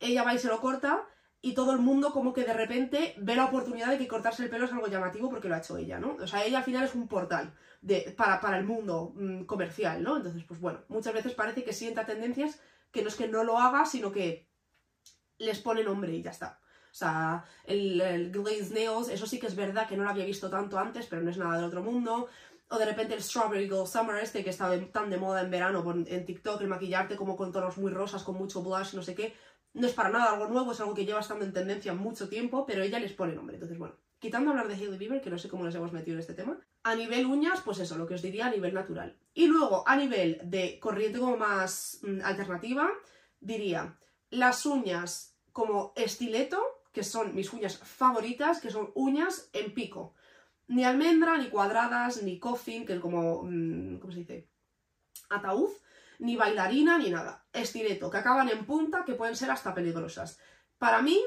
ella 0.00 0.22
va 0.22 0.32
y 0.32 0.38
se 0.38 0.48
lo 0.48 0.58
corta 0.62 1.04
y 1.40 1.54
todo 1.54 1.72
el 1.72 1.78
mundo 1.78 2.12
como 2.12 2.32
que 2.32 2.44
de 2.44 2.52
repente 2.52 3.14
ve 3.18 3.36
la 3.36 3.44
oportunidad 3.44 3.88
de 3.88 3.98
que 3.98 4.08
cortarse 4.08 4.42
el 4.42 4.50
pelo 4.50 4.64
es 4.64 4.72
algo 4.72 4.88
llamativo 4.88 5.30
porque 5.30 5.48
lo 5.48 5.54
ha 5.54 5.58
hecho 5.58 5.76
ella, 5.76 5.98
¿no? 5.98 6.16
O 6.20 6.26
sea, 6.26 6.44
ella 6.44 6.58
al 6.58 6.64
final 6.64 6.84
es 6.84 6.94
un 6.94 7.06
portal 7.06 7.54
de, 7.80 8.12
para, 8.16 8.40
para 8.40 8.58
el 8.58 8.64
mundo 8.64 9.12
mm, 9.14 9.44
comercial, 9.44 10.02
¿no? 10.02 10.16
Entonces, 10.16 10.42
pues 10.44 10.60
bueno, 10.60 10.80
muchas 10.88 11.14
veces 11.14 11.34
parece 11.34 11.62
que 11.62 11.72
sienta 11.72 12.06
tendencias 12.06 12.60
que 12.90 13.02
no 13.02 13.08
es 13.08 13.14
que 13.14 13.28
no 13.28 13.44
lo 13.44 13.58
haga, 13.58 13.86
sino 13.86 14.10
que 14.10 14.48
les 15.38 15.60
pone 15.60 15.84
nombre 15.84 16.12
y 16.12 16.22
ya 16.22 16.30
está. 16.30 16.60
O 16.90 16.94
sea, 16.98 17.44
el, 17.64 18.00
el 18.00 18.32
Glazed 18.32 18.72
Nails, 18.72 19.08
eso 19.08 19.26
sí 19.26 19.38
que 19.38 19.46
es 19.46 19.54
verdad 19.54 19.86
que 19.86 19.96
no 19.96 20.02
lo 20.02 20.10
había 20.10 20.24
visto 20.24 20.50
tanto 20.50 20.78
antes, 20.78 21.06
pero 21.06 21.22
no 21.22 21.30
es 21.30 21.38
nada 21.38 21.56
del 21.56 21.66
otro 21.66 21.82
mundo. 21.82 22.28
O 22.70 22.78
de 22.78 22.84
repente 22.84 23.14
el 23.14 23.22
Strawberry 23.22 23.66
Girl 23.66 23.86
Summer 23.86 24.16
este 24.16 24.42
que 24.42 24.50
estaba 24.50 24.76
tan 24.92 25.08
de 25.08 25.16
moda 25.16 25.42
en 25.42 25.50
verano 25.50 25.84
en 26.06 26.26
TikTok, 26.26 26.60
el 26.60 26.68
maquillarte 26.68 27.16
como 27.16 27.36
con 27.36 27.52
tonos 27.52 27.78
muy 27.78 27.92
rosas, 27.92 28.24
con 28.24 28.36
mucho 28.36 28.62
blush, 28.62 28.94
no 28.94 29.02
sé 29.02 29.14
qué. 29.14 29.34
No 29.74 29.86
es 29.86 29.92
para 29.92 30.10
nada 30.10 30.32
algo 30.32 30.48
nuevo, 30.48 30.72
es 30.72 30.80
algo 30.80 30.94
que 30.94 31.04
lleva 31.04 31.20
estando 31.20 31.44
en 31.44 31.52
tendencia 31.52 31.94
mucho 31.94 32.28
tiempo, 32.28 32.66
pero 32.66 32.82
ella 32.82 32.98
les 32.98 33.12
pone 33.12 33.34
nombre. 33.34 33.56
Entonces, 33.56 33.78
bueno, 33.78 33.96
quitando 34.18 34.50
hablar 34.50 34.68
de 34.68 34.74
Hailey 34.74 34.98
Bieber, 34.98 35.20
que 35.20 35.30
no 35.30 35.38
sé 35.38 35.48
cómo 35.48 35.64
nos 35.64 35.74
hemos 35.74 35.92
metido 35.92 36.14
en 36.14 36.20
este 36.20 36.34
tema. 36.34 36.58
A 36.82 36.94
nivel 36.94 37.26
uñas, 37.26 37.60
pues 37.64 37.78
eso, 37.78 37.96
lo 37.96 38.06
que 38.06 38.14
os 38.14 38.22
diría 38.22 38.46
a 38.46 38.50
nivel 38.50 38.74
natural. 38.74 39.16
Y 39.34 39.46
luego, 39.46 39.86
a 39.86 39.96
nivel 39.96 40.40
de 40.44 40.78
corriente 40.80 41.18
como 41.18 41.36
más 41.36 42.00
mm, 42.02 42.20
alternativa, 42.24 42.90
diría 43.40 43.98
las 44.30 44.66
uñas 44.66 45.36
como 45.52 45.92
estileto, 45.96 46.62
que 46.92 47.02
son 47.02 47.34
mis 47.34 47.52
uñas 47.52 47.78
favoritas, 47.78 48.60
que 48.60 48.70
son 48.70 48.90
uñas 48.94 49.50
en 49.52 49.74
pico. 49.74 50.14
Ni 50.66 50.84
almendra, 50.84 51.38
ni 51.38 51.48
cuadradas, 51.48 52.22
ni 52.22 52.38
coffin, 52.38 52.84
que 52.84 52.94
es 52.94 53.00
como, 53.00 53.42
mm, 53.44 53.98
¿cómo 53.98 54.12
se 54.12 54.18
dice? 54.20 54.48
Ataúd, 55.30 55.70
ni 56.18 56.36
bailarina, 56.36 56.98
ni 56.98 57.10
nada. 57.10 57.46
Estileto, 57.52 58.10
que 58.10 58.18
acaban 58.18 58.48
en 58.48 58.64
punta, 58.66 59.04
que 59.04 59.14
pueden 59.14 59.36
ser 59.36 59.50
hasta 59.50 59.74
peligrosas. 59.74 60.38
Para 60.78 61.02
mí, 61.02 61.20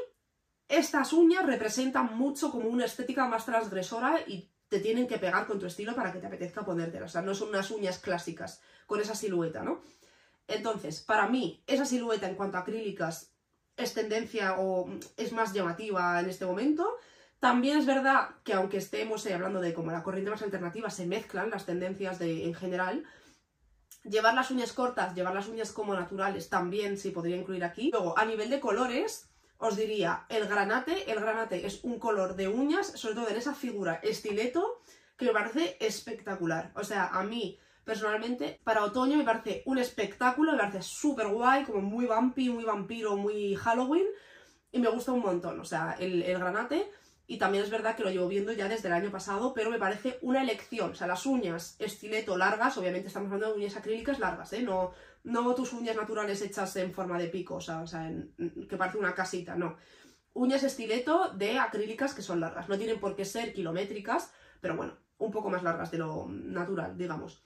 estas 0.67 1.13
uñas 1.13 1.45
representan 1.45 2.17
mucho 2.17 2.51
como 2.51 2.69
una 2.69 2.86
estética 2.86 3.27
más 3.27 3.45
transgresora 3.45 4.21
y 4.25 4.50
te 4.69 4.79
tienen 4.79 5.07
que 5.07 5.17
pegar 5.17 5.48
con 5.48 5.60
tu 5.60 5.65
estilo 5.65 5.93
para 5.95 6.13
que 6.13 6.19
te 6.19 6.27
apetezca 6.27 6.63
ponértelas. 6.63 7.10
O 7.10 7.13
sea, 7.13 7.21
no 7.21 7.36
son 7.36 7.50
unas 7.50 7.71
uñas 7.71 8.00
clásicas 8.00 8.62
con 8.86 9.01
esa 9.01 9.15
silueta, 9.15 9.63
¿no? 9.63 9.81
Entonces, 10.48 11.01
para 11.01 11.27
mí, 11.27 11.62
esa 11.67 11.86
silueta 11.86 12.27
en 12.29 12.36
cuanto 12.36 12.57
a 12.57 12.62
acrílicas 12.62 13.33
es 13.75 13.93
tendencia 13.93 14.55
o 14.60 14.89
es 15.17 15.33
más 15.33 15.53
llamativa 15.53 16.19
en 16.19 16.29
este 16.29 16.45
momento. 16.45 16.98
También 17.39 17.79
es 17.79 17.86
verdad 17.86 18.29
que 18.43 18.53
aunque 18.53 18.77
estemos 18.77 19.25
hablando 19.25 19.60
de 19.60 19.74
como 19.74 19.91
la 19.91 20.03
corriente 20.03 20.31
más 20.31 20.41
alternativa, 20.41 20.89
se 20.89 21.05
mezclan 21.05 21.50
las 21.50 21.65
tendencias 21.65 22.19
de, 22.19 22.45
en 22.45 22.53
general. 22.53 23.03
Llevar 24.03 24.34
las 24.34 24.51
uñas 24.51 24.74
cortas, 24.74 25.13
llevar 25.13 25.34
las 25.34 25.48
uñas 25.48 25.72
como 25.72 25.93
naturales 25.93 26.50
también 26.50 26.98
se 26.98 27.12
podría 27.12 27.38
incluir 27.38 27.63
aquí. 27.63 27.91
Luego, 27.91 28.17
a 28.17 28.25
nivel 28.25 28.50
de 28.50 28.60
colores, 28.60 29.29
os 29.58 29.77
diría 29.77 30.25
el 30.29 30.48
granate. 30.48 31.12
El 31.12 31.20
granate 31.20 31.65
es 31.65 31.84
un 31.84 32.00
color 32.00 32.36
de 32.36 32.48
uñas, 32.48 32.88
sobre 32.88 33.15
todo 33.15 33.29
en 33.29 33.38
esa 33.38 33.53
figura 33.53 34.00
estileto, 34.03 34.81
que 35.17 35.25
me 35.25 35.34
parece 35.34 35.77
espectacular. 35.79 36.72
O 36.75 36.84
sea, 36.84 37.08
a 37.08 37.24
mí 37.24 37.60
personalmente, 37.84 38.60
para 38.63 38.84
otoño 38.84 39.17
me 39.17 39.24
parece 39.24 39.63
un 39.65 39.77
espectáculo, 39.77 40.51
me 40.51 40.58
parece 40.58 40.81
súper 40.81 41.27
guay, 41.27 41.63
como 41.63 41.81
muy 41.81 42.05
vampi, 42.05 42.50
muy 42.50 42.63
vampiro, 42.63 43.17
muy 43.17 43.55
Halloween, 43.55 44.05
y 44.72 44.79
me 44.79 44.89
gusta 44.89 45.12
un 45.12 45.22
montón, 45.22 45.60
o 45.60 45.65
sea, 45.65 45.96
el, 46.00 46.24
granate, 46.24 46.89
y 47.31 47.38
también 47.38 47.63
es 47.63 47.69
verdad 47.69 47.95
que 47.95 48.03
lo 48.03 48.09
llevo 48.09 48.27
viendo 48.27 48.51
ya 48.51 48.67
desde 48.67 48.89
el 48.89 48.93
año 48.93 49.09
pasado, 49.09 49.53
pero 49.53 49.69
me 49.69 49.79
parece 49.79 50.19
una 50.21 50.43
elección, 50.43 50.91
o 50.91 50.95
sea, 50.95 51.07
las 51.07 51.25
uñas 51.25 51.77
estileto 51.79 52.35
largas, 52.35 52.77
obviamente 52.77 53.07
estamos 53.07 53.31
hablando 53.31 53.55
de 53.55 53.61
uñas 53.61 53.77
acrílicas 53.77 54.19
largas, 54.19 54.51
¿eh? 54.51 54.61
No, 54.61 54.91
no 55.23 55.55
tus 55.55 55.71
uñas 55.71 55.95
naturales 55.95 56.41
hechas 56.41 56.75
en 56.75 56.91
forma 56.91 57.17
de 57.17 57.29
pico, 57.29 57.55
o 57.55 57.61
sea, 57.61 57.85
que 58.67 58.75
parece 58.75 58.97
una 58.97 59.15
casita, 59.15 59.55
no. 59.55 59.77
Uñas 60.33 60.63
estileto 60.63 61.29
de 61.29 61.57
acrílicas 61.57 62.13
que 62.13 62.21
son 62.21 62.41
largas, 62.41 62.67
no 62.67 62.77
tienen 62.77 63.00
por 63.00 63.15
qué 63.15 63.23
ser 63.23 63.53
kilométricas, 63.53 64.33
pero 64.59 64.75
bueno, 64.75 64.97
un 65.17 65.31
poco 65.31 65.50
más 65.50 65.63
largas 65.63 65.89
de 65.89 66.00
lo 66.00 66.27
natural, 66.27 66.97
digamos 66.97 67.41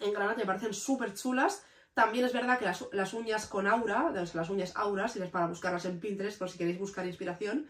en 0.00 0.12
granate 0.12 0.40
me 0.40 0.46
parecen 0.46 0.74
súper 0.74 1.14
chulas. 1.14 1.64
También 1.94 2.24
es 2.24 2.32
verdad 2.32 2.58
que 2.58 2.64
las, 2.64 3.14
uñas 3.14 3.46
con 3.46 3.68
aura, 3.68 4.10
las 4.10 4.50
uñas 4.50 4.72
auras, 4.74 5.12
si 5.12 5.20
les 5.20 5.30
para 5.30 5.46
buscarlas 5.46 5.84
en 5.84 6.00
Pinterest 6.00 6.38
por 6.38 6.50
si 6.50 6.58
queréis 6.58 6.78
buscar 6.78 7.06
inspiración, 7.06 7.68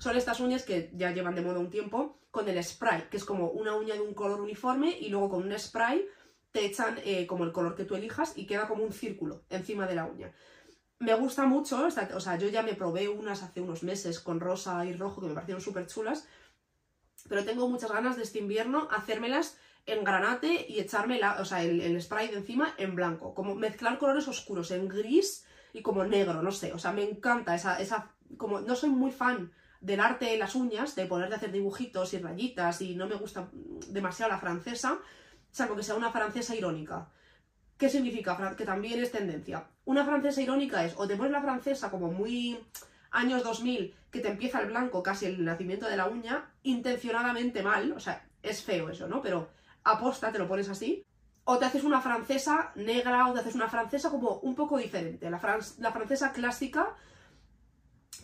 son 0.00 0.16
estas 0.16 0.40
uñas 0.40 0.64
que 0.64 0.90
ya 0.94 1.12
llevan 1.12 1.34
de 1.34 1.42
moda 1.42 1.58
un 1.58 1.70
tiempo, 1.70 2.18
con 2.30 2.48
el 2.48 2.62
spray, 2.64 3.08
que 3.10 3.18
es 3.18 3.24
como 3.24 3.50
una 3.50 3.76
uña 3.76 3.94
de 3.94 4.00
un 4.00 4.14
color 4.14 4.40
uniforme 4.40 4.96
y 4.98 5.10
luego 5.10 5.28
con 5.28 5.42
un 5.42 5.58
spray 5.58 6.06
te 6.52 6.64
echan 6.64 6.98
eh, 7.04 7.26
como 7.26 7.44
el 7.44 7.52
color 7.52 7.74
que 7.74 7.84
tú 7.84 7.94
elijas 7.94 8.32
y 8.34 8.46
queda 8.46 8.66
como 8.66 8.82
un 8.82 8.92
círculo 8.92 9.42
encima 9.50 9.86
de 9.86 9.94
la 9.94 10.06
uña. 10.06 10.32
Me 10.98 11.14
gusta 11.14 11.44
mucho, 11.44 11.86
o 11.86 12.20
sea, 12.20 12.38
yo 12.38 12.48
ya 12.48 12.62
me 12.62 12.74
probé 12.74 13.08
unas 13.08 13.42
hace 13.42 13.60
unos 13.60 13.82
meses 13.82 14.20
con 14.20 14.40
rosa 14.40 14.84
y 14.86 14.94
rojo 14.94 15.20
que 15.20 15.28
me 15.28 15.34
parecieron 15.34 15.62
súper 15.62 15.86
chulas, 15.86 16.26
pero 17.28 17.44
tengo 17.44 17.68
muchas 17.68 17.92
ganas 17.92 18.16
de 18.16 18.22
este 18.22 18.38
invierno 18.38 18.88
hacérmelas 18.90 19.58
en 19.86 20.02
granate 20.02 20.66
y 20.68 20.80
echarme 20.80 21.18
la, 21.18 21.40
o 21.40 21.44
sea, 21.44 21.62
el, 21.62 22.00
spray 22.00 22.28
de 22.28 22.38
encima 22.38 22.74
en 22.78 22.94
blanco. 22.94 23.34
Como 23.34 23.54
mezclar 23.54 23.98
colores 23.98 24.28
oscuros 24.28 24.70
en 24.70 24.88
gris 24.88 25.44
y 25.72 25.82
como 25.82 26.04
negro, 26.04 26.42
no 26.42 26.52
sé. 26.52 26.72
O 26.72 26.78
sea, 26.78 26.92
me 26.92 27.02
encanta 27.02 27.54
esa, 27.54 27.80
esa, 27.80 28.14
como 28.36 28.60
no 28.60 28.74
soy 28.76 28.90
muy 28.90 29.10
fan 29.10 29.52
del 29.80 30.00
arte 30.00 30.26
de 30.26 30.38
las 30.38 30.54
uñas, 30.54 30.94
de 30.94 31.06
poner 31.06 31.28
de 31.28 31.36
hacer 31.36 31.52
dibujitos 31.52 32.12
y 32.14 32.18
rayitas 32.18 32.82
y 32.82 32.94
no 32.94 33.06
me 33.06 33.16
gusta 33.16 33.48
demasiado 33.88 34.30
la 34.30 34.38
francesa, 34.38 34.98
salvo 35.50 35.76
que 35.76 35.82
sea 35.82 35.94
una 35.94 36.12
francesa 36.12 36.54
irónica. 36.54 37.08
¿Qué 37.76 37.88
significa? 37.88 38.54
Que 38.56 38.66
también 38.66 39.00
es 39.00 39.10
tendencia. 39.10 39.66
Una 39.86 40.04
francesa 40.04 40.42
irónica 40.42 40.84
es 40.84 40.94
o 40.96 41.08
te 41.08 41.16
pones 41.16 41.32
la 41.32 41.40
francesa 41.40 41.90
como 41.90 42.12
muy 42.12 42.58
años 43.10 43.42
2000, 43.42 43.94
que 44.10 44.20
te 44.20 44.28
empieza 44.28 44.60
el 44.60 44.68
blanco, 44.68 45.02
casi 45.02 45.26
el 45.26 45.44
nacimiento 45.44 45.88
de 45.88 45.96
la 45.96 46.06
uña, 46.06 46.50
intencionadamente 46.62 47.62
mal, 47.62 47.92
o 47.92 48.00
sea, 48.00 48.26
es 48.42 48.62
feo 48.62 48.90
eso, 48.90 49.08
¿no? 49.08 49.22
Pero 49.22 49.48
aposta, 49.84 50.30
te 50.30 50.38
lo 50.38 50.46
pones 50.46 50.68
así, 50.68 51.04
o 51.44 51.58
te 51.58 51.64
haces 51.64 51.84
una 51.84 52.00
francesa 52.00 52.72
negra 52.76 53.28
o 53.28 53.32
te 53.32 53.40
haces 53.40 53.54
una 53.54 53.68
francesa 53.68 54.10
como 54.10 54.38
un 54.40 54.54
poco 54.54 54.78
diferente. 54.78 55.30
La, 55.30 55.40
la 55.78 55.92
francesa 55.92 56.32
clásica, 56.32 56.94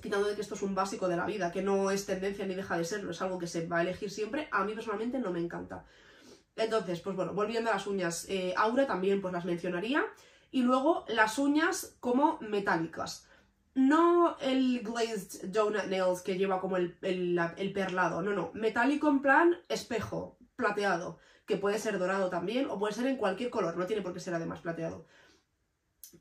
quitando 0.07 0.29
de 0.29 0.35
que 0.35 0.41
esto 0.41 0.55
es 0.55 0.63
un 0.63 0.75
básico 0.75 1.09
de 1.09 1.17
la 1.17 1.27
vida, 1.27 1.53
que 1.53 1.63
no 1.63 1.91
es 1.91 2.07
tendencia 2.07 2.47
ni 2.47 2.55
deja 2.55 2.79
de 2.79 2.85
serlo, 2.85 3.11
es 3.11 3.21
algo 3.21 3.39
que 3.39 3.47
se 3.47 3.67
va 3.67 3.79
a 3.79 3.83
elegir 3.83 4.11
siempre, 4.11 4.49
a 4.51 4.65
mí 4.65 4.73
personalmente 4.73 5.19
no 5.19 5.33
me 5.33 5.41
encanta. 5.41 5.85
Entonces, 6.57 7.01
pues 7.01 7.15
bueno, 7.15 7.35
volviendo 7.35 7.71
a 7.71 7.75
las 7.75 7.87
uñas, 7.87 8.27
eh, 8.29 8.55
Aura 8.57 8.87
también 8.87 9.21
pues 9.21 9.33
las 9.33 9.45
mencionaría. 9.45 10.05
Y 10.51 10.63
luego 10.63 11.05
las 11.09 11.39
uñas 11.39 11.97
como 12.01 12.39
metálicas. 12.41 13.29
No 13.75 14.39
el 14.41 14.81
glazed 14.81 15.51
donut 15.51 15.85
nails 15.85 16.23
que 16.23 16.39
lleva 16.39 16.61
como 16.61 16.79
el, 16.79 16.97
el 17.03 17.73
perlado, 17.75 18.23
no, 18.23 18.33
no. 18.33 18.53
Metálico 18.55 19.09
en 19.09 19.21
plan 19.21 19.59
espejo, 19.69 20.39
plateado 20.57 21.19
que 21.47 21.59
puede 21.59 21.79
ser 21.79 21.99
dorado 21.99 22.29
también, 22.31 22.69
o 22.71 22.79
puede 22.79 22.95
ser 22.95 23.07
en 23.07 23.17
cualquier 23.17 23.51
color, 23.51 23.77
no 23.77 23.87
tiene 23.87 24.03
por 24.03 24.13
qué 24.13 24.21
ser 24.21 24.35
además 24.35 24.61
plateado. 24.61 25.07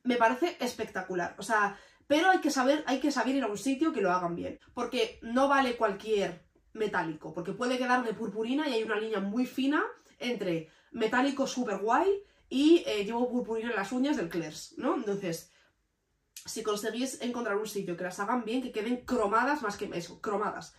Me 0.03 0.17
parece 0.17 0.57
espectacular, 0.59 1.35
o 1.37 1.43
sea, 1.43 1.77
pero 2.07 2.29
hay 2.29 2.39
que 2.39 2.51
saber, 2.51 2.83
hay 2.87 2.99
que 2.99 3.11
saber 3.11 3.35
ir 3.35 3.43
a 3.43 3.47
un 3.47 3.57
sitio 3.57 3.91
que 3.91 4.01
lo 4.01 4.11
hagan 4.11 4.35
bien, 4.35 4.59
porque 4.73 5.19
no 5.21 5.47
vale 5.47 5.77
cualquier 5.77 6.45
metálico, 6.73 7.33
porque 7.33 7.53
puede 7.53 7.77
quedar 7.77 8.03
de 8.03 8.13
purpurina 8.13 8.67
y 8.67 8.73
hay 8.73 8.83
una 8.83 8.99
línea 8.99 9.19
muy 9.19 9.45
fina 9.45 9.83
entre 10.19 10.69
metálico 10.91 11.47
super 11.47 11.77
guay 11.79 12.23
y 12.49 12.83
eh, 12.85 13.03
llevo 13.05 13.29
purpurina 13.29 13.69
en 13.69 13.75
las 13.75 13.91
uñas 13.91 14.17
del 14.17 14.29
Claire's, 14.29 14.75
¿no? 14.77 14.95
Entonces, 14.95 15.51
si 16.45 16.63
conseguís 16.63 17.21
encontrar 17.21 17.57
un 17.57 17.67
sitio 17.67 17.97
que 17.97 18.03
las 18.03 18.19
hagan 18.19 18.45
bien, 18.45 18.61
que 18.61 18.71
queden 18.71 18.97
cromadas 19.05 19.61
más 19.61 19.77
que 19.77 19.89
eso, 19.93 20.21
cromadas, 20.21 20.75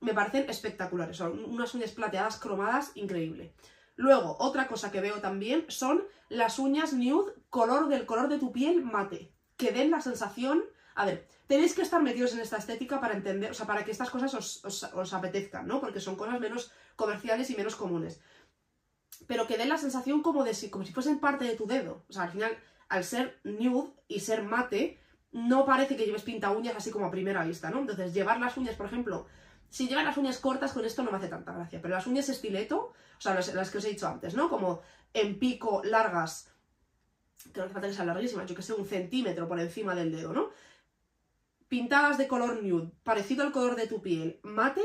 me 0.00 0.14
parecen 0.14 0.48
espectaculares, 0.48 1.16
son 1.16 1.44
unas 1.44 1.74
uñas 1.74 1.92
plateadas 1.92 2.38
cromadas 2.38 2.92
increíble. 2.94 3.54
Luego, 3.94 4.36
otra 4.40 4.66
cosa 4.66 4.90
que 4.90 5.00
veo 5.00 5.20
también 5.20 5.66
son 5.68 6.04
las 6.28 6.58
uñas 6.58 6.92
nude 6.92 7.34
color 7.50 7.88
del 7.88 8.06
color 8.06 8.28
de 8.28 8.38
tu 8.38 8.52
piel 8.52 8.82
mate, 8.82 9.31
que 9.62 9.72
den 9.72 9.90
la 9.90 10.00
sensación... 10.00 10.64
A 10.94 11.06
ver, 11.06 11.26
tenéis 11.46 11.72
que 11.74 11.82
estar 11.82 12.02
metidos 12.02 12.34
en 12.34 12.40
esta 12.40 12.58
estética 12.58 13.00
para 13.00 13.14
entender, 13.14 13.50
o 13.50 13.54
sea, 13.54 13.66
para 13.66 13.84
que 13.84 13.92
estas 13.92 14.10
cosas 14.10 14.34
os, 14.34 15.12
apetezcan, 15.14 15.66
¿no? 15.66 15.80
Porque 15.80 16.00
son 16.00 16.16
cosas 16.16 16.38
menos 16.40 16.70
comerciales 16.96 17.48
y 17.48 17.56
menos 17.56 17.76
comunes. 17.76 18.20
Pero 19.26 19.46
que 19.46 19.56
den 19.56 19.70
la 19.70 19.78
sensación 19.78 20.20
como 20.20 20.44
de 20.44 20.52
si, 20.52 20.68
como 20.68 20.84
si 20.84 20.92
fuesen 20.92 21.18
parte 21.18 21.44
de 21.44 21.56
tu 21.56 21.66
dedo. 21.66 22.04
O 22.08 22.12
sea, 22.12 22.24
al 22.24 22.30
final, 22.30 22.52
al 22.88 23.04
ser 23.04 23.40
nude 23.44 23.92
y 24.08 24.20
ser 24.20 24.42
mate, 24.42 24.98
no 25.30 25.64
parece 25.64 25.96
que 25.96 26.04
lleves 26.04 26.22
pinta 26.22 26.50
uñas 26.50 26.76
así 26.76 26.90
como 26.90 27.06
a 27.06 27.10
primera 27.10 27.44
vista, 27.44 27.70
¿no? 27.70 27.78
Entonces, 27.78 28.12
llevar 28.12 28.38
las 28.38 28.56
uñas, 28.58 28.76
por 28.76 28.86
ejemplo, 28.86 29.26
si 29.70 29.88
llevan 29.88 30.04
las 30.04 30.18
uñas 30.18 30.38
cortas, 30.38 30.72
con 30.72 30.84
esto 30.84 31.02
no 31.02 31.10
me 31.10 31.16
hace 31.16 31.28
tanta 31.28 31.54
gracia. 31.54 31.80
Pero 31.80 31.94
las 31.94 32.06
uñas 32.06 32.28
estileto, 32.28 32.92
o 33.16 33.20
sea, 33.20 33.34
las, 33.34 33.70
que 33.70 33.78
os 33.78 33.84
he 33.86 33.90
dicho 33.90 34.06
antes, 34.06 34.34
¿no? 34.34 34.50
Como 34.50 34.82
en 35.14 35.38
pico, 35.38 35.80
largas, 35.82 36.51
que 37.52 37.58
no 37.58 37.64
hace 37.64 37.72
falta 37.72 37.88
que 37.88 37.94
sean 37.94 38.06
larguísimas, 38.06 38.48
yo 38.48 38.54
que 38.54 38.62
sé, 38.62 38.72
un 38.72 38.86
centímetro 38.86 39.48
por 39.48 39.58
encima 39.58 39.94
del 39.94 40.12
dedo, 40.12 40.32
¿no? 40.32 40.50
Pintadas 41.68 42.18
de 42.18 42.28
color 42.28 42.62
nude, 42.62 42.90
parecido 43.02 43.44
al 43.44 43.52
color 43.52 43.76
de 43.76 43.86
tu 43.86 44.02
piel, 44.02 44.38
mate, 44.42 44.82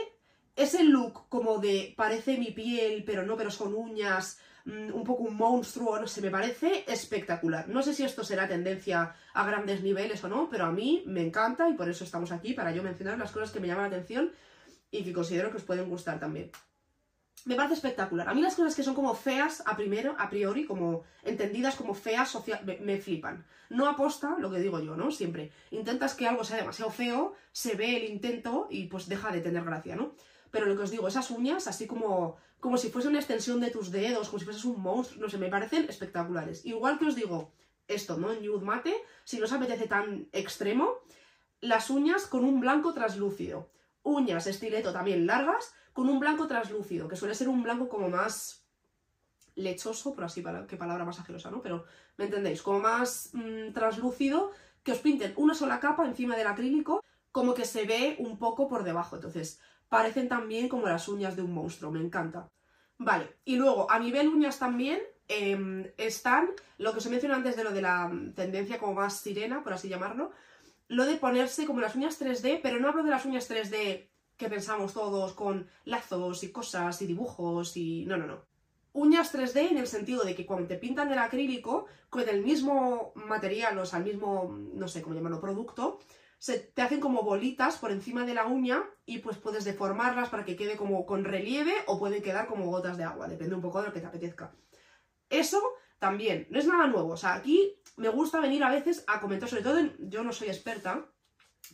ese 0.56 0.84
look 0.84 1.28
como 1.30 1.60
de 1.60 1.94
parece 1.96 2.38
mi 2.38 2.52
piel, 2.52 3.04
pero 3.06 3.24
no, 3.24 3.38
pero 3.38 3.52
son 3.52 3.76
uñas, 3.76 4.40
mm, 4.66 4.94
un 4.94 5.04
poco 5.04 5.24
un 5.24 5.36
monstruo, 5.36 6.00
no 6.00 6.08
sé, 6.08 6.22
me 6.22 6.32
parece 6.32 6.84
espectacular. 6.88 7.68
No 7.70 7.84
sé 7.84 7.94
si 7.94 8.04
esto 8.04 8.24
será 8.24 8.48
tendencia 8.48 9.16
a 9.34 9.46
grandes 9.46 9.84
niveles 9.84 10.24
o 10.24 10.30
no, 10.30 10.50
pero 10.50 10.66
a 10.66 10.72
mí 10.72 11.04
me 11.06 11.22
encanta 11.22 11.70
y 11.70 11.74
por 11.74 11.90
eso 11.90 12.04
estamos 12.04 12.32
aquí, 12.32 12.54
para 12.54 12.72
yo 12.72 12.82
mencionar 12.84 13.20
las 13.20 13.32
cosas 13.32 13.52
que 13.52 13.60
me 13.60 13.68
llaman 13.68 13.92
la 13.92 13.98
atención 13.98 14.32
y 14.90 15.04
que 15.04 15.14
considero 15.14 15.52
que 15.52 15.58
os 15.58 15.64
pueden 15.64 15.90
gustar 15.90 16.20
también. 16.20 16.52
Me 17.48 17.56
parece 17.56 17.76
espectacular. 17.76 18.28
A 18.28 18.34
mí 18.34 18.42
las 18.42 18.56
cosas 18.56 18.76
que 18.76 18.84
son 18.84 18.94
como 18.94 19.14
feas 19.16 19.64
a 19.66 19.78
primero, 19.78 20.18
a 20.20 20.30
priori, 20.30 20.66
como 20.66 21.04
entendidas 21.24 21.78
como 21.78 21.94
feas, 21.94 22.38
me, 22.82 22.98
flipan. 22.98 23.46
No 23.70 23.88
aposta 23.88 24.36
lo 24.38 24.52
que 24.52 24.60
digo 24.60 24.82
yo, 24.82 24.98
¿no? 24.98 25.12
Siempre. 25.12 25.54
Intentas 25.72 26.14
que 26.14 26.28
algo 26.28 26.44
sea 26.44 26.58
demasiado 26.58 26.92
feo, 26.92 27.36
se 27.54 27.76
ve 27.76 27.96
el 27.96 28.12
intento 28.12 28.68
y 28.70 28.88
pues 28.88 29.08
deja 29.08 29.32
de 29.32 29.40
tener 29.40 29.64
gracia, 29.64 29.96
¿no? 29.96 30.14
Pero 30.52 30.66
lo 30.66 30.76
que 30.76 30.84
os 30.84 30.92
digo, 30.92 31.08
esas 31.08 31.32
uñas, 31.32 31.68
así 31.68 31.88
como, 31.88 32.36
como 32.60 32.78
si 32.78 32.90
fuese 32.90 33.08
una 33.08 33.20
extensión 33.20 33.62
de 33.62 33.72
tus 33.72 33.92
dedos, 33.92 34.28
como 34.28 34.40
si 34.40 34.46
fueses 34.46 34.66
un 34.66 34.82
monstruo, 34.82 35.22
no 35.22 35.30
sé, 35.30 35.38
me 35.38 35.48
parecen 35.48 35.86
espectaculares. 35.88 36.66
Igual 36.66 37.00
que 37.00 37.06
os 37.06 37.16
digo, 37.16 37.54
esto, 37.88 38.18
¿no? 38.18 38.34
En 38.34 38.46
nude 38.46 38.66
mate, 38.66 38.94
si 39.24 39.38
no 39.38 39.46
os 39.46 39.54
apetece 39.54 39.88
tan 39.88 40.28
extremo, 40.34 40.96
las 41.62 41.90
uñas 41.90 42.26
con 42.26 42.44
un 42.44 42.60
blanco 42.60 42.94
translúcido 42.94 43.70
uñas 44.08 44.48
estileto 44.48 44.94
también 44.94 45.28
largas, 45.28 45.74
con 45.94 46.10
un 46.10 46.20
blanco 46.20 46.48
translúcido, 46.48 47.08
que 47.08 47.16
suele 47.16 47.36
ser 47.36 47.50
un 47.50 47.64
blanco 47.64 47.90
como 47.90 48.10
más 48.10 48.66
lechoso, 49.56 50.14
por 50.14 50.24
así, 50.24 50.42
para, 50.42 50.68
qué 50.68 50.78
palabra 50.78 51.06
más 51.06 51.20
ajerosa, 51.20 51.52
¿no? 51.52 51.62
Pero, 51.62 51.86
¿me 52.18 52.26
entendéis? 52.26 52.62
Como 52.62 52.80
más 52.80 53.32
mm, 53.34 53.74
translúcido, 53.74 54.52
que 54.84 54.92
os 54.92 55.00
pinten 55.00 55.34
una 55.36 55.54
sola 55.54 55.80
capa 55.80 56.06
encima 56.06 56.36
del 56.38 56.48
acrílico, 56.48 57.04
como 57.32 57.54
que 57.54 57.66
se 57.66 57.86
ve 57.86 58.16
un 58.20 58.38
poco 58.38 58.68
por 58.68 58.84
debajo. 58.84 59.16
Entonces, 59.16 59.60
parecen 59.90 60.30
también 60.30 60.70
como 60.70 60.88
las 60.88 61.08
uñas 61.08 61.36
de 61.36 61.42
un 61.42 61.54
monstruo, 61.54 61.92
me 61.92 62.00
encanta. 62.00 62.48
Vale, 62.98 63.38
y 63.46 63.56
luego, 63.58 63.90
a 63.92 64.00
nivel 64.00 64.28
uñas 64.28 64.60
también, 64.60 65.00
em, 65.28 65.92
están 65.98 66.50
lo 66.78 66.92
que 66.92 67.00
os 67.00 67.06
he 67.06 67.10
mencionado 67.10 67.40
antes 67.40 67.56
de 67.56 67.64
lo 67.64 67.72
de 67.72 67.82
la 67.82 68.12
tendencia 68.36 68.80
como 68.80 68.94
más 68.94 69.18
sirena, 69.18 69.64
por 69.64 69.74
así 69.74 69.90
llamarlo, 69.90 70.32
lo 70.88 71.06
de 71.06 71.16
ponerse 71.18 71.66
como 71.66 71.82
las 71.82 71.96
uñas 71.96 72.20
3D, 72.20 72.60
pero 72.62 72.80
no 72.80 72.90
hablo 72.90 73.04
de 73.04 73.12
las 73.12 73.26
uñas 73.26 73.50
3D 73.50 74.10
que 74.38 74.50
pensamos 74.50 74.94
todos 74.94 75.34
con 75.34 75.68
lazos 75.86 76.44
y 76.44 76.52
cosas 76.52 77.02
y 77.02 77.08
dibujos 77.08 77.76
y... 77.76 78.06
No, 78.06 78.18
no, 78.18 78.28
no. 78.28 78.46
Uñas 78.94 79.34
3D 79.34 79.72
en 79.72 79.78
el 79.78 79.88
sentido 79.88 80.24
de 80.24 80.36
que 80.36 80.46
cuando 80.46 80.68
te 80.68 80.76
pintan 80.76 81.12
el 81.12 81.20
acrílico, 81.20 81.86
con 82.10 82.28
el 82.28 82.44
mismo 82.44 83.12
material, 83.16 83.78
o 83.78 83.86
sea, 83.86 84.00
el 84.00 84.06
mismo, 84.06 84.56
no 84.74 84.88
sé 84.88 85.02
cómo 85.02 85.16
llamarlo, 85.16 85.42
producto, 85.42 86.00
se 86.40 86.60
te 86.60 86.82
hacen 86.82 87.00
como 87.00 87.24
bolitas 87.24 87.78
por 87.78 87.92
encima 87.92 88.26
de 88.26 88.34
la 88.34 88.46
uña 88.46 88.84
y 89.06 89.20
pues 89.20 89.38
puedes 89.38 89.66
deformarlas 89.66 90.30
para 90.30 90.46
que 90.46 90.56
quede 90.56 90.78
como 90.78 91.06
con 91.06 91.26
relieve 91.26 91.74
o 91.88 92.00
pueden 92.00 92.22
quedar 92.22 92.48
como 92.48 92.68
gotas 92.68 92.98
de 92.98 93.04
agua, 93.04 93.28
depende 93.28 93.56
un 93.56 93.62
poco 93.62 93.82
de 93.82 93.88
lo 93.88 93.94
que 93.94 94.00
te 94.00 94.08
apetezca. 94.08 94.54
Eso 95.30 95.62
también, 96.00 96.48
no 96.50 96.60
es 96.60 96.68
nada 96.68 96.88
nuevo, 96.88 97.14
o 97.14 97.18
sea, 97.18 97.36
aquí 97.36 97.76
me 97.98 98.10
gusta 98.10 98.40
venir 98.40 98.64
a 98.64 98.72
veces 98.72 99.04
a 99.08 99.20
comentar, 99.20 99.50
sobre 99.50 99.64
todo, 99.64 99.80
yo 100.00 100.24
no 100.24 100.32
soy 100.32 100.48
experta 100.48 101.06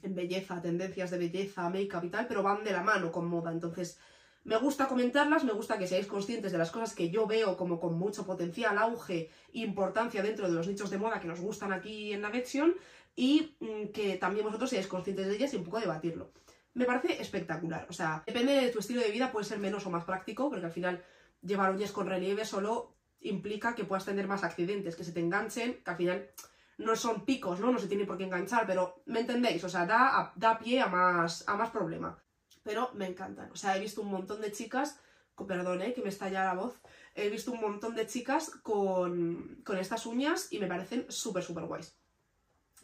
en 0.01 0.15
belleza, 0.15 0.62
tendencias 0.62 1.12
de 1.12 1.17
belleza, 1.17 1.69
make-up 1.69 2.03
y 2.03 2.09
tal, 2.09 2.27
pero 2.27 2.41
van 2.41 2.63
de 2.63 2.71
la 2.71 2.81
mano 2.81 3.12
con 3.12 3.27
moda, 3.27 3.51
entonces 3.51 3.99
me 4.45 4.57
gusta 4.57 4.88
comentarlas, 4.88 5.43
me 5.43 5.53
gusta 5.53 5.77
que 5.77 5.88
seáis 5.88 6.07
conscientes 6.07 6.51
de 6.51 6.57
las 6.57 6.71
cosas 6.71 6.95
que 6.95 7.09
yo 7.09 7.27
veo 7.27 7.55
como 7.55 7.79
con 7.79 7.97
mucho 7.97 8.25
potencial, 8.25 8.77
auge 8.77 9.29
importancia 9.53 10.23
dentro 10.23 10.49
de 10.49 10.53
los 10.53 10.67
nichos 10.67 10.89
de 10.89 10.97
moda 10.97 11.19
que 11.19 11.27
nos 11.27 11.39
gustan 11.39 11.71
aquí 11.71 12.13
en 12.13 12.21
la 12.21 12.29
versión 12.29 12.75
y 13.15 13.55
mm, 13.59 13.91
que 13.93 14.17
también 14.17 14.45
vosotros 14.45 14.69
seáis 14.69 14.88
conscientes 14.88 15.27
de 15.27 15.36
ellas 15.36 15.53
y 15.53 15.57
un 15.57 15.63
poco 15.63 15.79
debatirlo. 15.79 16.31
Me 16.73 16.86
parece 16.86 17.21
espectacular, 17.21 17.86
o 17.89 17.93
sea, 17.93 18.23
depende 18.25 18.53
de 18.53 18.69
tu 18.69 18.79
estilo 18.79 19.01
de 19.01 19.12
vida, 19.12 19.31
puede 19.31 19.45
ser 19.45 19.59
menos 19.59 19.86
o 19.86 19.89
más 19.89 20.05
práctico, 20.05 20.49
porque 20.49 20.65
al 20.65 20.71
final 20.71 21.03
llevar 21.41 21.71
uñas 21.71 21.91
con 21.91 22.07
relieve 22.07 22.45
solo 22.45 22.95
implica 23.23 23.75
que 23.75 23.86
puedas 23.86 24.05
tener 24.05 24.27
más 24.27 24.43
accidentes, 24.43 24.95
que 24.95 25.03
se 25.03 25.12
te 25.12 25.19
enganchen, 25.19 25.81
que 25.83 25.91
al 25.91 25.97
final 25.97 26.29
no 26.77 26.95
son 26.95 27.25
picos, 27.25 27.59
¿no? 27.59 27.71
No 27.71 27.79
se 27.79 27.88
tiene 27.88 28.05
por 28.05 28.17
qué 28.17 28.23
enganchar, 28.23 28.65
pero 28.65 29.01
¿me 29.05 29.21
entendéis? 29.21 29.63
O 29.63 29.69
sea, 29.69 29.86
da, 29.86 30.33
da 30.36 30.59
pie 30.59 30.81
a 30.81 30.88
más, 30.88 31.47
a 31.47 31.55
más 31.55 31.69
problema. 31.69 32.17
Pero 32.63 32.91
me 32.93 33.07
encantan. 33.07 33.51
O 33.51 33.55
sea, 33.55 33.75
he 33.77 33.79
visto 33.79 34.01
un 34.01 34.09
montón 34.09 34.41
de 34.41 34.51
chicas, 34.51 34.99
perdón, 35.47 35.81
¿eh? 35.81 35.93
que 35.93 36.01
me 36.01 36.09
estalla 36.09 36.45
la 36.45 36.53
voz, 36.53 36.79
he 37.15 37.29
visto 37.29 37.51
un 37.51 37.62
montón 37.62 37.95
de 37.95 38.07
chicas 38.07 38.49
con, 38.62 39.62
con 39.63 39.77
estas 39.77 40.05
uñas 40.05 40.51
y 40.51 40.59
me 40.59 40.67
parecen 40.67 41.05
súper, 41.09 41.43
súper 41.43 41.65
guays. 41.65 41.95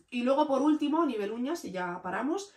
Y 0.10 0.24
luego, 0.24 0.48
por 0.48 0.62
último, 0.62 1.04
a 1.04 1.06
nivel 1.06 1.32
uñas, 1.32 1.64
y 1.66 1.72
ya 1.72 2.02
paramos, 2.02 2.54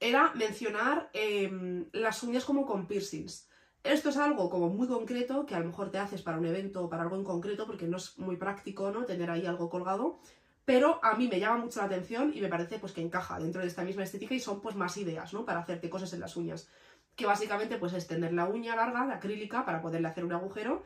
era 0.00 0.32
mencionar 0.34 1.10
em, 1.12 1.86
las 1.92 2.22
uñas 2.22 2.44
como 2.44 2.66
con 2.66 2.86
piercings. 2.86 3.48
Esto 3.86 4.08
es 4.08 4.16
algo 4.16 4.50
como 4.50 4.68
muy 4.68 4.88
concreto 4.88 5.46
que 5.46 5.54
a 5.54 5.60
lo 5.60 5.66
mejor 5.66 5.90
te 5.90 5.98
haces 5.98 6.20
para 6.20 6.38
un 6.38 6.46
evento 6.46 6.84
o 6.84 6.88
para 6.88 7.04
algo 7.04 7.14
en 7.14 7.22
concreto 7.22 7.66
porque 7.66 7.86
no 7.86 7.98
es 7.98 8.18
muy 8.18 8.36
práctico, 8.36 8.90
¿no? 8.90 9.04
Tener 9.04 9.30
ahí 9.30 9.46
algo 9.46 9.70
colgado. 9.70 10.18
Pero 10.64 10.98
a 11.04 11.14
mí 11.14 11.28
me 11.28 11.38
llama 11.38 11.58
mucho 11.58 11.78
la 11.78 11.86
atención 11.86 12.32
y 12.34 12.40
me 12.40 12.48
parece 12.48 12.80
pues 12.80 12.92
que 12.92 13.00
encaja 13.00 13.38
dentro 13.38 13.60
de 13.60 13.68
esta 13.68 13.84
misma 13.84 14.02
estética 14.02 14.34
y 14.34 14.40
son 14.40 14.60
pues 14.60 14.74
más 14.74 14.96
ideas, 14.96 15.32
¿no? 15.32 15.44
Para 15.44 15.60
hacerte 15.60 15.88
cosas 15.88 16.12
en 16.12 16.20
las 16.20 16.36
uñas. 16.36 16.68
Que 17.14 17.26
básicamente 17.26 17.76
pues 17.76 17.92
es 17.92 18.08
tener 18.08 18.32
la 18.32 18.46
uña 18.46 18.74
larga, 18.74 19.06
de 19.06 19.12
acrílica, 19.12 19.64
para 19.64 19.80
poderle 19.80 20.08
hacer 20.08 20.24
un 20.24 20.32
agujero 20.32 20.82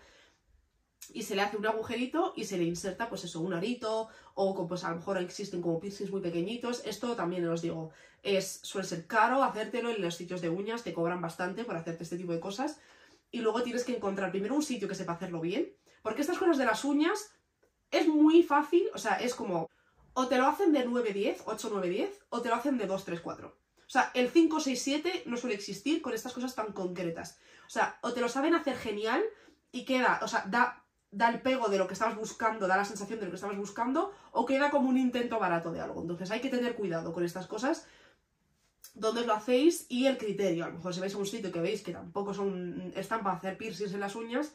y 1.12 1.22
se 1.22 1.34
le 1.34 1.42
hace 1.42 1.56
un 1.56 1.66
agujerito 1.66 2.32
y 2.36 2.44
se 2.44 2.56
le 2.56 2.64
inserta 2.64 3.08
pues 3.08 3.24
eso, 3.24 3.40
un 3.40 3.54
arito 3.54 4.08
o 4.34 4.66
pues 4.66 4.84
a 4.84 4.90
lo 4.90 4.96
mejor 4.96 5.18
existen 5.18 5.62
como 5.62 5.80
piercings 5.80 6.10
muy 6.10 6.20
pequeñitos. 6.20 6.82
Esto 6.84 7.16
también 7.16 7.46
os 7.48 7.62
digo, 7.62 7.90
es, 8.22 8.60
suele 8.62 8.86
ser 8.86 9.06
caro 9.06 9.42
hacértelo 9.42 9.90
en 9.90 10.02
los 10.02 10.14
sitios 10.14 10.40
de 10.40 10.50
uñas, 10.50 10.84
te 10.84 10.92
cobran 10.92 11.20
bastante 11.20 11.64
por 11.64 11.76
hacerte 11.76 12.04
este 12.04 12.16
tipo 12.16 12.32
de 12.32 12.40
cosas 12.40 12.80
y 13.30 13.40
luego 13.40 13.62
tienes 13.62 13.84
que 13.84 13.96
encontrar 13.96 14.30
primero 14.30 14.54
un 14.54 14.62
sitio 14.62 14.88
que 14.88 14.94
sepa 14.94 15.12
hacerlo 15.12 15.40
bien, 15.40 15.72
porque 16.02 16.20
estas 16.20 16.38
cosas 16.38 16.58
de 16.58 16.64
las 16.64 16.84
uñas 16.84 17.32
es 17.90 18.06
muy 18.06 18.42
fácil, 18.42 18.88
o 18.94 18.98
sea, 18.98 19.14
es 19.14 19.34
como 19.34 19.68
o 20.12 20.26
te 20.26 20.36
lo 20.36 20.46
hacen 20.46 20.72
de 20.72 20.86
9-10, 20.86 21.44
8-9-10 21.44 22.10
o 22.30 22.42
te 22.42 22.48
lo 22.48 22.56
hacen 22.56 22.78
de 22.78 22.88
2-3-4. 22.88 23.46
O 23.46 23.92
sea, 23.92 24.10
el 24.14 24.32
5-6-7 24.32 25.24
no 25.26 25.36
suele 25.36 25.56
existir 25.56 26.02
con 26.02 26.12
estas 26.12 26.32
cosas 26.32 26.54
tan 26.54 26.72
concretas. 26.72 27.38
O 27.66 27.70
sea, 27.70 27.98
o 28.02 28.12
te 28.12 28.20
lo 28.20 28.28
saben 28.28 28.54
hacer 28.54 28.76
genial 28.76 29.22
y 29.72 29.84
queda, 29.84 30.20
o 30.22 30.28
sea, 30.28 30.44
da 30.48 30.84
da 31.12 31.29
el 31.29 31.40
pego 31.40 31.68
de 31.68 31.79
lo 31.79 31.87
que 31.87 31.94
estabas 31.94 32.16
buscando, 32.16 32.68
da 32.68 32.77
la 32.77 32.85
sensación 32.85 33.18
de 33.18 33.27
lo 33.27 33.31
que 33.31 33.37
estabas 33.37 33.57
buscando, 33.57 34.12
o 34.33 34.46
queda 34.46 34.70
como 34.70 34.88
un 34.88 34.96
intento 34.96 35.38
barato 35.38 35.73
de 35.73 35.81
algo. 35.81 36.01
Entonces 36.01 36.31
hay 36.31 36.40
que 36.40 36.49
tener 36.49 36.75
cuidado 36.75 37.12
con 37.12 37.25
estas 37.25 37.46
cosas, 37.46 37.87
dónde 38.94 39.27
lo 39.27 39.35
hacéis 39.35 39.87
y 39.88 40.07
el 40.07 40.18
criterio. 40.18 40.64
A 40.64 40.68
lo 40.68 40.75
mejor 40.75 40.94
si 40.94 41.01
vais 41.01 41.14
a 41.14 41.18
un 41.18 41.27
sitio 41.27 41.53
que 41.53 41.61
veis 41.61 41.83
que 41.83 41.92
tampoco 41.92 42.35
son 42.35 42.92
están 42.94 43.23
para 43.23 43.37
hacer 43.37 43.57
piercings 43.57 43.92
en 43.92 44.01
las 44.01 44.14
uñas, 44.14 44.55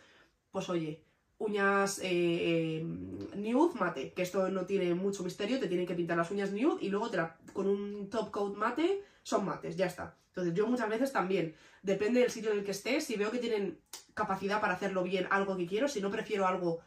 pues 0.51 0.69
oye, 0.69 1.03
uñas 1.37 1.99
eh, 2.01 2.81
nude 2.83 3.77
mate, 3.79 4.13
que 4.13 4.21
esto 4.21 4.49
no 4.49 4.65
tiene 4.65 4.93
mucho 4.95 5.23
misterio, 5.23 5.59
te 5.59 5.67
tienen 5.67 5.85
que 5.85 5.95
pintar 5.95 6.17
las 6.17 6.31
uñas 6.31 6.51
nude 6.51 6.77
y 6.81 6.89
luego 6.89 7.09
con 7.53 7.67
un 7.67 8.09
top 8.09 8.31
coat 8.31 8.55
mate 8.55 9.03
son 9.23 9.45
mates, 9.45 9.75
ya 9.75 9.87
está. 9.87 10.15
Entonces 10.29 10.53
yo 10.53 10.67
muchas 10.67 10.89
veces 10.89 11.11
también, 11.11 11.55
depende 11.81 12.19
del 12.19 12.31
sitio 12.31 12.51
en 12.51 12.59
el 12.59 12.65
que 12.65 12.71
estés, 12.71 13.05
si 13.05 13.15
veo 13.15 13.31
que 13.31 13.39
tienen 13.39 13.79
capacidad 14.15 14.59
para 14.59 14.73
hacerlo 14.73 15.03
bien 15.03 15.27
algo 15.29 15.55
que 15.55 15.67
quiero, 15.67 15.87
si 15.87 16.01
no 16.01 16.09
prefiero 16.09 16.47
algo 16.47 16.81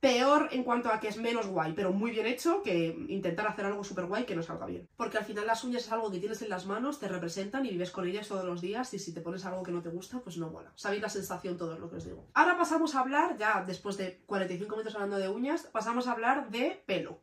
peor 0.00 0.50
en 0.52 0.64
cuanto 0.64 0.90
a 0.90 1.00
que 1.00 1.08
es 1.08 1.16
menos 1.16 1.46
guay, 1.46 1.72
pero 1.72 1.90
muy 1.90 2.10
bien 2.10 2.26
hecho, 2.26 2.62
que 2.62 2.94
intentar 3.08 3.46
hacer 3.46 3.64
algo 3.64 3.82
súper 3.82 4.04
guay 4.04 4.26
que 4.26 4.36
no 4.36 4.42
salga 4.42 4.66
bien. 4.66 4.86
Porque 4.98 5.16
al 5.16 5.24
final 5.24 5.46
las 5.46 5.64
uñas 5.64 5.86
es 5.86 5.92
algo 5.92 6.10
que 6.10 6.18
tienes 6.18 6.42
en 6.42 6.50
las 6.50 6.66
manos, 6.66 7.00
te 7.00 7.08
representan 7.08 7.64
y 7.64 7.70
vives 7.70 7.90
con 7.90 8.06
ellas 8.06 8.28
todos 8.28 8.44
los 8.44 8.60
días 8.60 8.92
y 8.92 8.98
si 8.98 9.14
te 9.14 9.22
pones 9.22 9.46
algo 9.46 9.62
que 9.62 9.72
no 9.72 9.80
te 9.80 9.88
gusta, 9.88 10.20
pues 10.20 10.36
no 10.36 10.50
mola. 10.50 10.72
Sabéis 10.76 11.00
la 11.00 11.08
sensación, 11.08 11.56
todo 11.56 11.78
lo 11.78 11.88
que 11.88 11.96
os 11.96 12.04
digo. 12.04 12.28
Ahora 12.34 12.58
pasamos 12.58 12.94
a 12.94 13.00
hablar, 13.00 13.38
ya 13.38 13.64
después 13.66 13.96
de 13.96 14.20
45 14.26 14.76
minutos 14.76 14.94
hablando 14.94 15.16
de 15.16 15.30
uñas, 15.30 15.62
pasamos 15.72 16.06
a 16.06 16.12
hablar 16.12 16.50
de 16.50 16.82
pelo. 16.84 17.22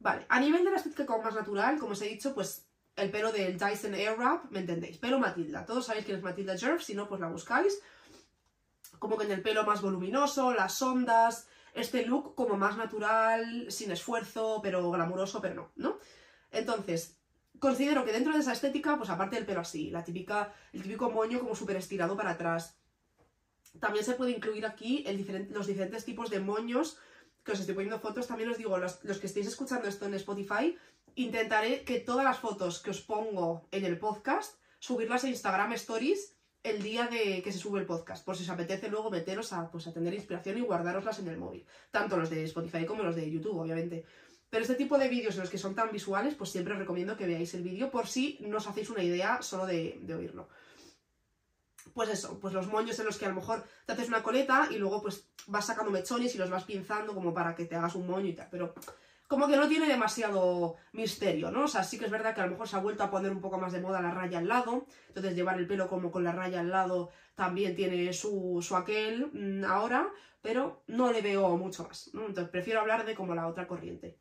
Vale, 0.00 0.26
a 0.28 0.40
nivel 0.40 0.64
de 0.64 0.72
la 0.72 0.78
estética 0.78 1.06
como 1.06 1.22
más 1.22 1.34
natural, 1.36 1.78
como 1.78 1.92
os 1.92 2.02
he 2.02 2.08
dicho, 2.08 2.34
pues 2.34 2.66
el 2.96 3.10
pelo 3.12 3.30
del 3.30 3.56
Dyson 3.56 3.94
Airwrap, 3.94 4.50
¿me 4.50 4.58
entendéis? 4.58 4.98
Pelo 4.98 5.20
Matilda. 5.20 5.64
Todos 5.64 5.86
sabéis 5.86 6.04
quién 6.04 6.16
es 6.16 6.24
Matilda 6.24 6.58
Jerv, 6.58 6.82
si 6.82 6.94
no, 6.94 7.08
pues 7.08 7.20
la 7.20 7.28
buscáis. 7.28 7.80
Como 8.98 9.16
que 9.16 9.24
en 9.24 9.32
el 9.32 9.42
pelo 9.42 9.64
más 9.64 9.82
voluminoso, 9.82 10.52
las 10.52 10.80
ondas, 10.82 11.48
este 11.74 12.06
look 12.06 12.34
como 12.34 12.56
más 12.56 12.76
natural, 12.76 13.66
sin 13.70 13.90
esfuerzo, 13.90 14.60
pero 14.62 14.90
glamuroso, 14.90 15.40
pero 15.40 15.54
no, 15.54 15.72
¿no? 15.76 15.98
Entonces, 16.50 17.18
considero 17.58 18.04
que 18.04 18.12
dentro 18.12 18.32
de 18.32 18.40
esa 18.40 18.52
estética, 18.52 18.96
pues 18.96 19.10
aparte 19.10 19.36
del 19.36 19.46
pelo 19.46 19.60
así, 19.60 19.90
la 19.90 20.04
típica, 20.04 20.54
el 20.72 20.82
típico 20.82 21.10
moño 21.10 21.40
como 21.40 21.54
súper 21.54 21.76
estirado 21.76 22.16
para 22.16 22.30
atrás, 22.30 22.78
también 23.78 24.04
se 24.04 24.14
puede 24.14 24.32
incluir 24.32 24.64
aquí 24.64 25.04
los 25.50 25.66
diferentes 25.66 26.04
tipos 26.04 26.30
de 26.30 26.40
moños, 26.40 26.98
que 27.44 27.52
os 27.52 27.60
estoy 27.60 27.74
poniendo 27.74 28.00
fotos, 28.00 28.26
también 28.26 28.50
os 28.50 28.58
digo, 28.58 28.78
los, 28.78 29.04
los 29.04 29.18
que 29.18 29.26
estéis 29.26 29.46
escuchando 29.46 29.86
esto 29.86 30.06
en 30.06 30.14
Spotify, 30.14 30.76
intentaré 31.14 31.84
que 31.84 32.00
todas 32.00 32.24
las 32.24 32.38
fotos 32.38 32.80
que 32.80 32.90
os 32.90 33.02
pongo 33.02 33.68
en 33.70 33.84
el 33.84 33.98
podcast, 33.98 34.58
subirlas 34.78 35.24
a 35.24 35.28
Instagram 35.28 35.72
Stories 35.72 36.35
el 36.66 36.82
día 36.82 37.06
de 37.06 37.42
que 37.42 37.52
se 37.52 37.58
sube 37.58 37.78
el 37.78 37.86
podcast, 37.86 38.24
por 38.24 38.36
si 38.36 38.42
os 38.42 38.50
apetece 38.50 38.88
luego 38.88 39.08
meteros 39.08 39.52
a, 39.52 39.70
pues, 39.70 39.86
a 39.86 39.92
tener 39.92 40.12
inspiración 40.12 40.58
y 40.58 40.62
guardaroslas 40.62 41.20
en 41.20 41.28
el 41.28 41.38
móvil. 41.38 41.64
Tanto 41.92 42.16
los 42.16 42.28
de 42.28 42.42
Spotify 42.44 42.84
como 42.84 43.04
los 43.04 43.14
de 43.14 43.30
YouTube, 43.30 43.56
obviamente. 43.56 44.04
Pero 44.50 44.62
este 44.62 44.74
tipo 44.74 44.98
de 44.98 45.08
vídeos 45.08 45.34
en 45.36 45.42
los 45.42 45.50
que 45.50 45.58
son 45.58 45.76
tan 45.76 45.92
visuales, 45.92 46.34
pues 46.34 46.50
siempre 46.50 46.74
os 46.74 46.80
recomiendo 46.80 47.16
que 47.16 47.26
veáis 47.26 47.54
el 47.54 47.62
vídeo 47.62 47.90
por 47.90 48.08
si 48.08 48.38
no 48.40 48.56
os 48.56 48.66
hacéis 48.66 48.90
una 48.90 49.02
idea 49.02 49.42
solo 49.42 49.64
de, 49.64 49.98
de, 50.02 50.14
oírlo. 50.14 50.48
Pues 51.94 52.08
eso, 52.08 52.40
pues 52.40 52.52
los 52.52 52.66
moños 52.66 52.98
en 52.98 53.06
los 53.06 53.16
que 53.16 53.26
a 53.26 53.28
lo 53.28 53.36
mejor 53.36 53.64
te 53.86 53.92
haces 53.92 54.08
una 54.08 54.24
coleta 54.24 54.68
y 54.70 54.76
luego 54.76 55.00
pues 55.02 55.28
vas 55.46 55.66
sacando 55.66 55.92
mechones 55.92 56.34
y 56.34 56.38
los 56.38 56.50
vas 56.50 56.64
pinzando 56.64 57.14
como 57.14 57.32
para 57.32 57.54
que 57.54 57.66
te 57.66 57.76
hagas 57.76 57.94
un 57.94 58.08
moño 58.08 58.26
y 58.26 58.34
tal. 58.34 58.48
Pero 58.50 58.74
como 59.28 59.48
que 59.48 59.56
no 59.56 59.68
tiene 59.68 59.86
demasiado 59.86 60.76
misterio, 60.92 61.50
¿no? 61.50 61.64
O 61.64 61.68
sea, 61.68 61.82
sí 61.82 61.98
que 61.98 62.04
es 62.04 62.10
verdad 62.10 62.34
que 62.34 62.40
a 62.40 62.44
lo 62.44 62.52
mejor 62.52 62.68
se 62.68 62.76
ha 62.76 62.80
vuelto 62.80 63.02
a 63.02 63.10
poner 63.10 63.32
un 63.32 63.40
poco 63.40 63.58
más 63.58 63.72
de 63.72 63.80
moda 63.80 64.00
la 64.00 64.12
raya 64.12 64.38
al 64.38 64.48
lado, 64.48 64.86
entonces 65.08 65.34
llevar 65.34 65.58
el 65.58 65.66
pelo 65.66 65.88
como 65.88 66.10
con 66.10 66.24
la 66.24 66.32
raya 66.32 66.60
al 66.60 66.70
lado 66.70 67.10
también 67.34 67.74
tiene 67.74 68.12
su, 68.12 68.64
su 68.66 68.76
aquel 68.76 69.30
mm, 69.32 69.64
ahora, 69.64 70.08
pero 70.42 70.82
no 70.86 71.10
le 71.10 71.22
veo 71.22 71.56
mucho 71.56 71.84
más, 71.84 72.10
¿no? 72.12 72.26
Entonces 72.26 72.50
prefiero 72.50 72.80
hablar 72.80 73.04
de 73.04 73.14
como 73.14 73.34
la 73.34 73.48
otra 73.48 73.66
corriente. 73.66 74.18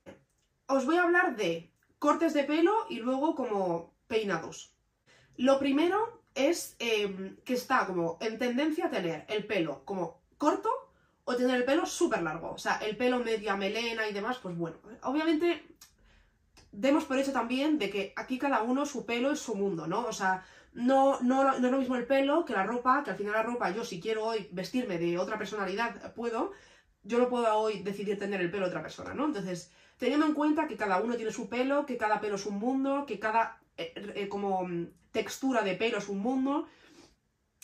Os 0.67 0.85
voy 0.85 0.97
a 0.97 1.03
hablar 1.03 1.35
de 1.35 1.71
cortes 1.99 2.33
de 2.33 2.43
pelo 2.43 2.73
y 2.89 2.97
luego 2.97 3.35
como 3.35 3.93
peinados. 4.07 4.75
Lo 5.37 5.59
primero 5.59 6.23
es 6.33 6.75
em, 6.79 7.37
que 7.37 7.53
está 7.53 7.85
como 7.85 8.17
en 8.21 8.37
tendencia 8.37 8.87
a 8.87 8.89
tener 8.89 9.25
el 9.27 9.45
pelo 9.45 9.83
como 9.85 10.21
corto 10.37 10.69
o 11.25 11.35
tener 11.35 11.55
el 11.57 11.65
pelo 11.65 11.85
súper 11.85 12.21
largo. 12.23 12.51
O 12.51 12.57
sea, 12.57 12.77
el 12.77 12.95
pelo 12.97 13.19
media 13.19 13.55
melena 13.57 14.07
y 14.07 14.13
demás, 14.13 14.37
pues 14.41 14.55
bueno. 14.57 14.77
Obviamente, 15.03 15.63
demos 16.71 17.05
por 17.05 17.17
hecho 17.17 17.31
también 17.33 17.77
de 17.77 17.89
que 17.89 18.13
aquí 18.15 18.37
cada 18.37 18.61
uno 18.63 18.85
su 18.85 19.05
pelo 19.05 19.31
es 19.31 19.39
su 19.39 19.55
mundo, 19.55 19.87
¿no? 19.87 20.05
O 20.05 20.13
sea, 20.13 20.43
No, 20.73 21.19
no, 21.21 21.43
no 21.57 21.67
es 21.67 21.71
lo 21.71 21.77
mismo 21.79 21.95
el 21.95 22.05
pelo 22.05 22.43
que 22.43 22.53
la 22.53 22.63
ropa, 22.65 23.01
que 23.03 23.11
al 23.11 23.17
final 23.17 23.33
la 23.33 23.43
ropa, 23.43 23.71
yo 23.71 23.83
si 23.85 24.01
quiero 24.01 24.25
hoy 24.25 24.49
vestirme 24.51 24.97
de 24.97 25.17
otra 25.17 25.37
personalidad, 25.37 26.13
puedo, 26.13 26.51
yo 27.03 27.17
no 27.17 27.29
puedo 27.29 27.47
hoy 27.57 27.81
decidir 27.81 28.19
tener 28.19 28.41
el 28.41 28.51
pelo 28.51 28.65
de 28.65 28.71
otra 28.71 28.81
persona, 28.81 29.13
¿no? 29.13 29.23
Entonces, 29.25 29.71
teniendo 29.97 30.25
en 30.25 30.33
cuenta 30.33 30.67
que 30.67 30.75
cada 30.75 30.99
uno 31.01 31.15
tiene 31.15 31.31
su 31.31 31.47
pelo, 31.47 31.85
que 31.85 31.95
cada 31.97 32.19
pelo 32.19 32.35
es 32.35 32.45
un 32.45 32.59
mundo, 32.59 33.05
que 33.07 33.19
cada 33.19 33.57
eh, 33.77 33.93
eh, 34.15 34.27
como 34.27 34.67
mm, 34.67 34.87
textura 35.11 35.61
de 35.61 35.75
pelo 35.75 35.97
es 35.99 36.09
un 36.09 36.19
mundo, 36.19 36.67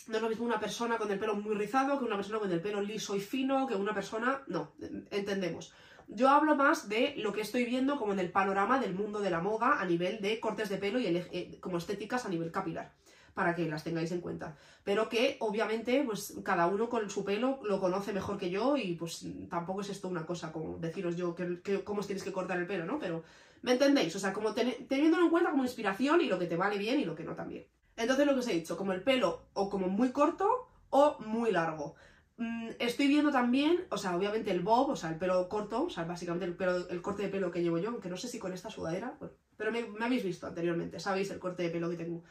no 0.07 0.17
es 0.17 0.21
lo 0.21 0.29
mismo 0.29 0.45
una 0.45 0.59
persona 0.59 0.97
con 0.97 1.11
el 1.11 1.19
pelo 1.19 1.35
muy 1.35 1.55
rizado 1.55 1.99
que 1.99 2.05
una 2.05 2.15
persona 2.15 2.39
con 2.39 2.51
el 2.51 2.61
pelo 2.61 2.81
liso 2.81 3.15
y 3.15 3.19
fino, 3.19 3.67
que 3.67 3.75
una 3.75 3.93
persona... 3.93 4.43
No, 4.47 4.71
entendemos. 5.11 5.73
Yo 6.07 6.29
hablo 6.29 6.55
más 6.55 6.89
de 6.89 7.13
lo 7.17 7.31
que 7.31 7.41
estoy 7.41 7.63
viendo 7.65 7.97
como 7.97 8.11
en 8.11 8.19
el 8.19 8.31
panorama 8.31 8.79
del 8.79 8.93
mundo 8.93 9.21
de 9.21 9.29
la 9.29 9.39
moda 9.39 9.79
a 9.79 9.85
nivel 9.85 10.19
de 10.21 10.39
cortes 10.39 10.67
de 10.69 10.77
pelo 10.77 10.99
y 10.99 11.05
eh, 11.05 11.57
como 11.61 11.77
estéticas 11.77 12.25
a 12.25 12.29
nivel 12.29 12.51
capilar, 12.51 12.91
para 13.33 13.55
que 13.55 13.65
las 13.67 13.85
tengáis 13.85 14.11
en 14.11 14.19
cuenta. 14.19 14.57
Pero 14.83 15.07
que 15.07 15.37
obviamente 15.39 16.03
pues 16.03 16.33
cada 16.43 16.67
uno 16.67 16.89
con 16.89 17.09
su 17.09 17.23
pelo 17.23 17.61
lo 17.63 17.79
conoce 17.79 18.11
mejor 18.11 18.37
que 18.37 18.49
yo 18.49 18.75
y 18.75 18.95
pues 18.95 19.25
tampoco 19.49 19.81
es 19.81 19.89
esto 19.89 20.09
una 20.09 20.25
cosa 20.25 20.51
como 20.51 20.77
deciros 20.79 21.15
yo 21.15 21.33
que, 21.33 21.83
cómo 21.83 22.01
os 22.01 22.07
tienes 22.07 22.23
que 22.23 22.33
cortar 22.33 22.57
el 22.57 22.67
pelo, 22.67 22.85
¿no? 22.85 22.99
Pero 22.99 23.23
¿me 23.61 23.71
entendéis? 23.71 24.13
O 24.15 24.19
sea, 24.19 24.33
como 24.33 24.53
teniéndolo 24.53 25.23
en 25.23 25.29
cuenta 25.29 25.51
como 25.51 25.63
inspiración 25.63 26.19
y 26.19 26.25
lo 26.25 26.39
que 26.39 26.47
te 26.47 26.57
vale 26.57 26.77
bien 26.77 26.99
y 26.99 27.05
lo 27.05 27.15
que 27.15 27.23
no 27.23 27.35
también. 27.35 27.65
Entonces 27.95 28.25
lo 28.25 28.33
que 28.33 28.39
os 28.39 28.47
he 28.47 28.53
dicho, 28.53 28.77
como 28.77 28.93
el 28.93 29.03
pelo 29.03 29.43
o 29.53 29.69
como 29.69 29.87
muy 29.87 30.11
corto 30.11 30.69
o 30.89 31.17
muy 31.19 31.51
largo. 31.51 31.95
Mm, 32.37 32.69
estoy 32.79 33.07
viendo 33.07 33.31
también, 33.31 33.85
o 33.89 33.97
sea, 33.97 34.15
obviamente 34.15 34.51
el 34.51 34.61
bob, 34.61 34.89
o 34.89 34.95
sea, 34.95 35.09
el 35.11 35.17
pelo 35.17 35.47
corto, 35.47 35.83
o 35.83 35.89
sea, 35.89 36.05
básicamente 36.05 36.45
el, 36.45 36.55
pelo, 36.55 36.89
el 36.89 37.01
corte 37.01 37.23
de 37.23 37.29
pelo 37.29 37.51
que 37.51 37.61
llevo 37.61 37.77
yo, 37.77 37.89
aunque 37.89 38.09
no 38.09 38.17
sé 38.17 38.27
si 38.27 38.39
con 38.39 38.53
esta 38.53 38.69
sudadera, 38.69 39.17
pero 39.57 39.71
me, 39.71 39.85
habéis 40.03 40.23
visto 40.23 40.47
anteriormente, 40.47 40.99
sabéis 40.99 41.29
el 41.29 41.39
corte 41.39 41.63
de 41.63 41.69
pelo 41.69 41.89
que 41.89 41.97
tengo. 41.97 42.23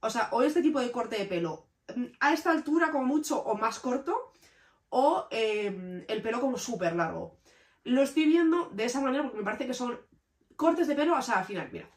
O 0.00 0.08
sea, 0.08 0.28
o 0.32 0.42
este 0.42 0.62
tipo 0.62 0.80
de 0.80 0.92
corte 0.92 1.18
de 1.18 1.24
pelo 1.24 1.66
mm, 1.96 2.04
a 2.20 2.32
esta 2.32 2.52
altura 2.52 2.90
como 2.90 3.06
mucho 3.06 3.42
o 3.42 3.56
más 3.56 3.80
corto, 3.80 4.32
o 4.88 5.26
em, 5.30 6.04
el 6.08 6.22
pelo 6.22 6.40
como 6.40 6.58
súper 6.58 6.94
largo. 6.94 7.38
Lo 7.84 8.02
estoy 8.02 8.26
viendo 8.26 8.70
de 8.70 8.84
esa 8.84 9.00
manera 9.00 9.24
porque 9.24 9.38
me 9.38 9.44
parece 9.44 9.66
que 9.66 9.74
son 9.74 9.98
cortes 10.56 10.86
de 10.86 10.94
pelo, 10.94 11.16
o 11.16 11.22
sea, 11.22 11.38
al 11.38 11.44
final, 11.44 11.70
mira. 11.72 11.88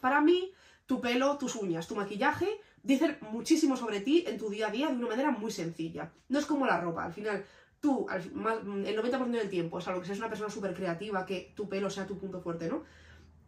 Para 0.00 0.20
mí, 0.20 0.52
tu 0.88 1.02
pelo, 1.02 1.36
tus 1.36 1.54
uñas, 1.54 1.86
tu 1.86 1.94
maquillaje 1.94 2.48
dicen 2.82 3.18
muchísimo 3.30 3.76
sobre 3.76 4.00
ti 4.00 4.24
en 4.26 4.38
tu 4.38 4.48
día 4.48 4.68
a 4.68 4.70
día 4.70 4.88
de 4.88 4.96
una 4.96 5.08
manera 5.08 5.30
muy 5.30 5.50
sencilla. 5.50 6.10
No 6.30 6.38
es 6.38 6.46
como 6.46 6.66
la 6.66 6.80
ropa, 6.80 7.04
al 7.04 7.12
final 7.12 7.44
tú, 7.78 8.06
el 8.10 8.32
90% 8.32 9.30
del 9.30 9.50
tiempo, 9.50 9.82
salvo 9.82 10.00
que 10.00 10.06
seas 10.06 10.18
una 10.18 10.30
persona 10.30 10.48
súper 10.48 10.72
creativa, 10.72 11.26
que 11.26 11.52
tu 11.54 11.68
pelo 11.68 11.90
sea 11.90 12.06
tu 12.06 12.18
punto 12.18 12.40
fuerte, 12.40 12.68
¿no? 12.70 12.84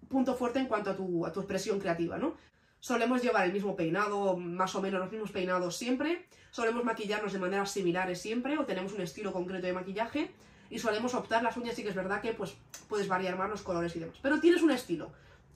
Punto 0.07 0.35
fuerte 0.35 0.59
en 0.59 0.67
cuanto 0.67 0.91
a 0.91 0.97
tu, 0.97 1.25
a 1.25 1.33
tu 1.33 1.41
expresión 1.41 1.81
creativa, 1.81 2.19
¿no? 2.19 2.35
Solemos 2.79 3.23
llevar 3.23 3.47
el 3.47 3.55
mismo 3.55 3.75
peinado, 3.75 4.37
más 4.37 4.75
o 4.75 4.83
menos 4.83 5.01
los 5.01 5.11
mismos 5.11 5.31
peinados 5.33 5.79
siempre, 5.79 6.27
solemos 6.51 6.85
maquillarnos 6.85 7.33
de 7.33 7.39
maneras 7.39 7.71
similares 7.71 8.21
siempre, 8.21 8.59
o 8.59 8.67
tenemos 8.67 8.93
un 8.93 9.01
estilo 9.01 9.33
concreto 9.33 9.67
de 9.67 9.73
maquillaje, 9.73 10.31
y 10.69 10.79
solemos 10.79 11.15
optar 11.15 11.43
las 11.43 11.57
uñas, 11.57 11.75
sí 11.75 11.83
que 11.83 11.89
es 11.89 11.95
verdad 11.95 12.21
que 12.21 12.35
pues 12.35 12.55
puedes 12.87 13.09
variar 13.09 13.39
más 13.39 13.49
los 13.49 13.63
colores 13.63 13.97
y 13.97 14.01
demás. 14.01 14.19
Pero 14.21 14.41
tienes 14.41 14.63
un 14.63 14.71
estilo. 14.71 15.11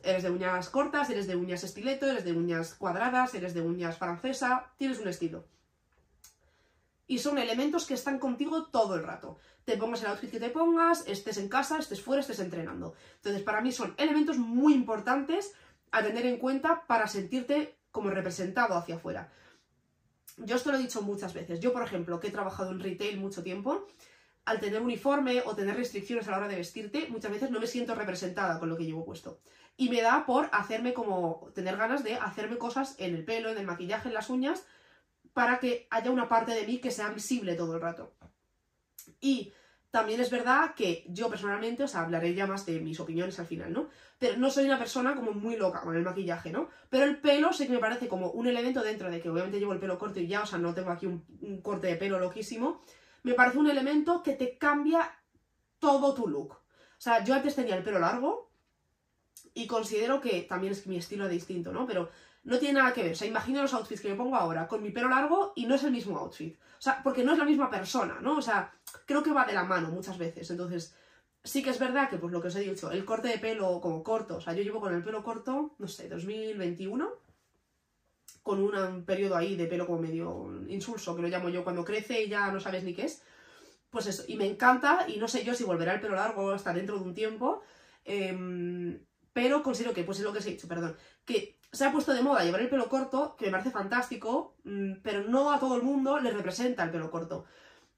Eres 0.05 0.23
de 0.23 0.31
uñas 0.31 0.69
cortas, 0.69 1.09
eres 1.09 1.27
de 1.27 1.35
uñas 1.35 1.65
estileto, 1.65 2.07
eres 2.07 2.25
de 2.25 2.33
uñas 2.33 2.75
cuadradas, 2.75 3.35
eres 3.35 3.55
de 3.55 3.63
uñas 3.63 3.97
francesa, 3.97 4.71
tienes 4.77 5.01
un 5.01 5.09
estilo. 5.09 5.47
Y 7.07 7.19
son 7.19 7.39
elementos 7.39 7.87
que 7.87 7.95
están 7.95 8.19
contigo 8.19 8.67
todo 8.67 8.97
el 8.97 9.03
rato. 9.03 9.39
Te 9.65 9.79
pongas 9.79 10.03
el 10.03 10.09
outfit 10.09 10.31
que 10.31 10.41
te 10.41 10.51
pongas, 10.51 11.07
estés 11.07 11.39
en 11.39 11.49
casa, 11.49 11.79
estés 11.79 12.03
fuera, 12.03 12.21
estés 12.21 12.39
entrenando. 12.41 12.95
Entonces, 13.17 13.43
para 13.43 13.63
mí 13.63 13.73
son 13.73 13.95
elementos 13.97 14.37
muy 14.37 14.75
importantes 14.75 15.55
a 15.91 16.03
tener 16.03 16.27
en 16.27 16.39
cuenta 16.39 16.87
para 16.87 17.07
sentirte 17.07 17.77
como 17.91 18.11
representado 18.11 18.75
hacia 18.77 18.97
afuera. 18.97 19.33
Yo 20.37 20.57
esto 20.57 20.71
lo 20.71 20.77
he 20.77 20.83
dicho 20.83 21.01
muchas 21.01 21.33
veces. 21.33 21.61
Yo, 21.61 21.73
por 21.73 21.83
ejemplo, 21.83 22.21
que 22.21 22.29
he 22.29 22.31
trabajado 22.33 22.73
en 22.73 22.81
retail 22.81 23.19
mucho 23.21 23.43
tiempo, 23.43 23.87
al 24.45 24.61
tener 24.61 24.83
uniforme 24.83 25.43
o 25.47 25.55
tener 25.55 25.77
restricciones 25.77 26.29
a 26.29 26.33
la 26.33 26.39
hora 26.39 26.49
de 26.49 26.57
vestirte, 26.57 27.07
muchas 27.09 27.31
veces 27.31 27.51
no 27.51 27.61
me 27.61 27.67
siento 27.67 27.95
representada 27.95 28.59
con 28.59 28.69
lo 28.69 28.77
que 28.77 28.85
llevo 28.85 29.05
puesto. 29.05 29.41
Y 29.77 29.89
me 29.89 30.03
da 30.03 30.25
por 30.25 30.49
hacerme 30.53 30.95
como, 30.95 31.51
tener 31.55 31.77
ganas 31.77 32.05
de 32.05 32.15
hacerme 32.15 32.59
cosas 32.59 32.95
en 32.99 33.15
el 33.15 33.25
pelo, 33.25 33.51
en 33.51 33.59
el 33.59 33.67
maquillaje, 33.67 34.09
en 34.09 34.15
las 34.15 34.31
uñas, 34.31 34.65
para 35.33 35.59
que 35.59 35.89
haya 35.91 36.11
una 36.11 36.29
parte 36.29 36.53
de 36.53 36.67
mí 36.67 36.79
que 36.79 36.91
sea 36.91 37.09
visible 37.09 37.55
todo 37.55 37.75
el 37.75 37.81
rato. 37.81 38.15
Y 39.21 39.53
también 39.91 40.21
es 40.21 40.31
verdad 40.31 40.75
que 40.75 41.05
yo 41.09 41.29
personalmente, 41.29 41.85
o 41.85 41.89
sea, 41.89 42.01
hablaré 42.01 42.35
ya 42.35 42.47
más 42.47 42.67
de 42.67 42.81
mis 42.81 42.99
opiniones 43.01 43.39
al 43.39 43.47
final, 43.47 43.73
¿no? 43.73 43.89
Pero 44.19 44.37
no 44.37 44.51
soy 44.51 44.65
una 44.65 44.79
persona 44.79 45.15
como 45.15 45.33
muy 45.33 45.57
loca 45.57 45.81
con 45.81 45.97
el 45.97 46.03
maquillaje, 46.03 46.51
¿no? 46.51 46.69
Pero 46.91 47.05
el 47.05 47.21
pelo 47.21 47.53
sí 47.53 47.67
que 47.67 47.73
me 47.73 47.79
parece 47.79 48.09
como 48.09 48.31
un 48.31 48.47
elemento 48.47 48.83
dentro 48.83 49.11
de 49.11 49.21
que 49.21 49.31
obviamente 49.31 49.59
llevo 49.59 49.73
el 49.73 49.81
pelo 49.81 49.99
corto 49.99 50.21
y 50.21 50.27
ya, 50.27 50.43
o 50.43 50.47
sea, 50.47 50.59
no 50.59 50.75
tengo 50.75 50.91
aquí 50.91 51.07
un 51.07 51.61
corte 51.63 51.89
de 51.89 51.97
pelo 51.97 52.19
loquísimo, 52.19 52.83
me 53.23 53.35
parece 53.35 53.59
un 53.59 53.69
elemento 53.69 54.23
que 54.23 54.35
te 54.35 54.59
cambia 54.59 55.17
todo 55.79 56.15
tu 56.15 56.29
look. 56.29 56.53
O 56.53 57.01
sea, 57.05 57.25
yo 57.25 57.35
antes 57.35 57.55
tenía 57.55 57.77
el 57.77 57.83
pelo 57.83 57.99
largo 57.99 58.44
y 59.53 59.67
considero 59.67 60.21
que 60.21 60.43
también 60.43 60.73
es 60.73 60.87
mi 60.87 60.97
estilo 60.97 61.29
distinto, 61.29 61.73
¿no? 61.73 61.87
Pero 61.87 62.11
no 62.45 62.59
tiene 62.59 62.79
nada 62.79 62.93
que 62.93 63.03
ver. 63.03 63.13
O 63.13 63.17
sea, 63.17 63.29
imagino 63.29 63.63
los 63.63 63.75
outfits 63.75 64.01
que 64.01 64.09
me 64.09 64.17
pongo 64.17 64.37
ahora 64.37 64.69
con 64.69 64.83
mi 64.83 64.91
pelo 64.91 65.09
largo 65.09 65.53
y 65.57 65.67
no 65.67 65.75
es 65.75 65.85
el 65.85 65.93
mismo 65.93 66.19
outfit. 66.19 66.57
O 66.57 66.83
sea, 66.85 67.03
porque 67.03 67.25
no 67.25 67.33
es 67.33 67.39
la 67.39 67.45
misma 67.45 67.71
persona, 67.71 68.21
¿no? 68.21 68.37
O 68.37 68.43
sea, 68.43 68.73
creo 69.07 69.23
que 69.23 69.33
va 69.33 69.47
de 69.47 69.55
la 69.55 69.65
mano 69.65 69.89
muchas 69.89 70.19
veces. 70.19 70.51
Entonces, 70.51 70.95
sí 71.43 71.63
que 71.63 71.71
es 71.71 71.79
verdad 71.79 72.11
que, 72.11 72.19
pues 72.19 72.33
lo 72.33 72.41
que 72.41 72.49
os 72.49 72.57
he 72.57 72.61
dicho, 72.61 72.91
el 72.91 73.05
corte 73.05 73.29
de 73.29 73.39
pelo 73.39 73.81
como 73.81 74.03
corto, 74.03 74.37
o 74.37 74.41
sea, 74.41 74.55
yo 74.55 74.63
llevo 74.63 74.81
con 74.81 74.95
el 74.95 75.03
pelo 75.03 75.23
corto, 75.23 75.75
no 75.79 75.89
sé, 75.89 76.09
2021, 76.09 77.09
con 78.43 78.61
un 78.61 79.05
periodo 79.05 79.37
ahí 79.37 79.57
de 79.57 79.67
pelo 79.67 79.87
como 79.87 80.01
medio 80.01 80.51
insulso, 80.69 81.17
que 81.17 81.23
lo 81.23 81.29
llamo 81.29 81.49
yo, 81.49 81.65
cuando 81.65 81.85
crece 81.85 82.23
y 82.23 82.29
ya 82.29 82.51
no 82.51 82.61
sabes 82.61 82.85
ni 82.85 82.95
qué 82.95 83.07
es. 83.07 83.23
Pues 83.91 84.07
eso, 84.07 84.25
y 84.27 84.37
me 84.37 84.47
encanta, 84.47 85.07
y 85.09 85.19
no 85.19 85.29
sé 85.29 85.45
yo 85.45 85.55
si 85.55 85.65
volverá 85.65 85.95
el 85.95 86.01
pelo 86.01 86.17
largo 86.17 86.51
hasta 86.51 86.75
dentro 86.75 86.99
de 86.99 87.05
un 87.05 87.15
tiempo, 87.15 87.63
em, 88.05 89.01
pero 89.35 89.63
considero 89.63 89.93
que, 89.93 90.05
pues 90.05 90.19
es 90.19 90.25
lo 90.25 90.33
que 90.33 90.39
os 90.39 90.47
he 90.47 90.53
dicho, 90.53 90.69
perdón, 90.69 90.97
que 91.27 91.59
se 91.71 91.85
ha 91.85 91.93
puesto 91.93 92.15
de 92.15 92.23
moda 92.23 92.45
llevar 92.45 92.61
el 92.61 92.71
pelo 92.71 92.89
corto, 92.89 93.35
que 93.37 93.47
me 93.47 93.51
parece 93.51 93.73
fantástico, 93.73 94.55
mm, 94.65 95.03
pero 95.03 95.25
no 95.25 95.53
a 95.53 95.59
todo 95.59 95.77
el 95.77 95.83
mundo 95.83 96.21
le 96.21 96.31
representa 96.31 96.85
el 96.85 96.91
pelo 96.91 97.11
corto. 97.11 97.45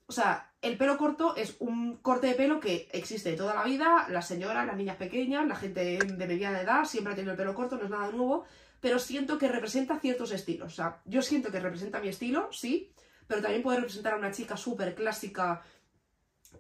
O 0.07 0.13
sea, 0.13 0.53
el 0.63 0.79
pelo 0.79 0.97
corto 0.97 1.37
es 1.37 1.57
un 1.59 1.99
corte 1.99 2.29
de 2.29 2.35
pelo 2.35 2.59
que 2.59 2.89
existe 2.93 3.37
toda 3.37 3.55
la 3.55 3.65
vida, 3.65 4.07
las 4.09 4.27
señoras, 4.27 4.67
las 4.67 4.77
niñas 4.77 4.97
pequeñas, 4.97 5.47
la 5.47 5.57
gente 5.57 5.99
de 5.99 6.27
mediana 6.27 6.63
edad 6.63 6.85
siempre 6.85 7.13
ha 7.13 7.17
tenido 7.17 7.33
el 7.33 7.39
pelo 7.39 7.55
corto, 7.55 7.77
no 7.77 7.85
es 7.85 7.91
nada 7.91 8.11
nuevo, 8.11 8.45
pero 8.81 8.99
siento 8.99 9.37
que 9.37 9.49
representa 9.49 10.01
ciertos 10.01 10.33
estilos. 10.33 10.73
O 10.73 10.77
sea, 10.77 11.03
yo 11.05 11.21
siento 11.21 11.53
que 11.53 11.61
representa 11.61 12.01
mi 12.01 12.09
estilo, 12.09 12.49
sí, 12.53 12.93
pero 13.27 13.43
también 13.43 13.63
puede 13.63 13.79
representar 13.79 14.15
a 14.15 14.19
una 14.19 14.33
chica 14.33 14.57
súper 14.57 14.95
clásica 14.95 15.63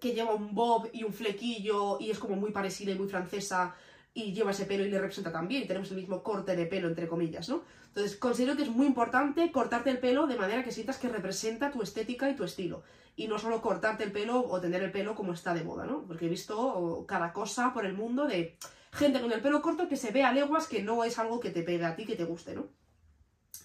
que 0.01 0.13
lleva 0.13 0.35
un 0.35 0.55
bob 0.55 0.91
y 0.93 1.05
un 1.05 1.13
flequillo 1.15 1.99
y 1.99 2.11
es 2.11 2.19
como 2.19 2.37
muy 2.37 2.51
parecida 2.51 2.93
y 2.93 2.99
muy 2.99 3.09
francesa 3.09 3.75
y 4.17 4.33
lleva 4.33 4.53
ese 4.53 4.65
pelo 4.65 4.83
y 4.83 4.91
le 4.91 4.99
representa 4.99 5.31
también, 5.31 5.63
y 5.63 5.67
tenemos 5.67 5.91
el 5.91 5.99
mismo 5.99 6.23
corte 6.23 6.57
de 6.57 6.65
pelo, 6.65 6.89
entre 6.89 7.07
comillas, 7.07 7.51
¿no? 7.51 7.63
Entonces, 7.89 8.17
considero 8.17 8.57
que 8.57 8.63
es 8.63 8.71
muy 8.71 8.87
importante 8.87 9.53
cortarte 9.53 9.91
el 9.91 9.99
pelo 9.99 10.27
de 10.27 10.37
manera 10.37 10.65
que 10.65 10.73
sientas 10.73 10.97
que 10.97 11.11
representa 11.11 11.71
tu 11.71 11.83
estética 11.83 12.31
y 12.31 12.35
tu 12.35 12.43
estilo, 12.43 12.83
y 13.15 13.29
no 13.29 13.39
solo 13.39 13.61
cortarte 13.61 14.05
el 14.05 14.13
pelo 14.13 14.41
o 14.41 14.59
tener 14.59 14.83
el 14.83 14.91
pelo 14.91 15.15
como 15.15 15.35
está 15.35 15.53
de 15.53 15.65
moda, 15.65 15.85
¿no? 15.85 16.07
Porque 16.07 16.25
he 16.25 16.29
visto 16.31 17.05
cada 17.07 17.35
cosa 17.35 17.75
por 17.75 17.85
el 17.85 17.93
mundo 17.93 18.27
de 18.27 18.57
gente 18.91 19.21
con 19.21 19.31
el 19.33 19.43
pelo 19.43 19.61
corto 19.61 19.87
que 19.87 19.97
se 19.97 20.13
ve 20.13 20.23
a 20.23 20.33
leguas 20.33 20.67
que 20.67 20.83
no 20.83 21.05
es 21.05 21.19
algo 21.19 21.39
que 21.39 21.51
te 21.51 21.63
pegue 21.63 21.85
a 21.85 21.95
ti, 21.95 22.07
que 22.07 22.17
te 22.17 22.25
guste, 22.25 22.55
¿no? 22.55 22.69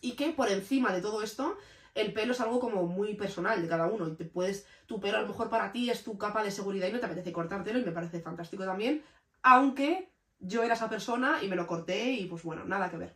Y 0.02 0.18
que 0.18 0.32
por 0.32 0.50
encima 0.50 0.92
de 0.92 1.02
todo 1.02 1.24
esto, 1.24 1.56
el 1.96 2.12
pelo 2.12 2.34
es 2.34 2.42
algo 2.42 2.60
como 2.60 2.88
muy 2.88 3.14
personal 3.14 3.62
de 3.62 3.70
cada 3.70 3.88
uno. 3.88 4.10
Y 4.10 4.16
te 4.16 4.26
puedes, 4.26 4.68
tu 4.86 5.00
pelo 5.00 5.18
a 5.18 5.22
lo 5.22 5.28
mejor 5.30 5.50
para 5.50 5.72
ti 5.72 5.90
es 5.90 6.04
tu 6.04 6.18
capa 6.18 6.44
de 6.44 6.52
seguridad 6.52 6.90
y 6.90 6.92
no 6.92 7.00
te 7.00 7.06
apetece 7.06 7.32
cortártelo 7.32 7.80
y 7.80 7.86
me 7.86 7.92
parece 7.94 8.20
fantástico 8.20 8.66
también. 8.66 9.02
Aunque 9.44 10.11
yo 10.42 10.64
era 10.64 10.74
esa 10.74 10.90
persona 10.90 11.40
y 11.42 11.48
me 11.48 11.56
lo 11.56 11.68
corté 11.68 12.12
y 12.12 12.26
pues 12.26 12.44
bueno, 12.44 12.66
nada 12.66 12.90
que 12.90 12.98
ver. 12.98 13.16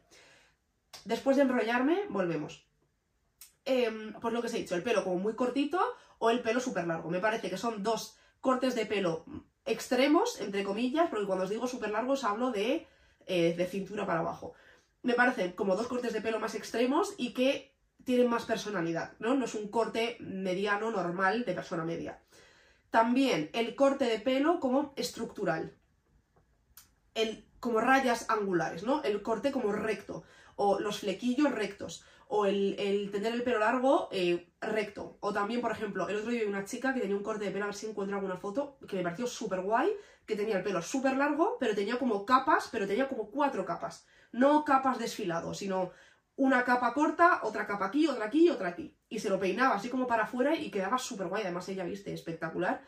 Después 1.03 1.35
de 1.35 1.43
enrollarme, 1.43 2.05
volvemos. 2.09 2.65
Eh, 3.65 4.13
pues 4.21 4.33
lo 4.33 4.41
que 4.41 4.47
os 4.47 4.53
he 4.53 4.59
dicho, 4.59 4.75
el 4.75 4.83
pelo 4.83 5.03
como 5.03 5.17
muy 5.17 5.35
cortito 5.35 5.81
o 6.19 6.29
el 6.29 6.41
pelo 6.41 6.59
súper 6.59 6.87
largo. 6.87 7.09
Me 7.09 7.19
parece 7.19 7.49
que 7.49 7.57
son 7.57 7.83
dos 7.83 8.17
cortes 8.39 8.75
de 8.75 8.85
pelo 8.85 9.25
extremos, 9.65 10.39
entre 10.39 10.63
comillas, 10.63 11.09
porque 11.09 11.25
cuando 11.25 11.45
os 11.45 11.49
digo 11.49 11.67
súper 11.67 11.89
largos 11.89 12.23
hablo 12.23 12.51
de, 12.51 12.87
eh, 13.25 13.55
de 13.57 13.65
cintura 13.65 14.05
para 14.05 14.19
abajo. 14.19 14.53
Me 15.01 15.15
parecen 15.15 15.53
como 15.53 15.75
dos 15.75 15.87
cortes 15.87 16.13
de 16.13 16.21
pelo 16.21 16.39
más 16.39 16.55
extremos 16.55 17.15
y 17.17 17.33
que 17.33 17.75
tienen 18.03 18.29
más 18.29 18.45
personalidad, 18.45 19.13
¿no? 19.19 19.33
No 19.33 19.45
es 19.45 19.55
un 19.55 19.67
corte 19.69 20.17
mediano, 20.19 20.91
normal, 20.91 21.43
de 21.43 21.53
persona 21.53 21.83
media. 21.83 22.21
También 22.91 23.49
el 23.53 23.75
corte 23.75 24.05
de 24.05 24.19
pelo 24.19 24.59
como 24.59 24.93
estructural. 24.95 25.75
El, 27.15 27.45
como 27.59 27.81
rayas 27.81 28.29
angulares, 28.29 28.83
¿no? 28.83 29.01
El 29.01 29.23
corte 29.23 29.51
como 29.51 29.71
recto. 29.71 30.23
O 30.55 30.79
los 30.79 30.99
flequillos 30.99 31.51
rectos 31.51 32.05
o 32.27 32.45
el, 32.45 33.09
tener 33.11 33.33
el 33.33 33.43
pelo 33.43 33.59
largo 33.59 34.09
eh, 34.11 34.47
recto. 34.61 35.17
O 35.19 35.33
también, 35.33 35.61
por 35.61 35.71
ejemplo, 35.71 36.07
el 36.07 36.17
otro 36.17 36.31
día 36.31 36.41
vi 36.41 36.47
una 36.47 36.65
chica 36.65 36.93
que 36.93 37.01
tenía 37.01 37.15
un 37.15 37.23
corte 37.23 37.45
de 37.45 37.51
pelo, 37.51 37.65
a 37.65 37.67
ver 37.67 37.75
si 37.75 37.87
encuentro 37.87 38.15
alguna 38.15 38.37
foto, 38.37 38.77
que 38.87 38.97
me 38.97 39.03
pareció 39.03 39.27
súper 39.27 39.61
guay, 39.61 39.91
que 40.25 40.35
tenía 40.35 40.57
el 40.57 40.63
pelo 40.63 40.81
súper 40.81 41.17
largo, 41.17 41.57
pero 41.59 41.75
tenía 41.75 41.99
como 41.99 42.25
capas, 42.25 42.69
pero 42.71 42.87
tenía 42.87 43.07
como 43.07 43.29
cuatro 43.29 43.65
capas. 43.65 44.05
No 44.31 44.65
capas 44.65 44.97
desfilados, 44.97 45.59
sino 45.59 45.91
una 46.35 46.65
capa 46.65 46.93
corta, 46.93 47.41
otra 47.43 47.65
capa 47.65 47.85
aquí, 47.85 48.07
otra 48.07 48.25
aquí 48.25 48.45
y 48.45 48.49
otra 48.49 48.69
aquí. 48.69 48.97
Y 49.07 49.19
se 49.19 49.29
lo 49.29 49.39
peinaba 49.39 49.75
así 49.75 49.89
como 49.89 50.07
para 50.07 50.23
afuera 50.23 50.55
y 50.55 50.71
quedaba 50.71 50.97
súper 50.97 51.27
guay. 51.27 51.43
Además, 51.43 51.69
ella 51.69 51.85
viste 51.85 52.11
espectacular. 52.11 52.81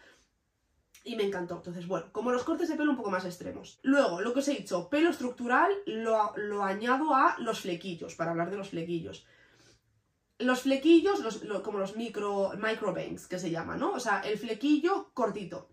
Y 1.07 1.15
me 1.15 1.23
encantó. 1.23 1.55
Entonces, 1.55 1.87
bueno, 1.87 2.07
como 2.11 2.31
los 2.31 2.43
cortes 2.43 2.67
de 2.67 2.75
pelo 2.75 2.91
un 2.91 2.97
poco 2.97 3.09
más 3.09 3.23
extremos. 3.23 3.79
Luego, 3.81 4.19
lo 4.19 4.33
que 4.33 4.39
os 4.39 4.47
he 4.49 4.55
dicho, 4.55 4.89
pelo 4.89 5.09
estructural 5.09 5.71
lo, 5.85 6.33
lo 6.35 6.65
añado 6.65 7.15
a 7.15 7.37
los 7.39 7.61
flequillos, 7.61 8.15
para 8.15 8.31
hablar 8.31 8.51
de 8.51 8.57
los 8.57 8.69
flequillos. 8.69 9.25
Los 10.37 10.63
flequillos, 10.63 11.21
como 11.63 11.79
los 11.79 11.95
micro, 11.95 12.51
micro 12.57 12.93
bangs 12.93 13.25
que 13.25 13.39
se 13.39 13.49
llama, 13.49 13.77
¿no? 13.77 13.93
O 13.93 13.99
sea, 14.01 14.19
el 14.19 14.37
flequillo 14.37 15.11
cortito. 15.13 15.69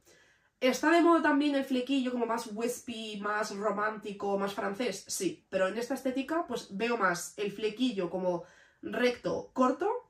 ¿Está 0.60 0.92
de 0.92 1.02
moda 1.02 1.20
también 1.20 1.56
el 1.56 1.64
flequillo 1.64 2.12
como 2.12 2.26
más 2.26 2.48
wispy, 2.52 3.20
más 3.20 3.54
romántico, 3.56 4.38
más 4.38 4.54
francés? 4.54 5.04
Sí, 5.08 5.44
pero 5.50 5.66
en 5.66 5.76
esta 5.76 5.94
estética 5.94 6.46
pues 6.46 6.74
veo 6.76 6.96
más 6.96 7.36
el 7.36 7.50
flequillo 7.50 8.08
como 8.08 8.44
recto, 8.80 9.50
corto, 9.52 10.03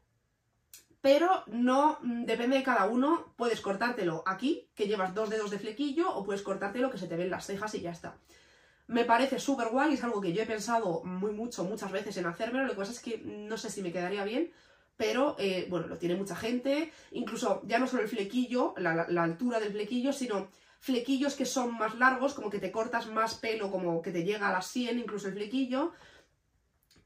pero 1.04 1.44
no 1.48 1.98
mm, 2.00 2.24
depende 2.24 2.56
de 2.56 2.62
cada 2.62 2.86
uno, 2.86 3.34
puedes 3.36 3.60
cortártelo 3.60 4.22
aquí, 4.24 4.70
que 4.74 4.86
llevas 4.86 5.12
dos 5.12 5.28
dedos 5.28 5.50
de 5.50 5.58
flequillo, 5.58 6.10
o 6.10 6.24
puedes 6.24 6.40
cortártelo 6.40 6.90
que 6.90 6.96
se 6.96 7.06
te 7.06 7.14
ven 7.14 7.28
las 7.28 7.44
cejas 7.44 7.74
y 7.74 7.82
ya 7.82 7.90
está. 7.90 8.16
Me 8.86 9.04
parece 9.04 9.38
súper 9.38 9.68
guay, 9.68 9.92
es 9.92 10.02
algo 10.02 10.22
que 10.22 10.32
yo 10.32 10.42
he 10.42 10.46
pensado 10.46 11.04
muy 11.04 11.32
mucho, 11.32 11.62
muchas 11.64 11.92
veces 11.92 12.16
en 12.16 12.24
hacerme, 12.24 12.62
lo 12.62 12.70
que 12.70 12.76
pasa 12.76 12.92
es 12.92 13.00
que 13.00 13.18
no 13.18 13.58
sé 13.58 13.68
si 13.68 13.82
me 13.82 13.92
quedaría 13.92 14.24
bien, 14.24 14.50
pero 14.96 15.36
eh, 15.38 15.66
bueno, 15.68 15.88
lo 15.88 15.98
tiene 15.98 16.14
mucha 16.14 16.36
gente, 16.36 16.90
incluso 17.10 17.60
ya 17.66 17.78
no 17.78 17.86
solo 17.86 18.02
el 18.02 18.08
flequillo, 18.08 18.72
la, 18.78 19.02
altura 19.22 19.60
del 19.60 19.72
flequillo, 19.72 20.10
sino 20.10 20.48
flequillos 20.80 21.34
que 21.34 21.44
son 21.44 21.76
más 21.76 21.96
largos, 21.96 22.32
como 22.32 22.48
que 22.48 22.60
te 22.60 22.72
cortas 22.72 23.08
más 23.08 23.34
pelo, 23.34 23.70
como 23.70 24.00
que 24.00 24.10
te 24.10 24.24
llega 24.24 24.48
a 24.48 24.52
las 24.52 24.68
100 24.68 25.00
incluso 25.00 25.28
el 25.28 25.34
flequillo, 25.34 25.92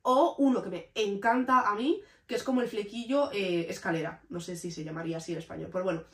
o 0.03 0.37
uno 0.39 0.63
que 0.63 0.71
me 0.71 0.91
encanta 0.95 1.69
a 1.69 1.75
mí, 1.75 2.01
que 2.29 2.37
es 2.37 2.45
como 2.45 2.61
el 2.61 2.69
flequillo 2.69 3.33
eh, 3.33 3.67
escalera, 3.69 4.23
no 4.29 4.39
sé 4.39 4.55
si 4.55 4.71
se 4.71 4.85
llamaría 4.85 5.17
así 5.17 5.33
en 5.33 5.39
español, 5.39 5.71
pero 5.73 5.85
bueno, 5.85 6.05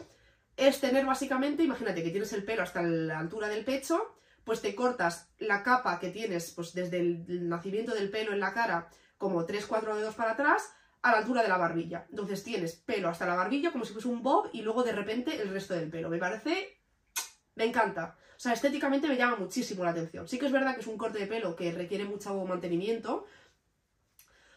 es 0.56 0.80
tener 0.80 1.04
básicamente, 1.04 1.64
imagínate 1.64 2.02
que 2.02 2.10
tienes 2.10 2.32
el 2.32 2.44
pelo 2.44 2.62
hasta 2.62 2.80
la 2.82 3.18
altura 3.18 3.48
del 3.48 3.64
pecho, 3.64 4.16
pues 4.44 4.62
te 4.62 4.74
cortas 4.74 5.28
la 5.38 5.62
capa 5.62 5.98
que 5.98 6.10
tienes 6.10 6.52
pues 6.52 6.72
desde 6.72 7.00
el 7.00 7.48
nacimiento 7.48 7.92
del 7.92 8.10
pelo 8.10 8.32
en 8.32 8.40
la 8.40 8.54
cara, 8.54 8.88
como 9.18 9.44
3-4 9.44 9.96
dedos 9.96 10.14
para 10.14 10.32
atrás, 10.32 10.72
a 11.02 11.12
la 11.12 11.18
altura 11.18 11.42
de 11.42 11.48
la 11.48 11.58
barbilla. 11.58 12.06
Entonces 12.10 12.44
tienes 12.44 12.76
pelo 12.76 13.08
hasta 13.08 13.26
la 13.26 13.34
barbilla 13.34 13.72
como 13.72 13.84
si 13.84 13.92
fuese 13.92 14.08
un 14.08 14.22
bob 14.22 14.48
y 14.52 14.62
luego 14.62 14.84
de 14.84 14.92
repente 14.92 15.40
el 15.40 15.50
resto 15.50 15.74
del 15.74 15.90
pelo. 15.90 16.08
Me 16.08 16.18
parece... 16.18 16.80
me 17.56 17.64
encanta. 17.64 18.16
O 18.36 18.40
sea, 18.40 18.52
estéticamente 18.52 19.08
me 19.08 19.16
llama 19.16 19.36
muchísimo 19.36 19.84
la 19.84 19.90
atención. 19.90 20.28
Sí 20.28 20.38
que 20.38 20.46
es 20.46 20.52
verdad 20.52 20.74
que 20.74 20.80
es 20.80 20.86
un 20.86 20.98
corte 20.98 21.18
de 21.18 21.26
pelo 21.26 21.56
que 21.56 21.72
requiere 21.72 22.04
mucho 22.04 22.34
mantenimiento. 22.44 23.26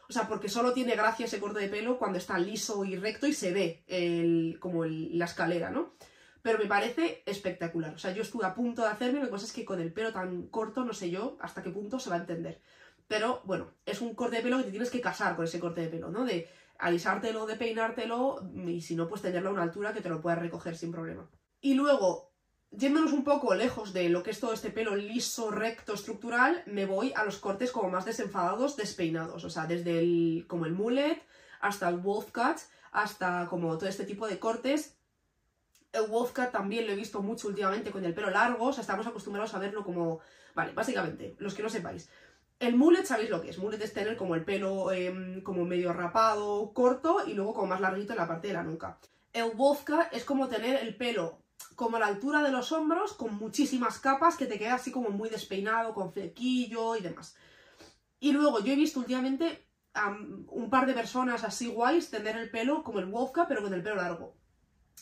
O 0.10 0.14
sea, 0.14 0.28
porque 0.28 0.50
solo 0.50 0.74
tiene 0.74 0.96
gracia 0.96 1.26
ese 1.26 1.40
corte 1.40 1.60
de 1.60 1.68
pelo 1.68 1.98
cuando 1.98 2.18
está 2.18 2.38
liso 2.40 2.86
y 2.86 2.96
recto 2.96 3.28
y 3.28 3.34
se 3.34 3.52
ve 3.52 3.84
el, 3.88 4.58
como 4.60 4.86
la 4.86 5.26
escalera, 5.26 5.70
¿no? 5.70 5.94
Pero 6.42 6.60
me 6.60 6.66
parece 6.66 7.24
espectacular. 7.26 7.94
O 7.94 7.98
sea, 7.98 8.14
yo 8.14 8.22
estuve 8.22 8.46
a 8.46 8.56
punto 8.56 8.84
de 8.84 8.88
hacerme, 8.88 9.20
lo 9.20 9.26
que 9.26 9.32
pasa 9.32 9.46
es 9.46 9.52
que 9.52 9.66
con 9.66 9.82
el 9.82 9.92
pelo 9.92 10.14
tan 10.14 10.48
corto 10.48 10.86
no 10.86 10.94
sé 10.94 11.10
yo 11.10 11.38
hasta 11.42 11.62
qué 11.62 11.72
punto 11.72 12.00
se 12.00 12.10
va 12.10 12.16
a 12.16 12.20
entender. 12.20 12.62
Pero 13.08 13.42
bueno, 13.44 13.72
es 13.86 14.02
un 14.02 14.16
corte 14.16 14.38
de 14.38 14.44
pelo 14.44 14.58
que 14.58 14.64
te 14.64 14.72
tienes 14.72 14.90
que 14.90 15.02
casar 15.02 15.36
con 15.36 15.46
ese 15.46 15.60
corte 15.60 15.82
de 15.82 15.88
pelo, 15.88 16.10
¿no? 16.10 16.24
De 16.24 16.48
alisártelo, 16.80 17.46
de 17.46 17.56
peinártelo 17.56 18.50
y 18.66 18.82
si 18.82 18.96
no, 18.96 19.08
pues 19.08 19.22
tenerlo 19.22 19.50
a 19.50 19.54
una 19.54 19.64
altura 19.64 19.94
que 19.94 20.02
te 20.02 20.10
lo 20.10 20.22
puedas 20.22 20.40
recoger 20.40 20.78
sin 20.78 20.92
problema. 20.92 21.30
Y 21.60 21.74
luego, 21.74 22.27
yéndonos 22.72 23.14
un 23.14 23.24
poco 23.24 23.56
lejos 23.56 23.94
de 23.94 24.10
lo 24.10 24.24
que 24.24 24.32
es 24.32 24.40
todo 24.40 24.54
este 24.54 24.70
pelo 24.70 24.96
liso, 24.96 25.52
recto, 25.52 25.94
estructural, 25.94 26.64
me 26.66 26.86
voy 26.86 27.14
a 27.16 27.24
los 27.24 27.38
cortes 27.38 27.72
como 27.72 27.90
más 27.90 28.06
desenfadados, 28.06 28.76
despeinados. 28.76 29.44
O 29.44 29.50
sea, 29.50 29.66
desde 29.66 30.00
el, 30.00 30.46
como 30.48 30.66
el 30.66 30.74
mullet 30.74 31.22
hasta 31.60 31.90
el 31.90 31.98
wolf 31.98 32.32
cut, 32.32 32.58
hasta 32.92 33.48
como 33.50 33.78
todo 33.78 33.90
este 33.90 34.06
tipo 34.06 34.28
de 34.28 34.40
cortes 34.40 34.98
el 35.94 36.08
wolf 36.08 36.32
cut 36.34 36.52
también 36.52 36.86
lo 36.86 36.94
he 36.94 36.96
visto 36.96 37.22
mucho 37.22 37.48
últimamente 37.48 37.92
con 37.92 38.04
el 38.06 38.14
pelo 38.14 38.30
largo, 38.30 38.66
o 38.66 38.74
sea, 38.74 38.82
estamos 38.82 39.08
acostumbrados 39.08 39.54
a 39.54 39.60
verlo 39.60 39.84
como... 39.84 40.20
Vale, 40.54 40.74
básicamente, 40.74 41.36
los 41.40 41.54
que 41.54 41.62
no 41.62 41.70
sepáis, 41.70 42.10
el 42.60 42.76
mullet, 42.76 43.06
¿sabéis 43.06 43.30
lo 43.30 43.42
que 43.42 43.52
es? 43.52 43.60
Mullet 43.60 43.82
es 43.82 43.94
tener 43.94 44.18
como 44.18 44.34
el 44.34 44.44
pelo 44.44 44.92
em, 44.92 45.42
como 45.44 45.66
medio 45.66 45.94
rapado, 45.94 46.74
corto 46.74 47.24
y 47.28 47.34
luego 47.34 47.54
como 47.54 47.68
más 47.68 47.82
larguito 47.82 48.14
en 48.14 48.18
la 48.18 48.28
parte 48.28 48.48
de 48.48 48.54
la 48.54 48.64
nuca. 48.64 48.98
El 49.34 49.52
wolfka 49.52 50.10
es 50.12 50.24
como 50.24 50.48
tener 50.48 50.82
el 50.82 50.96
pelo 50.96 51.44
como 51.76 51.98
a 51.98 52.00
la 52.00 52.08
altura 52.08 52.42
de 52.42 52.52
los 52.52 52.72
hombros, 52.72 53.14
con 53.14 53.36
muchísimas 53.36 54.00
capas, 54.00 54.36
que 54.36 54.46
te 54.46 54.58
queda 54.58 54.76
así 54.76 54.92
como 54.92 55.10
muy 55.10 55.30
despeinado, 55.30 55.94
con 55.94 56.12
flequillo 56.12 56.96
y 56.96 57.02
demás. 57.02 57.36
Y 58.20 58.32
luego 58.32 58.60
yo 58.60 58.74
he 58.74 58.76
visto 58.76 59.00
últimamente 59.00 59.68
a 59.94 60.10
un 60.10 60.70
par 60.70 60.86
de 60.86 60.94
personas 60.94 61.44
así 61.44 61.68
guays 61.68 62.10
tener 62.10 62.38
el 62.38 62.50
pelo 62.50 62.84
como 62.84 63.00
el 63.00 63.06
wolfka, 63.06 63.48
pero 63.48 63.62
con 63.62 63.74
el 63.74 63.84
pelo 63.84 63.96
largo. 63.96 64.36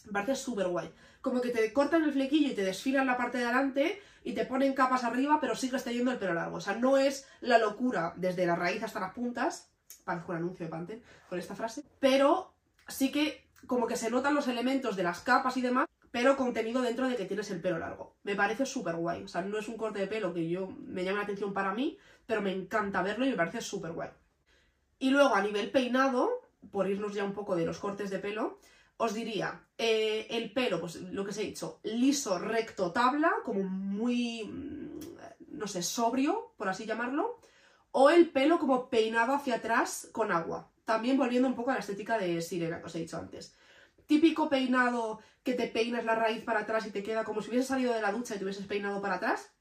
Me 0.06 0.12
parece 0.12 0.36
súper 0.36 0.68
guay. 0.68 0.94
Como 1.22 1.42
que 1.42 1.50
te 1.50 1.74
cortan 1.74 2.04
el 2.04 2.14
flequillo 2.14 2.50
y 2.52 2.56
te 2.56 2.64
desfilan 2.64 3.08
la 3.08 3.18
parte 3.18 3.40
de 3.40 3.46
adelante 3.46 4.02
y 4.24 4.34
te 4.34 4.46
ponen 4.46 4.74
capas 4.74 5.04
arriba, 5.04 5.40
pero 5.42 5.56
sigues 5.56 5.84
teniendo 5.84 6.12
el 6.12 6.20
pelo 6.20 6.34
largo. 6.34 6.58
O 6.58 6.62
sea, 6.62 6.76
no 6.76 6.98
es 6.98 7.28
la 7.42 7.58
locura 7.58 8.14
desde 8.16 8.46
la 8.46 8.56
raíz 8.56 8.84
hasta 8.84 9.00
las 9.00 9.14
puntas. 9.14 9.72
Parezco 10.04 10.32
un 10.32 10.38
anuncio 10.38 10.66
de 10.66 10.72
Pantene 10.72 11.02
con 11.30 11.40
esta 11.40 11.56
frase. 11.56 11.84
Pero 12.00 12.54
sí 12.88 13.12
que 13.12 13.46
como 13.66 13.88
que 13.88 13.96
se 13.96 14.12
notan 14.12 14.36
los 14.36 14.48
elementos 14.48 14.96
de 14.96 15.04
las 15.04 15.22
capas 15.22 15.58
y 15.58 15.62
demás, 15.62 15.88
pero 16.16 16.38
contenido 16.38 16.82
dentro 16.82 17.10
de 17.10 17.18
que 17.18 17.26
tienes 17.26 17.52
el 17.52 17.60
pelo 17.60 17.78
largo. 17.78 18.16
Me 18.24 18.38
parece 18.38 18.66
súper 18.66 18.96
guay. 18.96 19.24
O 19.24 19.28
sea, 19.28 19.42
no 19.42 19.58
es 19.58 19.68
un 19.68 19.76
corte 19.76 20.00
de 20.00 20.08
pelo 20.08 20.34
que 20.34 20.48
yo 20.48 20.70
me 20.88 21.04
llame 21.04 21.18
la 21.18 21.24
atención 21.24 21.54
para 21.54 21.74
mí, 21.74 21.98
pero 22.26 22.42
me 22.42 22.54
encanta 22.54 23.02
verlo 23.02 23.26
y 23.26 23.32
me 23.32 23.36
parece 23.36 23.60
súper 23.60 23.92
guay. 23.92 24.12
Y 24.98 25.10
luego 25.10 25.36
a 25.36 25.42
nivel 25.42 25.72
peinado, 25.72 26.40
por 26.72 26.90
irnos 26.90 27.14
ya 27.14 27.26
un 27.26 27.34
poco 27.34 27.58
de 27.58 27.66
los 27.66 27.80
cortes 27.80 28.10
de 28.12 28.20
pelo, 28.20 28.60
os 28.96 29.14
diría, 29.14 29.66
eh, 29.78 30.26
el 30.30 30.54
pelo, 30.54 30.80
pues 30.80 30.96
lo 30.96 31.26
que 31.26 31.32
os 31.32 31.38
he 31.38 31.44
dicho, 31.44 31.82
liso, 31.84 32.40
recto, 32.40 32.94
tabla, 32.94 33.34
como 33.44 33.64
muy, 33.64 34.46
mm, 34.46 35.58
no 35.58 35.68
sé, 35.68 35.84
sobrio, 35.84 36.54
por 36.56 36.70
así 36.70 36.86
llamarlo, 36.86 37.42
o 37.92 38.10
el 38.10 38.30
pelo 38.30 38.58
como 38.58 38.90
peinado 38.90 39.34
hacia 39.34 39.56
atrás 39.56 40.08
con 40.14 40.32
agua. 40.32 40.72
También 40.86 41.18
volviendo 41.18 41.50
un 41.50 41.56
poco 41.56 41.72
a 41.72 41.74
la 41.74 41.82
estética 41.82 42.18
de 42.18 42.42
sirena 42.42 42.80
que 42.80 42.86
os 42.86 42.96
he 42.96 43.00
dicho 43.00 43.18
antes. 43.18 43.54
Típico 44.08 44.50
peinado 44.50 45.20
que 45.44 45.54
te 45.54 45.68
peinas 45.68 46.06
la 46.06 46.16
raíz 46.16 46.44
para 46.44 46.62
atrás 46.62 46.86
y 46.86 46.92
te 46.92 47.04
queda 47.04 47.24
como 47.24 47.42
si 47.42 47.50
hubieses 47.50 47.68
salido 47.68 47.94
de 47.94 48.02
la 48.02 48.12
ducha 48.12 48.36
y 48.36 48.38
te 48.38 48.44
hubieses 48.44 48.66
peinado 48.66 49.02
para 49.02 49.16
atrás. 49.16 49.54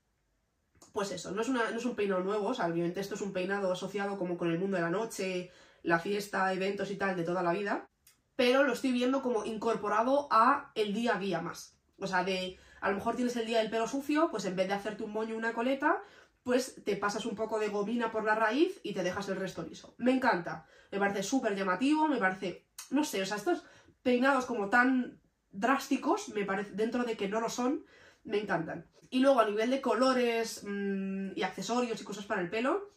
Pues 0.93 1.11
eso, 1.11 1.33
no 1.33 1.43
es, 1.43 1.49
no 1.49 1.63
es 1.65 1.85
un 1.85 1.97
peinado 1.97 2.23
nuevo, 2.23 2.49
o 2.49 2.55
sea, 2.55 2.67
obviamente 2.67 3.01
esto 3.01 3.15
es 3.15 3.21
un 3.21 3.33
peinado 3.33 3.73
asociado 3.73 4.19
como 4.19 4.37
con 4.37 4.51
el 4.51 4.59
mundo 4.59 4.77
de 4.77 4.83
la 4.83 4.91
noche, 4.91 5.51
la 5.83 5.99
fiesta, 5.99 6.53
eventos 6.53 6.91
y 6.91 6.97
tal 6.97 7.17
de 7.17 7.25
toda 7.25 7.43
la 7.43 7.53
vida 7.53 7.89
pero 8.37 8.65
lo 8.65 8.73
estoy 8.73 8.93
viendo 8.93 9.23
como 9.23 9.45
incorporado 9.45 10.29
a 10.31 10.73
el 10.75 10.93
día 10.93 11.17
a 11.17 11.19
día 11.19 11.41
más. 11.41 11.77
O 11.99 12.07
sea, 12.07 12.25
de 12.25 12.59
a 12.81 12.91
lo 12.91 12.97
mejor 12.97 13.17
tienes 13.17 13.37
el 13.37 13.47
día 13.47 13.59
del 13.59 13.71
pelo 13.71 13.87
sucio, 13.87 14.29
pues 14.31 14.45
en 14.45 14.57
vez 14.57 14.69
de 14.69 14.75
hacerte 14.75 15.05
un 15.05 15.13
moño 15.13 15.35
y 15.35 15.39
una 15.39 15.53
coleta, 15.53 16.03
pues 16.43 16.83
te 16.85 16.97
pasas 16.97 17.25
un 17.27 17.35
poco 17.35 17.59
de 17.59 17.69
gomina 17.69 18.11
por 18.11 18.25
la 18.25 18.35
raíz 18.35 18.81
y 18.83 18.93
te 18.93 19.03
dejas 19.03 19.29
el 19.29 19.37
resto 19.37 19.63
liso. 19.63 19.95
Me 19.99 20.13
encanta, 20.13 20.67
me 20.91 20.99
parece 20.99 21.23
súper 21.23 21.55
llamativo, 21.55 22.09
me 22.09 22.19
parece, 22.19 22.67
no 22.91 23.05
sé, 23.05 23.23
o 23.23 23.27
sea, 23.27 23.39
estos 23.39 23.65
peinados 24.05 24.47
como 24.47 24.69
tan 24.69 25.19
drásticos, 25.51 26.29
me 26.29 26.45
parece, 26.45 26.71
dentro 26.73 27.03
de 27.03 27.17
que 27.17 27.29
no 27.29 27.41
lo 27.41 27.49
son, 27.49 27.85
me 28.23 28.39
encantan. 28.39 28.87
Y 29.11 29.19
luego 29.19 29.41
a 29.41 29.49
nivel 29.49 29.71
de 29.71 29.81
colores 29.81 30.63
mmm, 30.65 31.33
y 31.35 31.43
accesorios 31.43 32.01
y 32.01 32.05
cosas 32.05 32.27
para 32.27 32.41
el 32.41 32.51
pelo, 32.51 32.93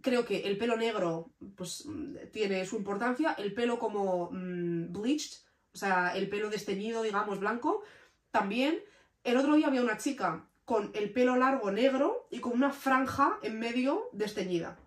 creo 0.00 0.24
que 0.24 0.40
el 0.40 0.58
pelo 0.58 0.76
negro 0.76 1.30
pues 1.56 1.86
tiene 2.32 2.66
su 2.66 2.76
importancia, 2.76 3.34
el 3.38 3.54
pelo 3.54 3.78
como 3.78 4.30
mm, 4.32 4.92
bleached, 4.92 5.42
o 5.74 5.76
sea, 5.76 6.16
el 6.16 6.28
pelo 6.28 6.50
desteñido, 6.50 7.02
digamos, 7.02 7.38
blanco, 7.38 7.82
también. 8.30 8.82
El 9.24 9.36
otro 9.36 9.54
día 9.54 9.68
había 9.68 9.82
una 9.82 9.98
chica 9.98 10.48
con 10.64 10.90
el 10.94 11.12
pelo 11.12 11.36
largo 11.36 11.70
negro 11.70 12.26
y 12.30 12.40
con 12.40 12.52
una 12.52 12.72
franja 12.72 13.38
en 13.42 13.58
medio 13.58 14.08
desteñida. 14.12 14.78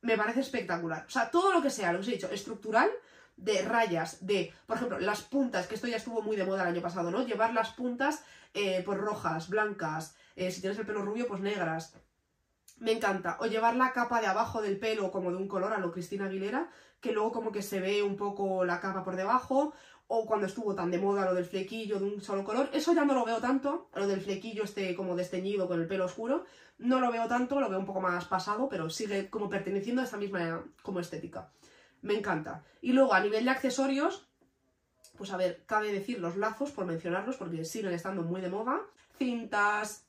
Me 0.00 0.16
parece 0.16 0.40
espectacular. 0.40 1.04
O 1.06 1.10
sea, 1.10 1.30
todo 1.30 1.52
lo 1.52 1.62
que 1.62 1.70
sea, 1.70 1.92
lo 1.92 1.98
que 1.98 2.02
os 2.02 2.08
he 2.08 2.12
dicho, 2.12 2.30
estructural, 2.30 2.90
de 3.36 3.62
rayas, 3.62 4.24
de, 4.26 4.52
por 4.66 4.76
ejemplo, 4.76 5.00
las 5.00 5.22
puntas, 5.22 5.66
que 5.66 5.74
esto 5.74 5.86
ya 5.86 5.96
estuvo 5.96 6.22
muy 6.22 6.36
de 6.36 6.44
moda 6.44 6.62
el 6.62 6.68
año 6.68 6.82
pasado, 6.82 7.10
¿no? 7.10 7.26
Llevar 7.26 7.52
las 7.54 7.70
puntas 7.70 8.24
eh, 8.54 8.82
pues 8.84 8.98
rojas, 8.98 9.48
blancas, 9.48 10.14
eh, 10.36 10.50
si 10.50 10.60
tienes 10.60 10.78
el 10.78 10.86
pelo 10.86 11.02
rubio, 11.02 11.26
pues 11.26 11.40
negras, 11.40 11.94
me 12.78 12.92
encanta. 12.92 13.38
O 13.40 13.46
llevar 13.46 13.76
la 13.76 13.92
capa 13.92 14.20
de 14.20 14.26
abajo 14.26 14.60
del 14.60 14.78
pelo 14.78 15.10
como 15.10 15.30
de 15.30 15.36
un 15.36 15.48
color 15.48 15.72
a 15.72 15.78
lo 15.78 15.92
Cristina 15.92 16.26
Aguilera, 16.26 16.70
que 17.00 17.12
luego 17.12 17.32
como 17.32 17.52
que 17.52 17.62
se 17.62 17.80
ve 17.80 18.02
un 18.02 18.16
poco 18.16 18.64
la 18.64 18.80
capa 18.80 19.04
por 19.04 19.16
debajo, 19.16 19.72
o 20.14 20.26
cuando 20.26 20.46
estuvo 20.46 20.74
tan 20.74 20.90
de 20.90 20.98
moda 20.98 21.24
lo 21.24 21.34
del 21.34 21.46
flequillo 21.46 21.98
de 21.98 22.04
un 22.04 22.20
solo 22.20 22.44
color. 22.44 22.68
Eso 22.72 22.92
ya 22.92 23.04
no 23.04 23.14
lo 23.14 23.24
veo 23.24 23.40
tanto, 23.40 23.88
lo 23.94 24.06
del 24.06 24.20
flequillo 24.20 24.64
este 24.64 24.94
como 24.94 25.16
desteñido 25.16 25.66
con 25.66 25.80
el 25.80 25.86
pelo 25.86 26.04
oscuro. 26.04 26.44
No 26.78 27.00
lo 27.00 27.10
veo 27.10 27.28
tanto, 27.28 27.60
lo 27.60 27.70
veo 27.70 27.78
un 27.78 27.86
poco 27.86 28.00
más 28.00 28.26
pasado, 28.26 28.68
pero 28.68 28.90
sigue 28.90 29.30
como 29.30 29.48
perteneciendo 29.48 30.02
a 30.02 30.04
esa 30.04 30.18
misma 30.18 30.64
como 30.82 31.00
estética. 31.00 31.50
Me 32.02 32.14
encanta. 32.14 32.64
Y 32.80 32.92
luego 32.92 33.14
a 33.14 33.20
nivel 33.20 33.44
de 33.44 33.50
accesorios, 33.50 34.28
pues 35.16 35.30
a 35.32 35.36
ver, 35.36 35.64
cabe 35.66 35.92
decir 35.92 36.18
los 36.20 36.36
lazos 36.36 36.72
por 36.72 36.84
mencionarlos 36.84 37.36
porque 37.36 37.64
siguen 37.64 37.92
estando 37.92 38.22
muy 38.22 38.40
de 38.40 38.50
moda. 38.50 38.80
Cintas, 39.16 40.06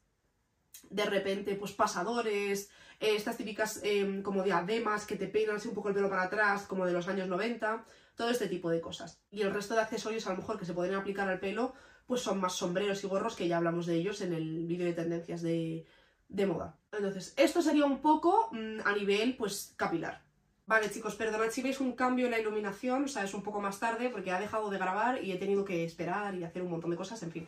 de 0.89 1.05
repente, 1.05 1.55
pues 1.55 1.71
pasadores, 1.71 2.69
eh, 2.99 3.15
estas 3.15 3.37
típicas 3.37 3.79
em, 3.83 4.21
como 4.21 4.43
diademas 4.43 5.05
que 5.05 5.15
te 5.15 5.27
peinan 5.27 5.57
así 5.57 5.67
un 5.67 5.75
poco 5.75 5.89
el 5.89 5.95
pelo 5.95 6.09
para 6.09 6.23
atrás, 6.23 6.63
como 6.63 6.85
de 6.85 6.93
los 6.93 7.07
años 7.07 7.27
90, 7.27 7.85
todo 8.15 8.29
este 8.29 8.47
tipo 8.47 8.69
de 8.69 8.81
cosas. 8.81 9.21
Y 9.31 9.41
el 9.41 9.53
resto 9.53 9.75
de 9.75 9.81
accesorios 9.81 10.25
a 10.27 10.31
lo 10.31 10.37
mejor 10.37 10.57
que 10.57 10.65
se 10.65 10.73
podrían 10.73 10.99
aplicar 10.99 11.29
al 11.29 11.39
pelo, 11.39 11.73
pues 12.05 12.21
son 12.21 12.39
más 12.39 12.53
sombreros 12.53 13.03
y 13.03 13.07
gorros, 13.07 13.35
que 13.35 13.47
ya 13.47 13.57
hablamos 13.57 13.85
de 13.85 13.95
ellos 13.95 14.21
en 14.21 14.33
el 14.33 14.65
vídeo 14.65 14.85
de 14.85 14.93
tendencias 14.93 15.41
de, 15.41 15.85
de 16.27 16.45
moda. 16.45 16.77
Entonces, 16.91 17.33
esto 17.37 17.61
sería 17.61 17.85
un 17.85 17.99
poco 17.99 18.49
mm, 18.51 18.79
a 18.85 18.93
nivel, 18.93 19.35
pues, 19.37 19.73
capilar. 19.77 20.21
Vale, 20.66 20.89
chicos, 20.89 21.16
perdonad 21.16 21.51
si 21.51 21.61
veis 21.61 21.82
un 21.82 21.91
cambio 21.91 22.26
en 22.26 22.32
la 22.32 22.39
iluminación, 22.39 23.03
o 23.03 23.07
sea, 23.09 23.26
es 23.26 23.34
un 23.34 23.43
poco 23.43 23.59
más 23.59 23.80
tarde 23.80 24.09
porque 24.09 24.32
ha 24.32 24.39
dejado 24.39 24.70
de 24.70 24.78
grabar 24.78 25.22
y 25.22 25.34
he 25.34 25.38
tenido 25.38 25.66
que 25.66 25.84
esperar 25.84 26.36
y 26.36 26.45
hacer 26.45 26.61
un 26.61 26.72
montón 26.72 26.91
de 26.91 26.95
cosas, 26.95 27.22
en 27.24 27.32
fin. 27.32 27.47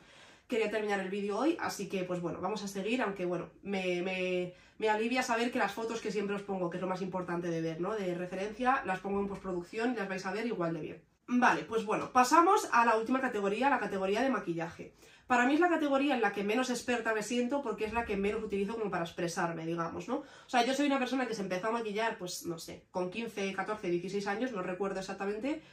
Quería 0.49 0.69
terminar 0.69 0.99
el 0.99 1.09
vídeo 1.09 1.37
hoy, 1.37 1.57
así 1.61 1.87
que, 1.87 2.03
pues 2.03 2.19
bueno, 2.19 2.41
vamos 2.41 2.61
a 2.63 2.67
seguir, 2.67 3.01
aunque, 3.01 3.23
bueno, 3.23 3.49
me, 3.63 4.01
me, 4.01 4.53
me 4.77 4.89
alivia 4.89 5.23
saber 5.23 5.49
que 5.49 5.59
las 5.59 5.71
fotos 5.71 6.01
que 6.01 6.11
siempre 6.11 6.35
os 6.35 6.41
pongo, 6.41 6.69
que 6.69 6.75
es 6.75 6.81
lo 6.81 6.89
más 6.89 7.01
importante 7.01 7.47
de 7.47 7.61
ver, 7.61 7.79
¿no? 7.79 7.95
De 7.95 8.13
referencia, 8.15 8.83
las 8.85 8.99
pongo 8.99 9.21
en 9.21 9.29
postproducción 9.29 9.93
y 9.93 9.95
las 9.95 10.09
vais 10.09 10.25
a 10.25 10.33
ver 10.33 10.45
igual 10.45 10.73
de 10.73 10.81
bien. 10.81 11.01
Vale, 11.27 11.63
pues 11.63 11.85
bueno, 11.85 12.11
pasamos 12.11 12.67
a 12.71 12.85
la 12.85 12.97
última 12.97 13.21
categoría, 13.21 13.69
la 13.69 13.79
categoría 13.79 14.21
de 14.21 14.29
maquillaje. 14.29 14.93
Para 15.27 15.47
mí 15.47 15.55
es 15.55 15.59
la 15.59 15.69
categoría 15.69 16.13
en 16.13 16.21
la 16.21 16.31
que 16.31 16.43
menos 16.43 16.69
experta 16.69 17.13
me 17.13 17.23
siento 17.23 17.63
porque 17.63 17.85
es 17.85 17.93
la 17.93 18.05
que 18.05 18.15
menos 18.15 18.43
utilizo 18.43 18.75
como 18.75 18.91
para 18.91 19.05
expresarme, 19.05 19.65
digamos, 19.65 20.07
¿no? 20.07 20.17
O 20.17 20.49
sea, 20.49 20.63
yo 20.63 20.73
soy 20.73 20.85
una 20.85 20.99
persona 20.99 21.27
que 21.27 21.33
se 21.33 21.41
empezó 21.41 21.67
a 21.67 21.71
maquillar, 21.71 22.17
pues, 22.19 22.45
no 22.45 22.59
sé, 22.59 22.85
con 22.91 23.09
15, 23.09 23.53
14, 23.53 23.89
16 23.89 24.27
años, 24.27 24.51
no 24.51 24.61
recuerdo 24.61 24.99
exactamente, 24.99 25.63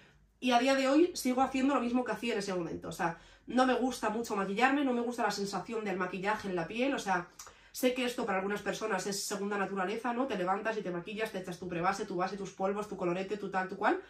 y 0.40 0.52
a 0.52 0.58
día 0.58 0.74
de 0.74 0.88
hoy 0.88 1.12
sigo 1.14 1.42
haciendo 1.42 1.74
lo 1.74 1.80
mismo 1.80 2.02
que 2.02 2.12
hacía 2.12 2.32
en 2.32 2.38
ese 2.38 2.54
momento. 2.54 2.88
O 2.88 2.92
sea, 2.92 3.18
no 3.46 3.66
me 3.66 3.74
gusta 3.74 4.08
mucho 4.08 4.34
maquillarme, 4.36 4.84
no 4.84 4.92
me 4.92 5.02
gusta 5.02 5.22
la 5.22 5.30
sensación 5.30 5.84
del 5.84 5.96
maquillaje 5.96 6.48
en 6.48 6.56
la 6.56 6.66
piel, 6.66 6.94
o 6.94 6.98
sea, 6.98 7.28
sé 7.72 7.92
que 7.94 8.04
esto 8.04 8.24
para 8.24 8.38
algunas 8.38 8.62
personas 8.62 9.06
es 9.06 9.22
segunda 9.22 9.58
naturaleza, 9.58 10.12
¿no? 10.12 10.26
Te 10.26 10.36
levantas 10.36 10.76
y 10.78 10.82
te 10.82 10.90
maquillas, 10.90 11.30
te 11.30 11.38
echas 11.38 11.58
tu 11.58 11.68
prebase, 11.68 12.06
tu 12.06 12.16
base, 12.16 12.36
tus 12.36 12.52
polvos, 12.52 12.88
tu 12.88 12.96
colorete, 12.96 13.36
tu 13.36 13.50
tal, 13.50 13.68
tu 13.68 13.76
cual 13.76 14.00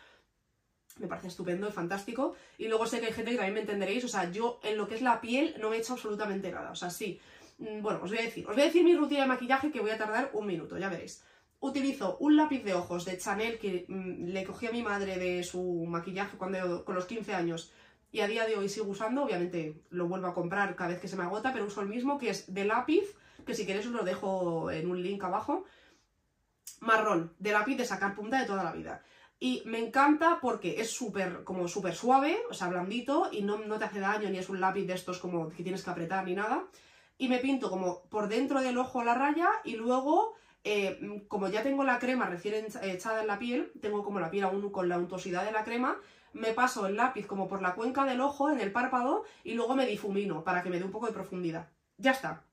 me 0.98 1.06
parece 1.06 1.28
estupendo 1.28 1.68
y 1.68 1.72
fantástico. 1.72 2.34
Y 2.58 2.68
luego 2.68 2.86
sé 2.86 3.00
que 3.00 3.06
hay 3.06 3.12
gente 3.12 3.32
que 3.32 3.36
también 3.36 3.54
me 3.54 3.60
entenderéis, 3.60 4.04
o 4.04 4.08
sea, 4.08 4.30
yo 4.30 4.60
en 4.62 4.76
lo 4.76 4.86
que 4.86 4.94
es 4.94 5.02
la 5.02 5.20
piel 5.20 5.56
no 5.60 5.70
me 5.70 5.76
he 5.76 5.80
hecho 5.80 5.94
absolutamente 5.94 6.50
nada, 6.50 6.70
o 6.70 6.76
sea, 6.76 6.90
sí. 6.90 7.20
Mm, 7.58 7.82
bueno, 7.82 8.00
os 8.02 8.10
voy 8.10 8.18
a 8.18 8.22
decir, 8.22 8.46
os 8.46 8.54
voy 8.54 8.62
a 8.62 8.66
decir 8.66 8.84
mi 8.84 8.94
rutina 8.94 9.22
de 9.22 9.28
maquillaje 9.28 9.70
que 9.70 9.80
voy 9.80 9.90
a 9.90 9.98
tardar 9.98 10.30
un 10.32 10.46
minuto, 10.46 10.78
ya 10.78 10.88
veréis. 10.88 11.24
Utilizo 11.60 12.16
un 12.18 12.36
lápiz 12.36 12.64
de 12.64 12.74
ojos 12.74 13.04
de 13.04 13.18
Chanel 13.18 13.58
que 13.58 13.84
mm, 13.88 14.26
le 14.26 14.44
cogí 14.44 14.66
a 14.66 14.72
mi 14.72 14.82
madre 14.82 15.18
de 15.18 15.42
su 15.44 15.84
maquillaje 15.86 16.36
cuando, 16.36 16.84
con 16.84 16.94
los 16.94 17.06
15 17.06 17.34
años 17.34 17.72
y 18.12 18.20
a 18.20 18.26
día 18.26 18.46
de 18.46 18.56
hoy 18.56 18.68
sigo 18.68 18.90
usando, 18.90 19.24
obviamente 19.24 19.80
lo 19.88 20.06
vuelvo 20.06 20.26
a 20.26 20.34
comprar 20.34 20.76
cada 20.76 20.90
vez 20.90 21.00
que 21.00 21.08
se 21.08 21.16
me 21.16 21.22
agota, 21.22 21.52
pero 21.52 21.64
uso 21.64 21.80
el 21.80 21.88
mismo 21.88 22.18
que 22.18 22.28
es 22.28 22.52
de 22.52 22.66
lápiz, 22.66 23.04
que 23.46 23.54
si 23.54 23.64
queréis 23.64 23.86
os 23.86 23.92
lo 23.92 24.04
dejo 24.04 24.70
en 24.70 24.90
un 24.90 25.02
link 25.02 25.24
abajo, 25.24 25.64
marrón, 26.80 27.32
de 27.38 27.52
lápiz 27.52 27.76
de 27.76 27.86
sacar 27.86 28.14
punta 28.14 28.38
de 28.38 28.46
toda 28.46 28.64
la 28.64 28.72
vida. 28.72 29.02
Y 29.44 29.60
me 29.64 29.80
encanta 29.80 30.38
porque 30.40 30.80
es 30.80 30.92
súper 30.92 31.42
como 31.42 31.66
súper 31.66 31.96
suave, 31.96 32.38
o 32.48 32.54
sea, 32.54 32.68
blandito, 32.68 33.28
y 33.32 33.42
no, 33.42 33.58
no, 33.58 33.76
te 33.76 33.86
hace 33.86 33.98
daño, 33.98 34.30
ni 34.30 34.38
es 34.38 34.48
un 34.48 34.60
lápiz 34.60 34.84
de 34.84 34.92
estos 34.92 35.18
como 35.18 35.48
que 35.48 35.64
tienes 35.64 35.82
que 35.82 35.90
apretar 35.90 36.24
ni 36.24 36.36
nada. 36.36 36.68
Y 37.18 37.26
me 37.26 37.38
pinto 37.38 37.68
como 37.68 38.04
por 38.04 38.28
dentro 38.28 38.60
del 38.60 38.78
ojo 38.78 39.02
la 39.02 39.14
raya 39.14 39.48
y 39.64 39.74
luego, 39.74 40.36
eh, 40.62 41.24
como 41.26 41.48
ya 41.48 41.64
tengo 41.64 41.82
la 41.82 41.98
crema 41.98 42.26
recién 42.26 42.66
echada 42.82 43.22
en 43.22 43.26
la 43.26 43.40
piel, 43.40 43.72
tengo 43.80 44.04
como 44.04 44.20
la 44.20 44.30
piel 44.30 44.44
aún 44.44 44.70
con 44.70 44.88
la 44.88 44.96
untuosidad 44.96 45.44
de 45.44 45.50
la 45.50 45.64
crema, 45.64 45.98
me 46.34 46.52
paso 46.52 46.86
el 46.86 46.94
lápiz 46.94 47.26
como 47.26 47.48
por 47.48 47.62
la 47.62 47.74
cuenca 47.74 48.04
del 48.04 48.20
ojo, 48.20 48.48
en 48.48 48.60
el 48.60 48.70
párpado, 48.70 49.24
y 49.42 49.54
luego 49.54 49.74
me 49.74 49.86
difumino 49.86 50.44
para 50.44 50.62
que 50.62 50.70
me 50.70 50.78
dé 50.78 50.84
un 50.84 50.92
poco 50.92 51.08
de 51.08 51.14
profundidad. 51.14 51.68
Ya 51.98 52.12
está. 52.12 52.44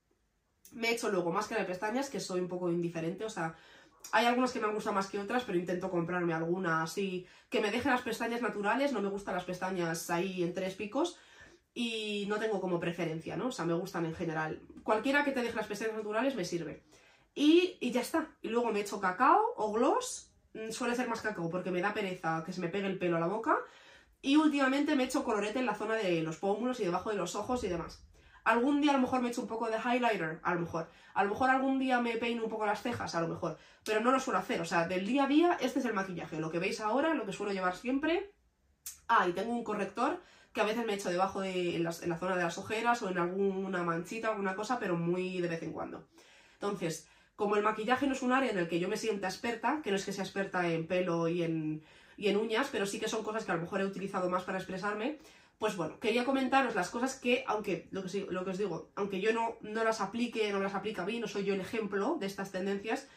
Me 0.72 0.90
he 0.90 0.94
hecho 0.94 1.12
luego 1.12 1.32
máscara 1.32 1.62
de 1.62 1.68
pestañas, 1.68 2.10
que 2.10 2.20
soy 2.20 2.42
un 2.42 2.48
poco 2.48 2.72
indiferente, 2.72 3.26
o 3.26 3.30
sea, 3.30 3.56
hay 4.12 4.26
algunas 4.26 4.52
que 4.52 4.60
me 4.60 4.68
gustan 4.68 4.96
más 4.96 5.08
que 5.08 5.20
otras, 5.20 5.44
pero 5.44 5.58
intento 5.58 5.92
comprarme 5.92 6.34
alguna 6.34 6.84
así 6.84 7.28
que 7.50 7.62
me 7.62 7.72
deje 7.72 7.90
las 7.90 8.02
pestañas 8.02 8.42
naturales, 8.42 8.94
no 8.94 9.02
me 9.02 9.10
gustan 9.10 9.36
las 9.36 9.46
pestañas 9.46 10.10
ahí 10.10 10.44
en 10.44 10.54
tres 10.54 10.76
picos 10.76 11.18
y 11.74 12.26
no 12.28 12.38
tengo 12.40 12.60
como 12.60 12.80
preferencia, 12.80 13.38
¿no? 13.38 13.48
O 13.48 13.52
sea, 13.52 13.66
me 13.66 13.74
gustan 13.74 14.06
en 14.06 14.16
general. 14.16 14.62
Cualquiera 14.84 15.24
que 15.24 15.32
te 15.32 15.42
deje 15.42 15.56
las 15.56 15.68
pestañas 15.68 15.96
naturales 15.96 16.36
me 16.36 16.46
sirve. 16.46 16.84
Y, 17.36 17.78
y 17.80 17.92
ya 17.92 18.02
está. 18.02 18.36
Y 18.42 18.50
luego 18.50 18.72
me 18.72 18.82
echo 18.82 19.00
cacao 19.00 19.42
o 19.56 19.72
gloss, 19.72 20.32
mm, 20.54 20.72
suele 20.72 20.96
ser 20.96 21.08
más 21.08 21.22
cacao 21.22 21.50
porque 21.50 21.72
me 21.72 21.82
da 21.82 21.94
pereza 21.94 22.44
que 22.46 22.54
se 22.54 22.62
me 22.62 22.70
pegue 22.70 22.88
el 22.88 23.00
pelo 23.00 23.18
a 23.18 23.20
la 23.20 23.28
boca. 23.28 23.58
Y 24.22 24.36
últimamente 24.36 24.96
me 24.96 25.06
echo 25.06 25.24
colorete 25.24 25.60
en 25.60 25.66
la 25.66 25.76
zona 25.76 25.96
de 25.96 26.22
los 26.22 26.38
pómulos 26.38 26.80
y 26.80 26.84
debajo 26.84 27.10
de 27.10 27.16
los 27.16 27.36
ojos 27.36 27.64
y 27.64 27.70
demás. 27.70 28.04
Algún 28.50 28.82
día 28.82 28.90
a 28.90 28.96
lo 28.96 29.02
mejor 29.02 29.22
me 29.22 29.30
echo 29.30 29.42
un 29.42 29.48
poco 29.48 29.70
de 29.70 29.78
highlighter, 29.78 30.40
a 30.42 30.56
lo 30.56 30.62
mejor. 30.62 30.90
A 31.14 31.24
lo 31.24 31.30
mejor 31.30 31.52
algún 31.52 31.78
día 31.78 32.02
me 32.02 32.18
peino 32.18 32.44
un 32.44 32.50
poco 32.50 32.66
las 32.66 32.82
cejas, 32.82 33.14
a 33.14 33.22
lo 33.22 33.28
mejor. 33.28 33.60
Pero 33.86 34.00
no 34.00 34.10
lo 34.10 34.20
suelo 34.20 34.40
hacer, 34.40 34.60
o 34.60 34.66
sea, 34.66 34.88
del 34.88 35.06
día 35.06 35.26
a 35.26 35.28
día 35.28 35.58
este 35.62 35.78
es 35.78 35.86
el 35.86 35.94
maquillaje. 35.94 36.40
Lo 36.40 36.50
que 36.50 36.58
veis 36.58 36.82
ahora, 36.82 37.14
lo 37.14 37.28
que 37.28 37.32
suelo 37.32 37.54
llevar 37.54 37.76
siempre. 37.76 38.34
Ah, 39.08 39.28
y 39.30 39.34
tengo 39.34 39.54
un 39.54 39.64
corrector 39.64 40.20
que 40.52 40.62
a 40.62 40.64
veces 40.64 40.84
me 40.84 40.96
echo 40.96 41.12
debajo 41.12 41.42
de 41.42 41.76
en, 41.76 41.84
la 41.84 41.92
zona 41.92 42.36
de 42.36 42.44
las 42.44 42.58
ojeras 42.58 43.04
o 43.04 43.10
en 43.10 43.20
alguna 43.20 43.84
manchita, 43.84 44.30
alguna 44.30 44.56
cosa, 44.56 44.80
pero 44.80 44.98
muy 44.98 45.42
de 45.42 45.48
vez 45.48 45.62
en 45.62 45.72
cuando. 45.72 46.08
Entonces, 46.54 47.08
como 47.36 47.56
el 47.56 47.62
maquillaje 47.62 48.08
no 48.08 48.14
es 48.14 48.24
un 48.24 48.32
área 48.32 48.50
en 48.50 48.58
el 48.58 48.68
que 48.68 48.80
yo 48.80 48.90
me 48.90 48.98
sienta 48.98 49.28
experta, 49.28 49.82
que 49.84 49.92
no 49.92 49.96
es 49.96 50.06
que 50.06 50.12
sea 50.12 50.24
experta 50.24 50.68
en 50.68 50.88
pelo 50.88 51.28
y 51.28 51.44
en, 51.44 51.84
y 52.18 52.30
en 52.30 52.38
uñas, 52.38 52.70
pero 52.72 52.88
sí 52.88 53.00
que 53.00 53.10
son 53.10 53.24
cosas 53.24 53.46
que 53.46 53.52
a 53.52 53.56
lo 53.56 53.62
mejor 53.62 53.82
he 53.82 53.86
utilizado 53.86 54.28
más 54.28 54.42
para 54.42 54.58
expresarme, 54.58 55.20
pues 55.60 55.76
bueno, 55.76 56.00
quería 56.00 56.24
comentaros 56.24 56.74
las 56.74 56.90
cosas 56.90 57.16
que, 57.16 57.44
aunque 57.46 57.90
lo 57.92 58.02
que, 58.02 58.50
os 58.50 58.58
digo, 58.58 58.92
aunque 58.96 59.20
yo 59.20 59.34
no, 59.34 59.58
no 59.62 59.84
las 59.84 60.00
aplique, 60.00 60.52
no 60.52 60.62
las 60.62 60.74
aplica 60.74 61.04
a 61.04 61.06
mí, 61.06 61.20
no 61.20 61.28
soy 61.28 61.44
yo 61.44 61.54
el 61.54 61.60
ejemplo 61.60 62.16
de 62.18 62.28
estas 62.28 62.52
tendencias 62.52 63.08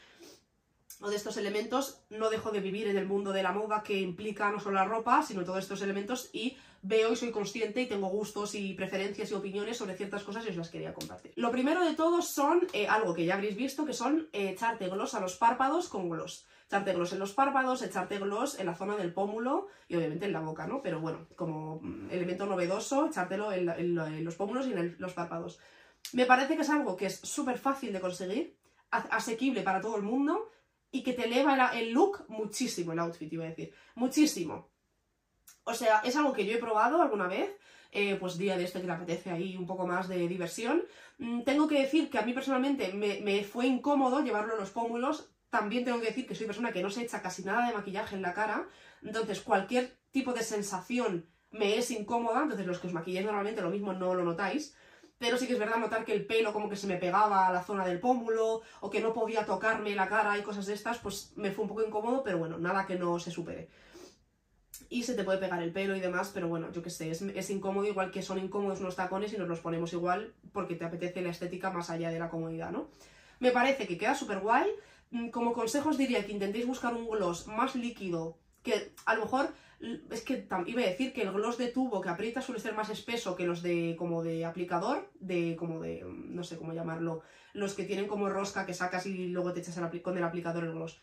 o 1.00 1.08
de 1.08 1.16
estos 1.16 1.36
elementos, 1.36 2.00
no 2.10 2.30
dejo 2.30 2.50
de 2.50 2.60
vivir 2.60 2.88
en 2.88 2.96
el 2.96 3.06
mundo 3.06 3.32
de 3.32 3.44
la 3.44 3.52
moda 3.52 3.84
que 3.84 4.00
implica 4.00 4.50
no 4.50 4.58
solo 4.58 4.74
la 4.74 4.84
ropa, 4.84 5.22
sino 5.22 5.44
todos 5.44 5.60
estos 5.60 5.82
elementos 5.82 6.30
y 6.32 6.56
veo 6.82 7.12
y 7.12 7.16
soy 7.16 7.30
consciente 7.30 7.80
y 7.80 7.86
tengo 7.86 8.08
gustos 8.08 8.56
y 8.56 8.74
preferencias 8.74 9.30
y 9.30 9.34
opiniones 9.34 9.76
sobre 9.76 9.96
ciertas 9.96 10.24
cosas 10.24 10.44
y 10.44 10.48
os 10.50 10.56
las 10.56 10.68
quería 10.68 10.94
compartir. 10.94 11.32
Lo 11.36 11.52
primero 11.52 11.84
de 11.84 11.94
todo 11.94 12.22
son 12.22 12.66
eh, 12.72 12.88
algo 12.88 13.14
que 13.14 13.24
ya 13.24 13.34
habréis 13.34 13.56
visto, 13.56 13.86
que 13.86 13.92
son 13.92 14.28
eh, 14.32 14.50
echarte 14.50 14.88
gloss 14.88 15.14
a 15.14 15.20
los 15.20 15.36
párpados 15.36 15.88
con 15.88 16.10
gloss 16.10 16.44
echarte 16.72 16.94
gloss 16.94 17.12
en 17.12 17.18
los 17.18 17.32
párpados, 17.32 17.82
echarte 17.82 18.18
gloss 18.18 18.58
en 18.58 18.64
la 18.64 18.74
zona 18.74 18.96
del 18.96 19.12
pómulo 19.12 19.68
y 19.88 19.96
obviamente 19.96 20.24
en 20.24 20.32
la 20.32 20.40
boca, 20.40 20.66
¿no? 20.66 20.80
Pero 20.80 21.00
bueno, 21.00 21.26
como 21.36 21.82
elemento 22.10 22.46
novedoso, 22.46 23.06
echártelo 23.06 23.52
en, 23.52 24.24
los 24.24 24.36
pómulos 24.36 24.66
y 24.66 24.72
en 24.72 24.96
los 24.98 25.12
párpados. 25.12 25.58
Me 26.14 26.24
parece 26.24 26.56
que 26.56 26.62
es 26.62 26.70
algo 26.70 26.96
que 26.96 27.06
es 27.06 27.20
súper 27.20 27.58
fácil 27.58 27.92
de 27.92 28.00
conseguir, 28.00 28.56
asequible 28.90 29.60
para 29.62 29.82
todo 29.82 29.96
el 29.96 30.02
mundo 30.02 30.50
y 30.90 31.02
que 31.02 31.12
te 31.12 31.26
eleva 31.26 31.72
el 31.78 31.92
look 31.92 32.24
muchísimo, 32.28 32.92
el 32.92 33.00
outfit, 33.00 33.30
iba 33.30 33.44
a 33.44 33.48
decir, 33.48 33.74
muchísimo. 33.94 34.70
O 35.64 35.74
sea, 35.74 36.00
es 36.04 36.16
algo 36.16 36.32
que 36.32 36.46
yo 36.46 36.54
he 36.54 36.58
probado 36.58 37.02
alguna 37.02 37.28
vez, 37.28 37.54
eh, 37.92 38.16
pues 38.16 38.38
día 38.38 38.56
de 38.56 38.64
este 38.64 38.80
que 38.80 38.86
te 38.86 38.92
apetece 38.92 39.30
ahí 39.30 39.56
un 39.58 39.66
poco 39.66 39.86
más 39.86 40.08
de 40.08 40.26
diversión. 40.26 40.84
Mm, 41.18 41.42
tengo 41.42 41.68
que 41.68 41.80
decir 41.80 42.08
que 42.08 42.18
a 42.18 42.22
mí 42.22 42.32
personalmente 42.32 42.92
me, 42.94 43.20
me, 43.20 43.44
fue 43.44 43.66
incómodo 43.66 44.22
llevarlo 44.22 44.54
en 44.54 44.60
los 44.60 44.70
pómulos 44.70 45.31
también 45.52 45.84
tengo 45.84 46.00
que 46.00 46.06
decir 46.06 46.26
que 46.26 46.34
soy 46.34 46.46
persona 46.46 46.72
que 46.72 46.82
no 46.82 46.88
se 46.88 47.02
echa 47.02 47.20
casi 47.20 47.44
nada 47.44 47.68
de 47.68 47.74
maquillaje 47.74 48.16
en 48.16 48.22
la 48.22 48.32
cara, 48.32 48.66
entonces 49.02 49.42
cualquier 49.42 49.98
tipo 50.10 50.32
de 50.32 50.42
sensación 50.42 51.26
me 51.50 51.76
es 51.76 51.90
incómoda, 51.90 52.42
entonces 52.42 52.66
los 52.66 52.78
que 52.78 52.86
os 52.86 52.94
maquilláis 52.94 53.26
normalmente 53.26 53.60
lo 53.60 53.68
mismo 53.68 53.92
no 53.92 54.14
lo 54.14 54.24
notáis, 54.24 54.74
pero 55.18 55.36
sí 55.36 55.46
que 55.46 55.52
es 55.52 55.58
verdad 55.58 55.76
notar 55.76 56.06
que 56.06 56.14
el 56.14 56.24
pelo 56.24 56.54
como 56.54 56.70
que 56.70 56.76
se 56.76 56.86
me 56.86 56.96
pegaba 56.96 57.46
a 57.46 57.52
la 57.52 57.62
zona 57.62 57.84
del 57.84 58.00
pómulo, 58.00 58.62
o 58.80 58.88
que 58.88 59.02
no 59.02 59.12
podía 59.12 59.44
tocarme 59.44 59.94
la 59.94 60.08
cara 60.08 60.38
y 60.38 60.42
cosas 60.42 60.64
de 60.64 60.72
estas, 60.72 60.96
pues 61.00 61.34
me 61.36 61.50
fue 61.50 61.64
un 61.64 61.68
poco 61.68 61.86
incómodo, 61.86 62.22
pero 62.22 62.38
bueno, 62.38 62.56
nada 62.56 62.86
que 62.86 62.96
no 62.96 63.18
se 63.18 63.30
supere. 63.30 63.68
Y 64.88 65.02
se 65.02 65.14
te 65.14 65.22
puede 65.22 65.36
pegar 65.36 65.62
el 65.62 65.70
pelo 65.70 65.94
y 65.94 66.00
demás, 66.00 66.30
pero 66.32 66.48
bueno, 66.48 66.72
yo 66.72 66.82
qué 66.82 66.88
sé, 66.88 67.10
es, 67.10 67.20
es 67.20 67.50
incómodo 67.50 67.86
igual 67.86 68.10
que 68.10 68.22
son 68.22 68.38
incómodos 68.38 68.80
unos 68.80 68.96
tacones 68.96 69.34
y 69.34 69.36
nos 69.36 69.48
los 69.48 69.60
ponemos 69.60 69.92
igual 69.92 70.32
porque 70.54 70.76
te 70.76 70.86
apetece 70.86 71.20
la 71.20 71.28
estética 71.28 71.68
más 71.70 71.90
allá 71.90 72.10
de 72.10 72.18
la 72.18 72.30
comodidad, 72.30 72.70
¿no? 72.70 72.88
Me 73.38 73.50
parece 73.50 73.86
que 73.86 73.98
queda 73.98 74.14
súper 74.14 74.38
guay, 74.38 74.70
como 75.30 75.52
consejos 75.52 75.98
diría 75.98 76.24
que 76.24 76.32
intentéis 76.32 76.66
buscar 76.66 76.94
un 76.94 77.08
gloss 77.08 77.46
más 77.46 77.74
líquido, 77.74 78.38
que 78.62 78.92
a 79.04 79.14
lo 79.14 79.22
mejor, 79.22 79.48
es 80.10 80.22
que 80.22 80.46
iba 80.66 80.82
a 80.82 80.86
decir 80.86 81.12
que 81.12 81.22
el 81.22 81.32
gloss 81.32 81.58
de 81.58 81.68
tubo 81.68 82.00
que 82.00 82.08
aprieta 82.08 82.40
suele 82.40 82.60
ser 82.60 82.74
más 82.74 82.88
espeso 82.90 83.36
que 83.36 83.46
los 83.46 83.62
de 83.62 83.96
como 83.98 84.22
de 84.22 84.44
aplicador, 84.44 85.10
de 85.20 85.56
como 85.56 85.80
de, 85.80 86.04
mm, 86.04 86.34
no 86.34 86.44
sé 86.44 86.56
cómo 86.56 86.72
llamarlo, 86.72 87.22
los 87.52 87.74
que 87.74 87.84
tienen 87.84 88.08
como 88.08 88.28
rosca 88.28 88.64
que 88.64 88.74
sacas 88.74 89.06
y 89.06 89.28
luego 89.28 89.52
te 89.52 89.60
echas 89.60 89.78
con 90.02 90.16
el 90.16 90.24
aplicador 90.24 90.64
el 90.64 90.72
gloss. 90.72 91.00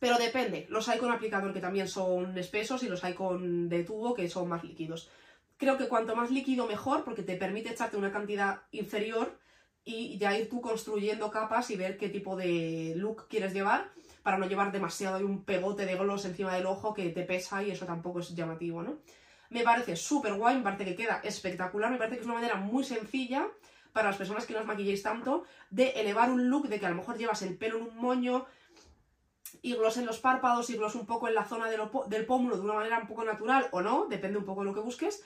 Pero 0.00 0.18
depende, 0.18 0.66
los 0.68 0.88
hay 0.88 0.98
con 0.98 1.12
aplicador 1.12 1.52
que 1.52 1.60
también 1.60 1.88
son 1.88 2.36
espesos 2.36 2.82
y 2.82 2.88
los 2.88 3.04
hay 3.04 3.14
con 3.14 3.68
de 3.68 3.84
tubo 3.84 4.14
que 4.14 4.28
son 4.28 4.48
más 4.48 4.64
líquidos. 4.64 5.08
Creo 5.58 5.78
que 5.78 5.88
cuanto 5.88 6.16
más 6.16 6.30
líquido 6.30 6.66
mejor 6.66 7.04
porque 7.04 7.22
te 7.22 7.36
permite 7.36 7.70
echarte 7.70 7.96
una 7.96 8.12
cantidad 8.12 8.62
inferior 8.72 9.38
y 9.86 10.18
ya 10.18 10.36
ir 10.36 10.50
tú 10.50 10.60
construyendo 10.60 11.30
capas 11.30 11.70
y 11.70 11.76
ver 11.76 11.96
qué 11.96 12.08
tipo 12.08 12.36
de 12.36 12.94
look 12.96 13.28
quieres 13.28 13.54
llevar 13.54 13.88
para 14.24 14.36
no 14.36 14.46
llevar 14.46 14.72
demasiado 14.72 15.24
un 15.24 15.44
pegote 15.44 15.86
de 15.86 15.94
gloss 15.94 16.24
encima 16.24 16.52
del 16.52 16.66
ojo 16.66 16.92
que 16.92 17.08
te 17.10 17.22
pesa 17.22 17.62
y 17.62 17.70
eso 17.70 17.86
tampoco 17.86 18.18
es 18.18 18.34
llamativo, 18.34 18.82
¿no? 18.82 18.98
Me 19.48 19.62
parece 19.62 19.94
súper 19.94 20.34
guay, 20.34 20.56
me 20.56 20.64
parece 20.64 20.84
que 20.84 20.96
queda 20.96 21.20
espectacular, 21.22 21.92
me 21.92 21.98
parece 21.98 22.16
que 22.16 22.22
es 22.22 22.26
una 22.26 22.34
manera 22.34 22.56
muy 22.56 22.82
sencilla 22.82 23.46
para 23.92 24.08
las 24.08 24.16
personas 24.16 24.44
que 24.44 24.54
no 24.54 24.58
os 24.58 24.66
maquilléis 24.66 25.04
tanto, 25.04 25.44
de 25.70 25.90
elevar 25.90 26.30
un 26.30 26.50
look 26.50 26.68
de 26.68 26.80
que 26.80 26.86
a 26.86 26.90
lo 26.90 26.96
mejor 26.96 27.16
llevas 27.16 27.42
el 27.42 27.56
pelo 27.56 27.78
en 27.78 27.84
un 27.84 27.96
moño 27.96 28.44
y 29.62 29.74
gloss 29.74 29.98
en 29.98 30.06
los 30.06 30.18
párpados 30.18 30.68
y 30.68 30.76
gloss 30.76 30.96
un 30.96 31.06
poco 31.06 31.28
en 31.28 31.34
la 31.36 31.44
zona 31.44 31.68
del 31.70 32.26
pómulo 32.26 32.56
de 32.56 32.62
una 32.62 32.74
manera 32.74 32.98
un 32.98 33.06
poco 33.06 33.22
natural 33.22 33.68
o 33.70 33.80
no, 33.80 34.06
depende 34.06 34.36
un 34.36 34.44
poco 34.44 34.62
de 34.62 34.66
lo 34.66 34.74
que 34.74 34.80
busques, 34.80 35.24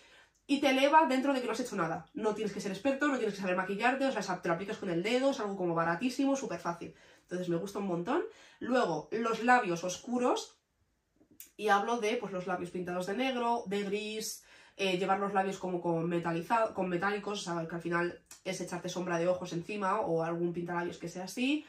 y 0.50 0.60
te 0.60 0.70
eleva 0.70 1.06
dentro 1.06 1.32
de 1.32 1.40
que 1.40 1.46
no 1.46 1.52
has 1.52 1.60
hecho 1.60 1.76
nada. 1.76 2.06
No 2.12 2.34
tienes 2.34 2.52
que 2.52 2.60
ser 2.60 2.72
experto, 2.72 3.06
no 3.06 3.18
tienes 3.18 3.36
que 3.36 3.40
saber 3.40 3.54
maquillarte, 3.54 4.04
o 4.04 4.10
sea, 4.10 4.42
te 4.42 4.48
lo 4.48 4.54
aplicas 4.54 4.78
con 4.78 4.90
el 4.90 5.00
dedo, 5.00 5.30
es 5.30 5.38
algo 5.38 5.56
como 5.56 5.76
baratísimo, 5.76 6.34
súper 6.34 6.58
fácil. 6.58 6.92
Entonces 7.22 7.48
me 7.48 7.54
gusta 7.54 7.78
un 7.78 7.86
montón. 7.86 8.24
Luego, 8.58 9.08
los 9.12 9.44
labios 9.44 9.84
oscuros, 9.84 10.58
y 11.56 11.68
hablo 11.68 11.98
de 11.98 12.16
pues, 12.16 12.32
los 12.32 12.48
labios 12.48 12.72
pintados 12.72 13.06
de 13.06 13.16
negro, 13.16 13.62
de 13.68 13.84
gris, 13.84 14.42
eh, 14.76 14.98
llevar 14.98 15.20
los 15.20 15.32
labios 15.32 15.56
como 15.56 15.80
con, 15.80 16.08
metalizado, 16.08 16.74
con 16.74 16.88
metálicos, 16.88 17.46
o 17.46 17.54
sea, 17.54 17.68
que 17.68 17.74
al 17.76 17.80
final 17.80 18.20
es 18.44 18.60
echarte 18.60 18.88
sombra 18.88 19.18
de 19.18 19.28
ojos 19.28 19.52
encima 19.52 20.00
o 20.00 20.24
algún 20.24 20.52
pintalabios 20.52 20.98
que 20.98 21.08
sea 21.08 21.26
así. 21.26 21.64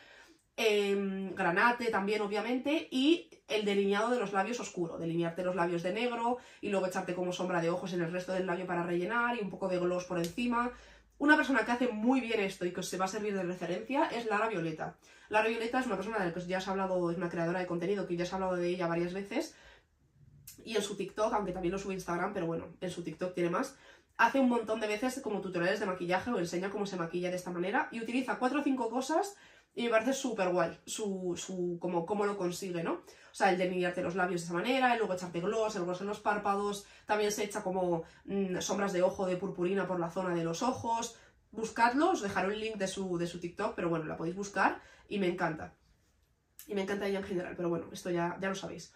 Em, 0.58 1.34
granate 1.34 1.90
también, 1.90 2.22
obviamente, 2.22 2.88
y 2.92 3.30
el 3.48 3.66
delineado 3.66 4.10
de 4.10 4.20
los 4.20 4.34
labios 4.34 4.60
oscuro, 4.60 4.98
delinearte 4.98 5.44
los 5.44 5.56
labios 5.56 5.82
de 5.82 5.94
negro 5.94 6.38
y 6.60 6.70
luego 6.70 6.88
echarte 6.88 7.16
como 7.16 7.32
sombra 7.32 7.62
de 7.62 7.70
ojos 7.70 7.94
en 7.94 8.02
el 8.02 8.12
resto 8.12 8.34
del 8.34 8.46
labio 8.46 8.68
para 8.68 8.84
rellenar 8.84 9.38
y 9.38 9.42
un 9.42 9.50
poco 9.50 9.68
de 9.68 9.80
gloss 9.80 10.06
por 10.06 10.20
encima. 10.20 10.72
Una 11.18 11.36
persona 11.36 11.64
que 11.66 11.72
hace 11.72 11.88
muy 11.88 12.20
bien 12.20 12.40
esto 12.40 12.66
y 12.66 12.72
que 12.74 12.80
os 12.80 12.88
se 12.88 12.98
va 12.98 13.06
a 13.06 13.08
servir 13.08 13.34
de 13.36 13.44
referencia 13.44 14.06
es 14.06 14.26
Lara 14.26 14.50
Violeta. 14.50 14.98
Lara 15.30 15.48
Violeta 15.48 15.80
es 15.80 15.86
una 15.86 15.96
persona 15.96 16.20
de 16.20 16.26
la 16.26 16.34
que 16.34 16.42
ya 16.42 16.58
has 16.58 16.68
hablado, 16.68 17.12
es 17.12 17.18
una 17.18 17.30
creadora 17.30 17.60
de 17.60 17.68
contenido 17.68 18.08
que 18.08 18.18
ya 18.18 18.24
has 18.24 18.34
hablado 18.34 18.56
de 18.56 18.68
ella 18.68 18.88
varias 18.88 19.14
veces 19.14 19.56
y 20.66 20.76
en 20.76 20.82
su 20.82 20.96
TikTok, 20.96 21.34
aunque 21.34 21.52
también 21.52 21.72
lo 21.72 21.80
sube 21.80 21.94
Instagram, 21.94 22.34
pero 22.34 22.46
bueno, 22.46 22.68
en 22.82 22.90
su 22.90 23.04
TikTok 23.04 23.34
tiene 23.34 23.50
más, 23.50 23.78
hace 24.18 24.40
un 24.40 24.50
montón 24.50 24.80
de 24.80 24.88
veces 24.88 25.20
como 25.22 25.42
tutoriales 25.42 25.80
de 25.80 25.86
maquillaje 25.86 26.32
o 26.32 26.40
enseña 26.40 26.70
cómo 26.70 26.86
se 26.86 26.98
maquilla 26.98 27.30
de 27.30 27.36
esta 27.36 27.52
manera 27.52 27.88
y 27.92 28.02
utiliza 28.02 28.38
cuatro 28.38 28.60
o 28.62 28.64
cinco 28.64 28.90
cosas 28.90 29.36
y 29.74 29.84
me 29.84 29.90
parece 29.90 30.14
súper 30.14 30.50
guay 30.50 30.78
su, 30.86 31.34
su, 31.38 31.78
como, 31.80 32.06
cómo 32.06 32.26
lo 32.26 32.38
consigue, 32.38 32.84
¿no? 32.84 32.94
O 32.94 33.34
sea, 33.34 33.52
el 33.52 33.58
delinearte 33.58 34.02
los 34.02 34.16
labios 34.16 34.42
de 34.42 34.46
esa 34.46 34.54
manera, 34.54 34.94
y 34.94 34.98
luego 34.98 35.14
echarte 35.14 35.40
gloss, 35.40 35.76
el 35.78 35.86
gloss 35.86 36.02
en 36.02 36.08
los 36.08 36.20
párpados, 36.20 36.86
también 37.06 37.32
se 37.32 37.46
echa 37.46 37.64
como 37.64 38.04
mm, 38.26 38.60
sombras 38.60 38.92
de 38.92 39.02
ojo 39.02 39.26
de 39.26 39.38
purpurina 39.38 39.88
por 39.88 40.00
la 40.00 40.10
zona 40.10 40.36
de 40.36 40.44
los 40.44 40.62
ojos. 40.62 41.18
Buscadlo, 41.52 42.12
os 42.12 42.22
dejaré 42.22 42.48
un 42.48 42.60
link 42.60 42.76
de 42.76 42.88
su, 42.88 43.18
de 43.18 43.28
su 43.28 43.40
TikTok, 43.40 43.76
pero 43.76 43.90
bueno, 43.90 44.06
la 44.06 44.18
podéis 44.18 44.36
buscar 44.36 44.82
y 45.08 45.20
me 45.20 45.28
encanta. 45.28 45.74
Y 46.68 46.76
me 46.76 46.82
encanta 46.82 47.08
ella 47.08 47.20
en 47.20 47.26
general, 47.26 47.54
pero 47.56 47.70
bueno, 47.70 47.88
esto 47.94 48.10
ya, 48.10 48.38
ya 48.42 48.50
lo 48.50 48.56
sabéis. 48.56 48.94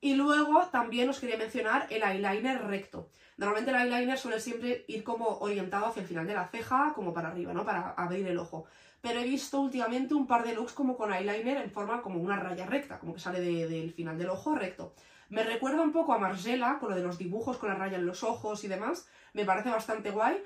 Y 0.00 0.14
luego 0.14 0.68
también 0.70 1.08
os 1.08 1.18
quería 1.18 1.36
mencionar 1.36 1.86
el 1.90 2.02
eyeliner 2.02 2.66
recto. 2.66 3.10
Normalmente 3.36 3.70
el 3.70 3.76
eyeliner 3.76 4.18
suele 4.18 4.38
siempre 4.38 4.84
ir 4.86 5.02
como 5.02 5.38
orientado 5.38 5.86
hacia 5.86 6.02
el 6.02 6.08
final 6.08 6.26
de 6.26 6.34
la 6.34 6.48
ceja, 6.48 6.92
como 6.94 7.12
para 7.12 7.28
arriba, 7.28 7.52
¿no? 7.52 7.64
Para 7.64 7.90
abrir 7.92 8.26
el 8.26 8.38
ojo 8.38 8.66
pero 9.00 9.20
he 9.20 9.24
visto 9.24 9.60
últimamente 9.60 10.14
un 10.14 10.26
par 10.26 10.44
de 10.44 10.54
looks 10.54 10.72
como 10.72 10.96
con 10.96 11.12
eyeliner 11.12 11.58
en 11.58 11.70
forma 11.70 12.02
como 12.02 12.20
una 12.20 12.36
raya 12.36 12.66
recta, 12.66 12.98
como 12.98 13.14
que 13.14 13.20
sale 13.20 13.40
del 13.40 13.92
final 13.92 14.18
del 14.18 14.30
ojo 14.30 14.54
recto. 14.54 14.94
Me 15.28 15.44
recuerda 15.44 15.82
un 15.82 15.92
poco 15.92 16.12
a 16.12 16.18
Margela, 16.18 16.78
con 16.78 16.90
lo 16.90 16.96
de 16.96 17.02
los 17.02 17.18
dibujos 17.18 17.58
con 17.58 17.68
la 17.68 17.74
raya 17.74 17.98
en 17.98 18.06
los 18.06 18.24
ojos 18.24 18.64
y 18.64 18.68
demás, 18.68 19.06
me 19.34 19.44
parece 19.44 19.70
bastante 19.70 20.10
guay, 20.10 20.42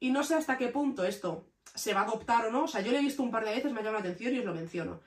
y 0.00 0.10
no 0.10 0.24
sé 0.24 0.34
hasta 0.34 0.58
qué 0.58 0.68
punto 0.68 1.04
esto 1.04 1.46
se 1.74 1.94
va 1.94 2.00
a 2.00 2.04
adoptar 2.04 2.46
o 2.46 2.50
no, 2.50 2.64
o 2.64 2.68
sea, 2.68 2.80
yo 2.80 2.92
lo 2.92 2.98
he 2.98 3.02
visto 3.02 3.22
un 3.22 3.30
par 3.30 3.44
de 3.44 3.52
veces, 3.52 3.72
me 3.72 3.80
ha 3.80 3.82
llamado 3.82 4.02
la 4.02 4.10
atención 4.10 4.34
y 4.34 4.38
os 4.38 4.44
lo 4.44 4.54
menciono. 4.54 5.00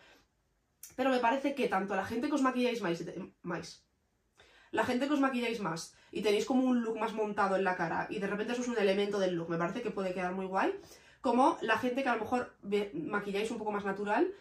Pero 0.95 1.09
me 1.09 1.19
parece 1.19 1.53
que 1.53 1.67
tanto 1.67 1.95
la 1.95 2.05
gente 2.05 2.27
que 2.27 2.35
os 2.35 2.41
maquilláis 2.41 2.81
más, 2.81 3.03
más 3.41 3.85
la 4.71 4.85
gente 4.85 5.07
que 5.07 5.13
os 5.13 5.19
maquilláis 5.19 5.59
más 5.59 5.95
y 6.11 6.21
tenéis 6.21 6.45
como 6.45 6.63
un 6.65 6.81
look 6.81 6.99
más 6.99 7.13
montado 7.13 7.55
en 7.55 7.63
la 7.63 7.75
cara 7.75 8.07
y 8.09 8.19
de 8.19 8.27
repente 8.27 8.53
eso 8.53 8.61
es 8.61 8.67
un 8.67 8.77
elemento 8.77 9.19
del 9.19 9.35
look, 9.35 9.49
me 9.49 9.57
parece 9.57 9.81
que 9.81 9.91
puede 9.91 10.13
quedar 10.13 10.33
muy 10.33 10.45
guay 10.45 10.73
como 11.25 11.57
la 11.61 11.79
gente 11.79 12.03
que 12.03 12.09
a 12.09 12.13
lo 12.13 12.21
mejor 12.21 12.53
maquilláis 12.93 13.49
un 13.49 13.57
poco 13.57 13.71
más 13.71 13.83
natural, 13.83 14.31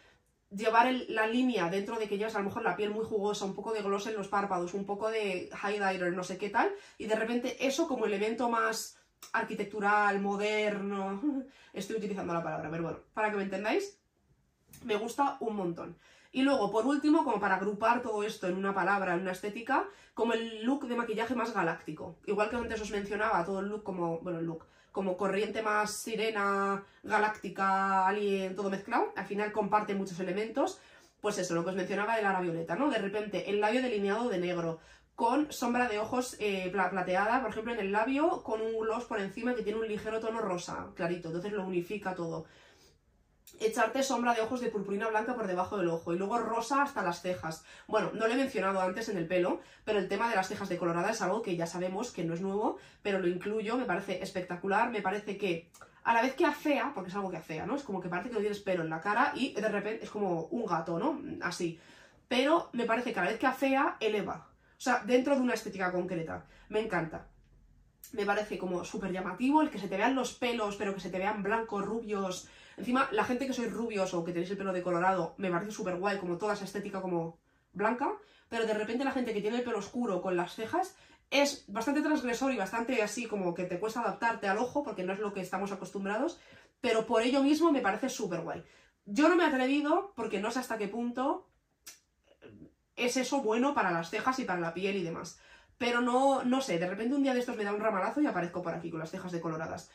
llevar 0.51 0.93
la 1.09 1.26
línea 1.26 1.70
dentro 1.70 1.99
de 1.99 2.07
que 2.07 2.18
llevas 2.18 2.35
a 2.35 2.41
lo 2.41 2.45
mejor 2.45 2.62
la 2.62 2.76
piel 2.76 2.91
muy 2.91 3.07
jugosa, 3.07 3.47
un 3.47 3.55
poco 3.55 3.72
de 3.72 3.80
gloss 3.80 4.07
en 4.07 4.16
los 4.16 4.28
párpados, 4.28 4.74
un 4.74 4.85
poco 4.85 5.09
de 5.09 5.49
highlighter, 5.62 6.12
no 6.12 6.22
sé 6.22 6.37
qué 6.37 6.51
tal, 6.51 6.70
y 6.99 7.07
de 7.07 7.16
repente 7.16 7.66
eso 7.66 7.89
como 7.89 8.05
elemento 8.05 8.51
más 8.51 8.99
arquitectural, 9.32 10.20
moderno, 10.20 11.22
estoy 11.72 11.97
utilizando 11.97 12.35
la 12.35 12.43
palabra, 12.43 12.68
pero 12.70 12.82
bueno, 12.82 12.99
para 13.14 13.30
que 13.30 13.39
me 13.39 13.45
entendáis, 13.45 13.99
me 14.85 14.97
gusta 14.97 15.39
un 15.41 15.57
montón. 15.57 15.97
Y 16.32 16.43
luego, 16.43 16.70
por 16.70 16.85
último, 16.85 17.24
como 17.24 17.41
para 17.41 17.55
agrupar 17.55 18.03
todo 18.03 18.24
esto 18.24 18.47
en 18.47 18.59
una 18.59 18.74
palabra, 18.74 19.14
en 19.14 19.22
una 19.22 19.32
estética, 19.32 19.89
como 20.12 20.35
el 20.35 20.66
look 20.66 20.87
de 20.87 20.97
maquillaje 20.97 21.35
más 21.35 21.55
galáctico. 21.55 22.18
Igual 22.26 22.51
que 22.51 22.57
antes 22.57 22.82
os 22.82 22.91
mencionaba, 22.91 23.43
todo 23.43 23.61
el 23.61 23.68
look 23.68 23.85
como, 23.85 24.18
bueno, 24.18 24.41
el 24.41 24.45
look, 24.45 24.66
como 24.95 25.16
corriente 25.16 25.61
más 25.61 25.90
sirena, 25.90 26.84
galáctica, 27.03 28.07
alien, 28.07 28.55
todo 28.55 28.70
mezclado, 28.70 29.12
al 29.16 29.26
final 29.26 29.51
comparte 29.51 29.92
muchos 29.92 30.20
elementos, 30.20 30.80
pues 31.20 31.36
eso, 31.38 31.53
lo 31.57 31.64
que 31.64 31.70
os 31.70 31.76
mencionaba 31.76 32.14
de 32.14 32.22
la 32.22 32.40
violeta, 32.40 32.76
¿no? 32.76 32.88
De 32.88 32.99
repente 32.99 33.51
el 33.51 33.61
labio 33.61 33.82
delineado 33.82 34.28
de 34.28 34.38
negro, 34.38 34.78
con 35.16 35.51
sombra 35.51 35.88
de 35.88 35.99
ojos 35.99 36.36
eh, 36.38 36.70
plateada, 36.70 37.40
por 37.40 37.51
ejemplo 37.51 37.72
en 37.72 37.80
el 37.80 37.90
labio, 37.90 38.45
con 38.45 38.61
un 38.61 38.78
gloss 38.78 39.05
por 39.07 39.18
encima 39.18 39.57
que 39.57 39.64
tiene 39.64 39.80
un 39.80 39.88
ligero 39.88 40.20
tono 40.20 40.40
rosa, 40.40 40.86
clarito, 40.95 41.26
entonces 41.26 41.51
lo 41.51 41.66
unifica 41.66 42.14
todo 42.14 42.45
echarte 43.61 44.02
sombra 44.02 44.34
de 44.34 44.40
ojos 44.40 44.61
de 44.61 44.70
purpurina 44.70 45.09
blanca 45.09 45.34
por 45.34 45.46
debajo 45.46 45.76
del 45.76 45.88
ojo 45.88 46.12
y 46.12 46.18
luego 46.18 46.38
rosa 46.38 46.82
hasta 46.82 47.02
las 47.02 47.22
cejas. 47.22 47.64
Bueno, 47.86 48.11
no 48.14 48.26
lo 48.26 48.34
he 48.34 48.36
mencionado 48.36 48.80
antes 48.80 49.09
en 49.09 49.16
el 49.16 49.26
pelo, 49.26 49.61
pero 49.84 49.98
el 49.98 50.09
tema 50.09 50.28
de 50.28 50.36
las 50.36 50.48
cejas 50.48 50.68
decoloradas 50.68 51.16
es 51.16 51.22
algo 51.22 51.42
que 51.42 51.57
ya 51.57 51.66
sabemos 51.66 52.11
que 52.11 52.24
no 52.24 52.34
es 52.34 52.40
nuevo, 52.40 52.78
pero 53.02 53.18
lo 53.18 53.28
incluyo, 53.28 53.76
me 53.76 53.84
parece 53.84 54.22
espectacular, 54.22 54.90
me 54.90 55.02
parece 55.02 55.36
que 55.36 55.70
a 56.05 56.12
la 56.12 56.22
vez 56.22 56.34
que 56.34 56.44
afea, 56.44 56.92
porque 56.94 57.11
es 57.11 57.16
algo 57.16 57.30
que 57.30 57.38
afea, 57.38 57.64
¿no? 57.64 57.76
Es 57.76 57.82
como 57.82 58.00
que 58.00 58.09
parece 58.09 58.28
que 58.28 58.34
no 58.34 58.40
tienes 58.40 58.61
pelo 58.61 58.82
en 58.82 58.90
la 58.90 59.00
cara 59.00 59.32
y 59.34 59.55
de 59.55 59.68
repente 59.68 60.05
es 60.05 60.11
como 60.11 60.42
un 60.44 60.66
gato, 60.66 60.98
¿no? 60.98 61.20
Así. 61.42 61.80
Pero 62.28 62.68
me 62.72 62.84
parece 62.84 63.12
que 63.12 63.20
a 63.20 63.24
la 63.24 63.30
vez 63.30 63.38
que 63.38 63.46
afea, 63.46 63.96
eleva. 64.00 64.48
O 64.76 64.80
sea, 64.80 65.02
dentro 65.05 65.34
de 65.34 65.40
una 65.40 65.55
estética 65.55 65.92
concreta. 65.92 66.44
Me 66.68 66.80
encanta. 66.80 67.26
Me 68.12 68.26
parece 68.26 68.59
como 68.59 68.84
súper 68.84 69.12
llamativo 69.12 69.62
el 69.62 69.70
que 69.70 69.78
se 69.78 69.88
te 69.88 69.96
vean 69.96 70.14
los 70.14 70.34
pelos, 70.34 70.76
pero 70.76 70.94
que 70.94 71.00
se 71.00 71.11
te 71.11 71.18
vean 71.18 71.42
blancos, 71.42 71.84
rubios, 71.84 72.48
Encima, 72.77 73.09
la 73.12 73.25
gente 73.25 73.47
que 73.47 73.53
sois 73.53 73.72
rubios 73.72 74.14
o 74.14 74.25
que 74.25 74.33
tenéis 74.33 74.51
el 74.51 74.57
pelo 74.57 74.72
decolorado, 74.72 75.35
me 75.39 75.51
parece 75.51 75.70
súper 75.70 75.97
guay, 75.97 76.18
como 76.18 76.39
toda 76.39 76.55
esa 76.55 76.64
estética 76.64 77.01
como 77.01 77.39
blanca, 77.72 78.12
pero 78.49 78.66
de 78.66 78.75
repente 78.75 79.05
la 79.05 79.12
gente 79.12 79.33
que 79.33 79.41
tiene 79.41 79.59
el 79.59 79.64
pelo 79.64 79.79
oscuro 79.79 80.20
con 80.22 80.37
las 80.37 80.55
cejas 80.55 80.97
es 81.31 81.64
bastante 81.68 82.03
transgresor 82.03 82.53
y 82.53 82.57
bastante 82.57 83.03
así 83.03 83.27
como 83.27 83.55
que 83.55 83.64
te 83.64 83.81
cuesta 83.81 84.01
adaptarte 84.01 84.47
al 84.47 84.59
ojo 84.59 84.83
porque 84.83 85.05
no 85.05 85.12
es 85.12 85.18
lo 85.18 85.33
que 85.33 85.41
estamos 85.41 85.72
acostumbrados, 85.72 86.39
pero 86.81 87.07
por 87.07 87.22
ello 87.22 87.43
mismo 87.43 87.72
me 87.72 87.81
parece 87.81 88.09
súper 88.09 88.43
guay. 88.43 88.62
Yo 89.07 89.29
no 89.29 89.37
me 89.37 89.45
he 89.45 89.47
atrevido 89.47 90.12
porque 90.14 90.41
no 90.41 90.51
sé 90.51 90.61
hasta 90.61 90.79
qué 90.79 90.89
punto 90.89 91.49
es 92.97 93.16
eso 93.16 93.43
bueno 93.43 93.75
para 93.75 93.91
las 93.91 94.11
cejas 94.11 94.39
y 94.39 94.45
para 94.45 94.61
la 94.61 94.75
piel 94.75 94.97
y 94.97 95.03
demás. 95.03 95.39
Pero 95.79 96.01
no, 96.01 96.45
no 96.45 96.61
sé, 96.61 96.79
de 96.79 96.89
repente 96.89 97.14
un 97.14 97.22
día 97.22 97.35
de 97.35 97.41
estos 97.41 97.57
me 97.57 97.64
da 97.64 97.75
un 97.75 97.81
ramalazo 97.81 98.20
y 98.20 98.27
aparezco 98.27 98.62
por 98.62 98.75
aquí 98.75 98.91
con 98.91 99.01
las 99.01 99.11
cejas 99.11 99.33
decoloradas. 99.33 99.91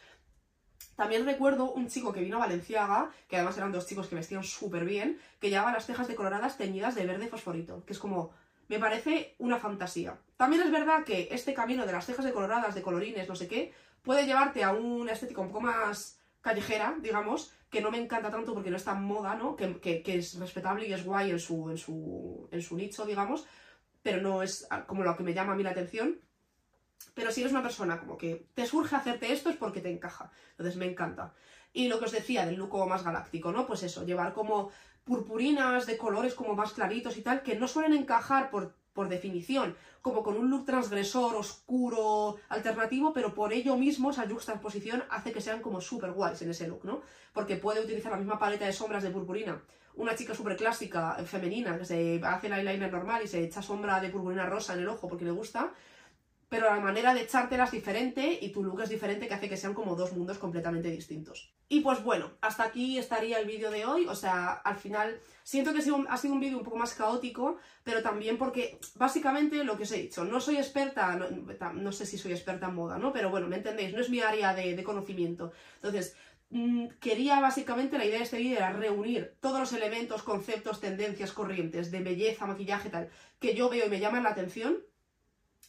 También 0.99 1.25
recuerdo 1.25 1.71
un 1.71 1.87
chico 1.87 2.11
que 2.11 2.19
vino 2.19 2.35
a 2.35 2.39
Valenciaga, 2.41 3.09
que 3.29 3.37
además 3.37 3.55
eran 3.55 3.71
dos 3.71 3.87
chicos 3.87 4.07
que 4.07 4.15
vestían 4.15 4.43
súper 4.43 4.83
bien, 4.83 5.17
que 5.39 5.49
llevaba 5.49 5.71
las 5.71 5.85
cejas 5.85 6.09
decoloradas 6.09 6.57
teñidas 6.57 6.93
de 6.93 7.05
verde 7.05 7.29
fosforito, 7.29 7.85
que 7.85 7.93
es 7.93 7.99
como, 7.99 8.31
me 8.67 8.79
parece 8.79 9.33
una 9.37 9.59
fantasía. 9.59 10.19
También 10.35 10.61
es 10.61 10.69
verdad 10.71 11.05
que 11.05 11.29
este 11.31 11.53
camino 11.53 11.85
de 11.85 11.93
las 11.93 12.05
cejas 12.05 12.25
decoloradas, 12.25 12.75
de 12.75 12.81
colorines, 12.81 13.29
no 13.29 13.35
sé 13.37 13.47
qué, 13.47 13.71
puede 14.01 14.25
llevarte 14.25 14.61
a 14.65 14.73
una 14.73 15.13
estética 15.13 15.39
un 15.39 15.47
poco 15.47 15.61
más 15.61 16.19
callejera, 16.41 16.97
digamos, 16.99 17.53
que 17.69 17.79
no 17.79 17.91
me 17.91 17.97
encanta 17.97 18.29
tanto 18.29 18.53
porque 18.53 18.69
no 18.69 18.75
está 18.75 18.91
en 18.91 19.03
moda, 19.03 19.35
¿no? 19.35 19.55
Que, 19.55 20.03
es 20.05 20.37
respetable 20.37 20.85
y 20.85 20.91
es 20.91 21.05
guay 21.05 21.31
en 21.31 21.39
su, 21.39 21.69
en, 21.69 21.77
su, 21.77 22.49
en 22.51 22.61
su 22.61 22.75
nicho, 22.75 23.05
digamos, 23.05 23.47
pero 24.03 24.21
no 24.21 24.43
es 24.43 24.67
como 24.85 25.05
lo 25.05 25.15
que 25.15 25.23
me 25.23 25.33
llama 25.33 25.53
a 25.53 25.55
mí 25.55 25.63
la 25.63 25.71
atención. 25.71 26.19
Pero 27.13 27.31
si 27.31 27.41
eres 27.41 27.53
una 27.53 27.63
persona 27.63 27.99
como 27.99 28.17
que 28.17 28.47
te 28.53 28.65
surge 28.65 28.95
hacerte 28.95 29.31
esto 29.31 29.49
es 29.49 29.57
porque 29.57 29.81
te 29.81 29.91
encaja. 29.91 30.31
Entonces 30.51 30.77
me 30.77 30.85
encanta. 30.85 31.33
Y 31.73 31.87
lo 31.87 31.99
que 31.99 32.05
os 32.05 32.11
decía 32.11 32.45
del 32.45 32.55
look 32.55 32.75
más 32.87 33.03
galáctico, 33.03 33.51
¿no? 33.51 33.67
Pues 33.67 33.83
eso, 33.83 34.05
llevar 34.05 34.33
como 34.33 34.71
purpurinas 35.03 35.85
de 35.85 35.97
colores 35.97 36.33
como 36.33 36.55
más 36.55 36.73
claritos 36.73 37.17
y 37.17 37.21
tal, 37.21 37.41
que 37.41 37.55
no 37.55 37.67
suelen 37.67 37.93
encajar 37.93 38.49
por, 38.49 38.75
por 38.93 39.09
definición, 39.09 39.75
como 40.01 40.23
con 40.23 40.37
un 40.37 40.49
look 40.49 40.65
transgresor, 40.65 41.35
oscuro, 41.35 42.37
alternativo, 42.47 43.13
pero 43.13 43.33
por 43.33 43.51
ello 43.53 43.75
mismo 43.75 44.11
esa 44.11 44.27
juxtaposición 44.27 45.03
hace 45.09 45.31
que 45.31 45.41
sean 45.41 45.61
como 45.61 45.81
súper 45.81 46.11
guays 46.11 46.41
en 46.41 46.51
ese 46.51 46.67
look, 46.67 46.85
¿no? 46.85 47.01
Porque 47.33 47.57
puede 47.57 47.81
utilizar 47.81 48.11
la 48.11 48.17
misma 48.17 48.39
paleta 48.39 48.65
de 48.65 48.73
sombras 48.73 49.03
de 49.03 49.09
purpurina. 49.09 49.61
Una 49.95 50.15
chica 50.15 50.33
súper 50.33 50.55
clásica, 50.55 51.15
femenina, 51.25 51.77
que 51.77 51.85
se 51.85 52.21
hace 52.23 52.47
el 52.47 52.53
eyeliner 52.53 52.91
normal 52.91 53.23
y 53.23 53.27
se 53.27 53.43
echa 53.43 53.61
sombra 53.61 53.99
de 53.99 54.09
purpurina 54.09 54.45
rosa 54.45 54.73
en 54.73 54.79
el 54.79 54.87
ojo 54.87 55.07
porque 55.07 55.25
le 55.25 55.31
gusta, 55.31 55.73
pero 56.49 56.65
la 56.65 56.79
manera 56.79 57.13
de 57.13 57.21
echártela 57.21 57.65
es 57.65 57.71
diferente 57.71 58.39
y 58.41 58.49
tu 58.49 58.63
look 58.63 58.81
es 58.81 58.89
diferente 58.89 59.27
que 59.27 59.35
hace 59.35 59.47
que 59.47 59.55
sean 59.55 59.75
como 59.75 59.95
dos 59.95 60.13
mundos 60.13 60.39
completamente 60.39 60.89
distintos. 60.89 61.53
Y 61.69 61.81
pues 61.81 62.03
bueno, 62.03 62.31
hasta 62.41 62.63
aquí 62.63 62.97
estaría 62.97 63.39
el 63.39 63.45
vídeo 63.45 63.69
de 63.69 63.85
hoy, 63.85 64.07
o 64.07 64.15
sea, 64.15 64.53
al 64.53 64.75
final 64.75 65.21
siento 65.43 65.71
que 65.71 65.79
ha 65.79 66.17
sido 66.17 66.33
un, 66.33 66.39
vídeo 66.39 66.57
un 66.57 66.63
poco 66.63 66.77
más 66.77 66.95
caótico, 66.95 67.57
pero 67.83 68.01
también 68.01 68.39
porque 68.39 68.79
básicamente 68.95 69.63
lo 69.63 69.77
que 69.77 69.83
os 69.83 69.91
he 69.91 70.01
dicho, 70.01 70.25
no 70.25 70.41
soy 70.41 70.57
experta, 70.57 71.15
no, 71.15 71.91
sé 71.91 72.07
si 72.07 72.17
soy 72.17 72.31
experta 72.31 72.65
en 72.65 72.75
moda, 72.75 72.97
¿no? 72.97 73.13
Pero 73.13 73.29
bueno, 73.29 73.47
me 73.47 73.57
entendéis, 73.57 73.93
no 73.93 74.01
es 74.01 74.09
mi 74.09 74.19
área 74.19 74.55
de, 74.55 74.75
de 74.75 74.83
conocimiento. 74.83 75.51
Entonces, 75.75 76.15
mm, 76.49 76.87
quería 76.99 77.39
básicamente, 77.39 77.99
la 77.99 78.05
idea 78.05 78.17
de 78.17 78.23
este 78.23 78.37
vídeo 78.37 78.57
era 78.57 78.73
reunir 78.73 79.35
todos 79.39 79.59
los 79.59 79.73
elementos, 79.73 80.23
conceptos, 80.23 80.81
tendencias, 80.81 81.31
corrientes 81.31 81.91
de 81.91 81.99
belleza, 82.01 82.47
maquillaje, 82.47 82.89
tal, 82.89 83.11
que 83.39 83.53
yo 83.53 83.69
veo 83.69 83.85
y 83.85 83.89
me 83.89 83.99
llaman 83.99 84.23
la 84.23 84.31
atención 84.31 84.79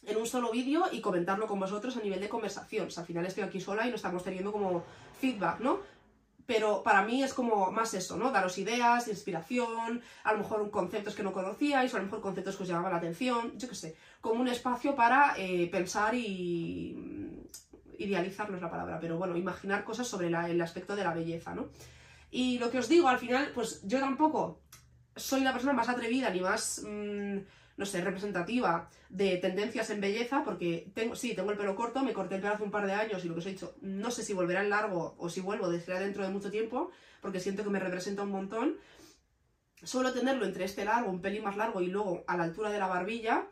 en 0.05 0.17
un 0.17 0.25
solo 0.25 0.51
vídeo 0.51 0.85
y 0.91 1.01
comentarlo 1.01 1.47
con 1.47 1.59
vosotros 1.59 1.95
a 1.97 2.01
nivel 2.01 2.19
de 2.19 2.29
conversación. 2.29 2.87
O 2.87 2.89
sea, 2.89 3.01
al 3.01 3.07
final 3.07 3.25
estoy 3.25 3.43
aquí 3.43 3.61
sola 3.61 3.85
y 3.85 3.89
no 3.89 3.95
estamos 3.95 4.23
teniendo 4.23 4.51
como 4.51 4.83
feedback, 5.19 5.59
¿no? 5.59 5.79
Pero 6.47 6.81
para 6.83 7.03
mí 7.03 7.23
es 7.23 7.33
como 7.33 7.71
más 7.71 7.93
eso, 7.93 8.17
¿no? 8.17 8.31
Daros 8.31 8.57
ideas, 8.57 9.07
inspiración, 9.07 10.01
a 10.23 10.33
lo 10.33 10.39
mejor 10.39 10.69
conceptos 10.71 11.15
que 11.15 11.23
no 11.23 11.31
conocíais, 11.31 11.93
o 11.93 11.97
a 11.97 11.99
lo 11.99 12.05
mejor 12.05 12.21
conceptos 12.21 12.57
que 12.57 12.63
os 12.63 12.69
llamaban 12.69 12.91
la 12.91 12.97
atención, 12.97 13.57
yo 13.57 13.69
qué 13.69 13.75
sé, 13.75 13.95
como 14.19 14.41
un 14.41 14.47
espacio 14.47 14.95
para 14.95 15.35
eh, 15.37 15.69
pensar 15.71 16.15
y 16.15 16.95
mm, 16.97 18.01
idealizar 18.01 18.49
no 18.49 18.55
es 18.55 18.61
la 18.61 18.71
palabra, 18.71 18.99
pero 18.99 19.17
bueno, 19.17 19.37
imaginar 19.37 19.83
cosas 19.83 20.07
sobre 20.07 20.27
el 20.27 20.61
aspecto 20.61 20.95
de 20.95 21.03
la 21.03 21.13
belleza, 21.13 21.53
¿no? 21.53 21.69
Y 22.31 22.57
lo 22.57 22.71
que 22.71 22.79
os 22.79 22.89
digo, 22.89 23.07
al 23.07 23.19
final, 23.19 23.51
pues 23.53 23.81
yo 23.85 23.99
tampoco 23.99 24.61
soy 25.15 25.41
la 25.41 25.53
persona 25.53 25.73
más 25.73 25.89
atrevida 25.89 26.29
ni 26.31 26.41
más... 26.41 26.83
Mmm, 26.85 27.39
no 27.81 27.87
sé, 27.87 27.99
representativa 28.01 28.87
de 29.09 29.37
tendencias 29.37 29.89
en 29.89 30.01
belleza, 30.01 30.43
porque 30.45 30.91
tengo, 30.93 31.15
sí, 31.15 31.33
tengo 31.33 31.49
el 31.49 31.57
pelo 31.57 31.75
corto, 31.75 32.03
me 32.03 32.13
corté 32.13 32.35
el 32.35 32.41
pelo 32.41 32.53
hace 32.53 32.63
un 32.63 32.69
par 32.69 32.85
de 32.85 32.93
años 32.93 33.25
y 33.25 33.27
lo 33.27 33.33
que 33.33 33.39
os 33.39 33.45
he 33.47 33.53
dicho, 33.53 33.73
no 33.81 34.11
sé 34.11 34.21
si 34.21 34.33
volverá 34.33 34.61
en 34.61 34.69
largo 34.69 35.15
o 35.17 35.29
si 35.29 35.41
vuelvo, 35.41 35.71
será 35.79 35.99
dentro 35.99 36.21
de 36.23 36.29
mucho 36.29 36.51
tiempo, 36.51 36.91
porque 37.21 37.39
siento 37.39 37.63
que 37.63 37.71
me 37.71 37.79
representa 37.79 38.21
un 38.21 38.29
montón. 38.29 38.77
Suelo 39.81 40.13
tenerlo 40.13 40.45
entre 40.45 40.65
este 40.65 40.85
largo, 40.85 41.09
un 41.09 41.21
pelín 41.21 41.43
más 41.43 41.57
largo 41.57 41.81
y 41.81 41.87
luego 41.87 42.23
a 42.27 42.37
la 42.37 42.43
altura 42.43 42.69
de 42.69 42.77
la 42.77 42.85
barbilla. 42.85 43.47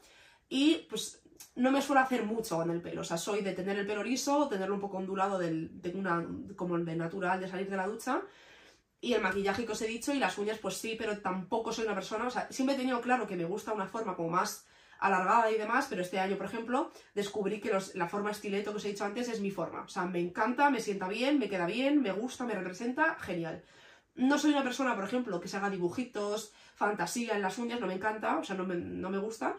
Y 0.47 0.85
pues 0.91 1.23
no 1.55 1.71
me 1.71 1.81
suelo 1.81 2.01
hacer 2.01 2.23
mucho 2.23 2.57
con 2.57 2.69
el 2.69 2.83
pelo. 2.83 3.01
O 3.01 3.03
sea, 3.03 3.17
soy 3.17 3.41
de 3.41 3.53
tener 3.53 3.79
el 3.79 3.87
pelo 3.87 4.03
liso, 4.03 4.47
tenerlo 4.47 4.75
un 4.75 4.81
poco 4.81 4.97
ondulado, 4.97 5.39
del, 5.39 5.71
una, 5.95 6.23
como 6.55 6.75
el 6.75 6.85
de 6.85 6.95
natural 6.95 7.39
de 7.39 7.47
salir 7.47 7.67
de 7.67 7.77
la 7.77 7.87
ducha 7.87 8.21
y 9.01 9.13
el 9.13 9.21
maquillaje 9.21 9.65
que 9.65 9.71
os 9.71 9.81
he 9.81 9.87
dicho 9.87 10.13
y 10.13 10.19
las 10.19 10.37
uñas 10.37 10.57
pues 10.57 10.77
sí, 10.77 10.95
pero 10.97 11.19
tampoco 11.19 11.71
soy 11.71 11.85
una 11.85 11.95
persona, 11.95 12.27
o 12.27 12.29
sea, 12.29 12.47
siempre 12.51 12.75
he 12.75 12.79
tenido 12.79 13.01
claro 13.01 13.27
que 13.27 13.35
me 13.35 13.45
gusta 13.45 13.73
una 13.73 13.87
forma 13.87 14.15
como 14.15 14.29
más 14.29 14.65
alargada 14.99 15.49
y 15.51 15.57
demás, 15.57 15.87
pero 15.89 16.01
este 16.01 16.19
año, 16.19 16.37
por 16.37 16.45
ejemplo, 16.45 16.91
descubrí 17.15 17.61
que 17.61 17.71
la 17.93 18.07
forma 18.09 18.31
estileto 18.31 18.71
que 18.71 18.77
os 18.77 18.85
he 18.85 18.89
dicho 18.89 19.05
antes 19.05 19.29
es 19.29 19.39
mi 19.39 19.49
forma. 19.49 19.81
O 19.81 19.87
sea, 19.87 20.05
me 20.05 20.19
encanta, 20.19 20.69
me 20.69 20.81
sienta 20.81 21.07
bien, 21.07 21.39
me 21.39 21.49
queda 21.49 21.65
bien, 21.65 22.01
me 22.01 22.11
gusta, 22.11 22.45
me 22.45 22.53
representa, 22.53 23.15
genial. 23.15 23.63
No 24.15 24.37
soy 24.37 24.51
una 24.51 24.63
persona, 24.63 24.95
por 24.95 25.05
ejemplo, 25.05 25.39
que 25.39 25.47
se 25.47 25.55
haga 25.55 25.69
dibujitos, 25.69 26.51
fantasía 26.75 27.35
en 27.35 27.41
las 27.41 27.57
uñas, 27.57 27.79
no 27.79 27.87
me 27.87 27.93
encanta, 27.93 28.37
o 28.37 28.43
sea, 28.43 28.57
no 28.57 28.65
me, 28.65 28.75
no 28.75 29.09
me 29.09 29.17
gusta. 29.17 29.55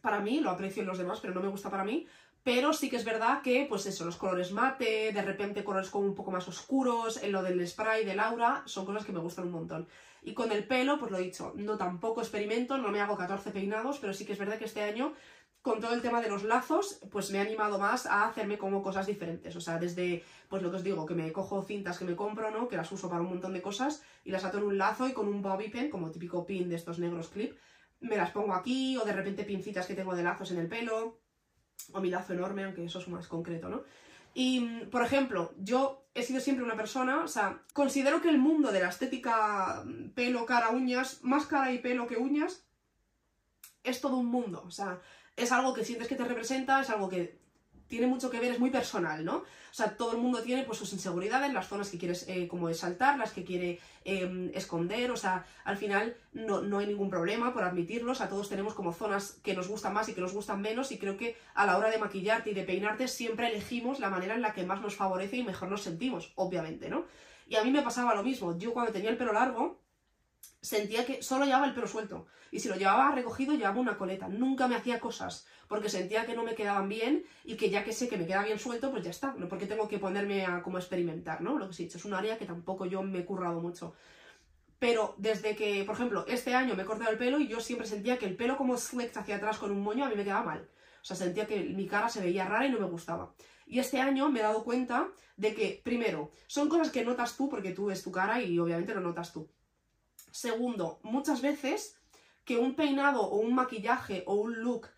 Para 0.00 0.20
mí, 0.20 0.40
lo 0.40 0.50
aprecio 0.50 0.80
en 0.80 0.88
los 0.88 0.96
demás, 0.96 1.20
pero 1.20 1.34
no 1.34 1.42
me 1.42 1.48
gusta 1.48 1.70
para 1.70 1.84
mí. 1.84 2.06
Pero 2.42 2.72
sí 2.72 2.88
que 2.88 2.96
es 2.96 3.04
verdad 3.04 3.42
que, 3.42 3.66
pues 3.68 3.84
eso, 3.84 4.04
los 4.04 4.16
colores 4.16 4.50
mate, 4.52 5.12
de 5.12 5.22
repente 5.22 5.62
colores 5.62 5.90
como 5.90 6.06
un 6.06 6.14
poco 6.14 6.30
más 6.30 6.48
oscuros, 6.48 7.22
en 7.22 7.32
lo 7.32 7.42
del 7.42 7.66
spray, 7.66 8.04
del 8.04 8.20
aura, 8.20 8.62
son 8.64 8.86
cosas 8.86 9.04
que 9.04 9.12
me 9.12 9.20
gustan 9.20 9.46
un 9.46 9.52
montón. 9.52 9.88
Y 10.22 10.32
con 10.32 10.50
el 10.50 10.66
pelo, 10.66 10.98
pues 10.98 11.10
lo 11.10 11.18
he 11.18 11.22
dicho, 11.22 11.52
no 11.56 11.76
tampoco 11.76 12.20
experimento, 12.20 12.78
no 12.78 12.88
me 12.90 13.00
hago 13.00 13.16
14 13.16 13.50
peinados, 13.50 13.98
pero 13.98 14.14
sí 14.14 14.24
que 14.24 14.32
es 14.32 14.38
verdad 14.38 14.58
que 14.58 14.64
este 14.64 14.82
año, 14.82 15.12
con 15.60 15.80
todo 15.80 15.92
el 15.92 16.00
tema 16.00 16.22
de 16.22 16.30
los 16.30 16.42
lazos, 16.44 17.00
pues 17.10 17.30
me 17.30 17.38
he 17.38 17.40
animado 17.42 17.78
más 17.78 18.06
a 18.06 18.26
hacerme 18.26 18.56
como 18.56 18.82
cosas 18.82 19.06
diferentes. 19.06 19.54
O 19.56 19.60
sea, 19.60 19.76
desde, 19.78 20.24
pues 20.48 20.62
lo 20.62 20.70
que 20.70 20.76
os 20.76 20.82
digo, 20.82 21.04
que 21.04 21.14
me 21.14 21.32
cojo 21.32 21.62
cintas 21.62 21.98
que 21.98 22.06
me 22.06 22.16
compro, 22.16 22.50
¿no? 22.50 22.68
Que 22.68 22.76
las 22.76 22.90
uso 22.90 23.10
para 23.10 23.20
un 23.20 23.28
montón 23.28 23.52
de 23.52 23.60
cosas 23.60 24.02
y 24.24 24.30
las 24.30 24.44
ato 24.44 24.58
en 24.58 24.64
un 24.64 24.78
lazo 24.78 25.06
y 25.06 25.12
con 25.12 25.28
un 25.28 25.42
bobby 25.42 25.68
pin, 25.68 25.90
como 25.90 26.10
típico 26.10 26.46
pin 26.46 26.70
de 26.70 26.76
estos 26.76 26.98
negros 26.98 27.28
clip, 27.28 27.54
me 28.00 28.16
las 28.16 28.30
pongo 28.30 28.54
aquí, 28.54 28.96
o 28.96 29.04
de 29.04 29.12
repente 29.12 29.44
pincitas 29.44 29.86
que 29.86 29.94
tengo 29.94 30.14
de 30.14 30.22
lazos 30.22 30.50
en 30.52 30.58
el 30.58 30.68
pelo 30.68 31.19
o 31.92 32.32
enorme, 32.32 32.64
aunque 32.64 32.84
eso 32.84 32.98
es 32.98 33.08
más 33.08 33.26
concreto, 33.26 33.68
¿no? 33.68 33.82
Y, 34.34 34.84
por 34.90 35.02
ejemplo, 35.04 35.52
yo 35.58 36.04
he 36.14 36.22
sido 36.22 36.40
siempre 36.40 36.64
una 36.64 36.76
persona, 36.76 37.24
o 37.24 37.28
sea, 37.28 37.62
considero 37.72 38.20
que 38.20 38.28
el 38.28 38.38
mundo 38.38 38.70
de 38.70 38.80
la 38.80 38.88
estética 38.88 39.84
pelo, 40.14 40.46
cara, 40.46 40.70
uñas, 40.70 41.18
más 41.22 41.46
cara 41.46 41.72
y 41.72 41.78
pelo 41.78 42.06
que 42.06 42.16
uñas, 42.16 42.64
es 43.82 44.00
todo 44.00 44.16
un 44.16 44.26
mundo, 44.26 44.62
o 44.66 44.70
sea, 44.70 45.00
es 45.36 45.52
algo 45.52 45.74
que 45.74 45.84
sientes 45.84 46.06
que 46.06 46.16
te 46.16 46.24
representa, 46.24 46.80
es 46.80 46.90
algo 46.90 47.08
que 47.08 47.39
tiene 47.90 48.06
mucho 48.06 48.30
que 48.30 48.38
ver, 48.38 48.52
es 48.52 48.60
muy 48.60 48.70
personal, 48.70 49.24
¿no? 49.24 49.38
O 49.38 49.72
sea, 49.72 49.96
todo 49.96 50.12
el 50.12 50.18
mundo 50.18 50.42
tiene 50.42 50.62
pues 50.62 50.78
sus 50.78 50.92
inseguridades, 50.92 51.52
las 51.52 51.66
zonas 51.66 51.90
que 51.90 51.98
quieres 51.98 52.24
eh, 52.28 52.46
como 52.46 52.68
exaltar, 52.68 53.18
las 53.18 53.32
que 53.32 53.44
quiere 53.44 53.80
em, 54.04 54.50
esconder, 54.54 55.10
o 55.10 55.16
sea, 55.16 55.44
al 55.64 55.76
final 55.76 56.16
no, 56.32 56.62
no, 56.62 56.78
hay 56.78 56.86
ningún 56.86 57.10
problema 57.10 57.52
por 57.52 57.64
admitirlos, 57.64 58.12
o 58.12 58.14
sea, 58.18 58.28
todos 58.28 58.48
tenemos 58.48 58.74
como 58.74 58.92
zonas 58.92 59.40
que 59.42 59.54
nos 59.54 59.66
gustan 59.66 59.92
más 59.92 60.08
y 60.08 60.14
que 60.14 60.20
nos 60.20 60.32
gustan 60.32 60.62
menos 60.62 60.92
y 60.92 60.98
creo 60.98 61.16
que 61.16 61.36
a 61.54 61.66
la 61.66 61.76
hora 61.76 61.90
de 61.90 61.98
maquillarte 61.98 62.50
y 62.50 62.54
de 62.54 62.62
peinarte 62.62 63.08
siempre 63.08 63.48
elegimos 63.48 63.98
la 63.98 64.08
manera 64.08 64.34
en 64.36 64.42
la 64.42 64.54
que 64.54 64.64
más 64.64 64.80
nos 64.80 64.94
favorece 64.94 65.36
y 65.38 65.42
mejor 65.42 65.68
nos 65.68 65.82
sentimos, 65.82 66.32
obviamente, 66.36 66.88
¿no? 66.88 67.06
Y 67.48 67.56
a 67.56 67.64
mí 67.64 67.72
me 67.72 67.82
pasaba 67.82 68.14
lo 68.14 68.22
mismo, 68.22 68.56
yo 68.56 68.72
cuando 68.72 68.92
tenía 68.92 69.10
el 69.10 69.16
pelo 69.16 69.32
largo, 69.32 69.80
sentía 70.60 71.06
que 71.06 71.22
solo 71.22 71.44
llevaba 71.44 71.66
el 71.66 71.74
pelo 71.74 71.86
suelto. 71.86 72.26
Y 72.50 72.60
si 72.60 72.68
lo 72.68 72.76
llevaba 72.76 73.12
recogido, 73.12 73.54
llevaba 73.54 73.80
una 73.80 73.96
coleta. 73.96 74.28
Nunca 74.28 74.66
me 74.66 74.74
hacía 74.74 75.00
cosas, 75.00 75.46
porque 75.68 75.88
sentía 75.88 76.26
que 76.26 76.34
no 76.34 76.42
me 76.42 76.54
quedaban 76.54 76.88
bien 76.88 77.24
y 77.44 77.56
que 77.56 77.70
ya 77.70 77.84
que 77.84 77.92
sé 77.92 78.08
que 78.08 78.16
me 78.16 78.26
queda 78.26 78.42
bien 78.42 78.58
suelto, 78.58 78.90
pues 78.90 79.04
ya 79.04 79.10
está. 79.10 79.34
No 79.38 79.48
porque 79.48 79.66
tengo 79.66 79.88
que 79.88 79.98
ponerme 79.98 80.44
a 80.44 80.62
como 80.62 80.78
experimentar, 80.78 81.40
¿no? 81.40 81.58
Lo 81.58 81.68
que 81.68 81.74
he 81.74 81.84
dicho, 81.84 81.98
es 81.98 82.04
un 82.04 82.14
área 82.14 82.38
que 82.38 82.46
tampoco 82.46 82.86
yo 82.86 83.02
me 83.02 83.20
he 83.20 83.24
currado 83.24 83.60
mucho. 83.60 83.94
Pero 84.78 85.14
desde 85.18 85.54
que, 85.54 85.84
por 85.84 85.94
ejemplo, 85.94 86.24
este 86.26 86.54
año 86.54 86.74
me 86.74 86.82
he 86.82 86.86
cortado 86.86 87.10
el 87.10 87.18
pelo 87.18 87.38
y 87.38 87.46
yo 87.46 87.60
siempre 87.60 87.86
sentía 87.86 88.18
que 88.18 88.26
el 88.26 88.36
pelo 88.36 88.56
como 88.56 88.76
slicked 88.76 89.18
hacia 89.18 89.36
atrás 89.36 89.58
con 89.58 89.70
un 89.70 89.82
moño 89.82 90.04
a 90.04 90.08
mí 90.08 90.16
me 90.16 90.24
quedaba 90.24 90.42
mal. 90.42 90.68
O 91.02 91.04
sea, 91.04 91.16
sentía 91.16 91.46
que 91.46 91.60
mi 91.60 91.86
cara 91.86 92.08
se 92.08 92.20
veía 92.20 92.46
rara 92.46 92.66
y 92.66 92.70
no 92.70 92.80
me 92.80 92.86
gustaba. 92.86 93.32
Y 93.66 93.78
este 93.78 94.00
año 94.00 94.30
me 94.30 94.40
he 94.40 94.42
dado 94.42 94.64
cuenta 94.64 95.08
de 95.36 95.54
que, 95.54 95.80
primero, 95.84 96.30
son 96.46 96.68
cosas 96.68 96.90
que 96.90 97.04
notas 97.04 97.36
tú 97.36 97.48
porque 97.48 97.72
tú 97.72 97.86
ves 97.86 98.02
tu 98.02 98.10
cara 98.10 98.42
y 98.42 98.58
obviamente 98.58 98.94
lo 98.94 99.00
notas 99.00 99.32
tú. 99.32 99.48
Segundo, 100.30 101.00
muchas 101.02 101.42
veces 101.42 102.00
que 102.44 102.56
un 102.56 102.74
peinado 102.74 103.22
o 103.22 103.36
un 103.36 103.54
maquillaje 103.54 104.24
o 104.26 104.34
un 104.34 104.60
look 104.60 104.88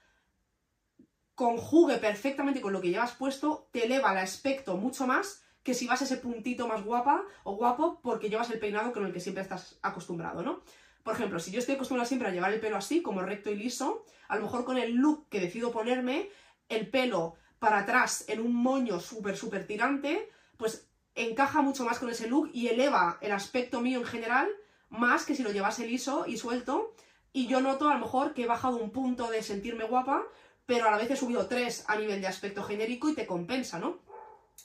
conjugue 1.35 1.99
perfectamente 1.99 2.61
con 2.61 2.73
lo 2.73 2.81
que 2.81 2.91
llevas 2.91 3.13
puesto, 3.13 3.69
te 3.73 3.85
eleva 3.85 4.13
el 4.13 4.19
aspecto 4.19 4.77
mucho 4.77 5.07
más 5.07 5.43
que 5.63 5.75
si 5.75 5.87
vas 5.87 6.03
ese 6.03 6.17
puntito 6.17 6.67
más 6.67 6.85
guapa 6.85 7.25
o 7.45 7.57
guapo 7.57 8.01
porque 8.03 8.29
llevas 8.29 8.51
el 8.51 8.59
peinado 8.59 8.93
con 8.93 9.07
el 9.07 9.13
que 9.13 9.21
siempre 9.21 9.43
estás 9.43 9.79
acostumbrado, 9.83 10.43
¿no? 10.43 10.63
Por 11.03 11.15
ejemplo, 11.15 11.41
si 11.41 11.51
yo 11.51 11.59
estoy 11.59 11.75
acostumbrada 11.75 12.07
siempre 12.07 12.29
a 12.29 12.33
llevar 12.33 12.53
el 12.53 12.61
pelo 12.61 12.77
así, 12.77 13.03
como 13.03 13.23
recto 13.23 13.51
y 13.51 13.57
liso, 13.57 14.05
a 14.29 14.37
lo 14.37 14.43
mejor 14.43 14.65
con 14.65 14.77
el 14.77 14.95
look 14.95 15.29
que 15.29 15.41
decido 15.41 15.73
ponerme, 15.73 16.31
el 16.69 16.89
pelo 16.89 17.35
para 17.59 17.81
atrás 17.81 18.25
en 18.29 18.41
un 18.41 18.55
moño 18.55 19.01
súper, 19.01 19.37
súper 19.37 19.67
tirante, 19.67 20.29
pues 20.57 20.89
encaja 21.15 21.61
mucho 21.61 21.85
más 21.85 21.99
con 21.99 22.11
ese 22.11 22.29
look 22.29 22.51
y 22.53 22.69
eleva 22.69 23.19
el 23.21 23.33
aspecto 23.33 23.81
mío 23.81 23.99
en 23.99 24.05
general 24.05 24.49
más 24.93 25.25
que 25.25 25.35
si 25.35 25.43
lo 25.43 25.51
llevase 25.51 25.87
liso 25.87 26.25
y 26.27 26.37
suelto. 26.37 26.95
Y 27.33 27.47
yo 27.47 27.61
noto 27.61 27.89
a 27.89 27.95
lo 27.95 28.01
mejor 28.01 28.35
que 28.35 28.43
he 28.43 28.47
bajado 28.47 28.77
un 28.77 28.91
punto 28.91 29.31
de 29.31 29.43
sentirme 29.43 29.85
guapa, 29.85 30.23
pero 30.67 30.87
a 30.87 30.91
la 30.91 30.99
vez 30.99 31.11
he 31.11 31.17
subido 31.17 31.47
tres 31.47 31.85
a 31.89 31.97
nivel 31.97 32.21
de 32.21 32.27
aspecto 32.27 32.63
genérico 32.63 33.09
y 33.09 33.15
te 33.15 33.27
compensa, 33.27 33.79
¿no? 33.79 34.01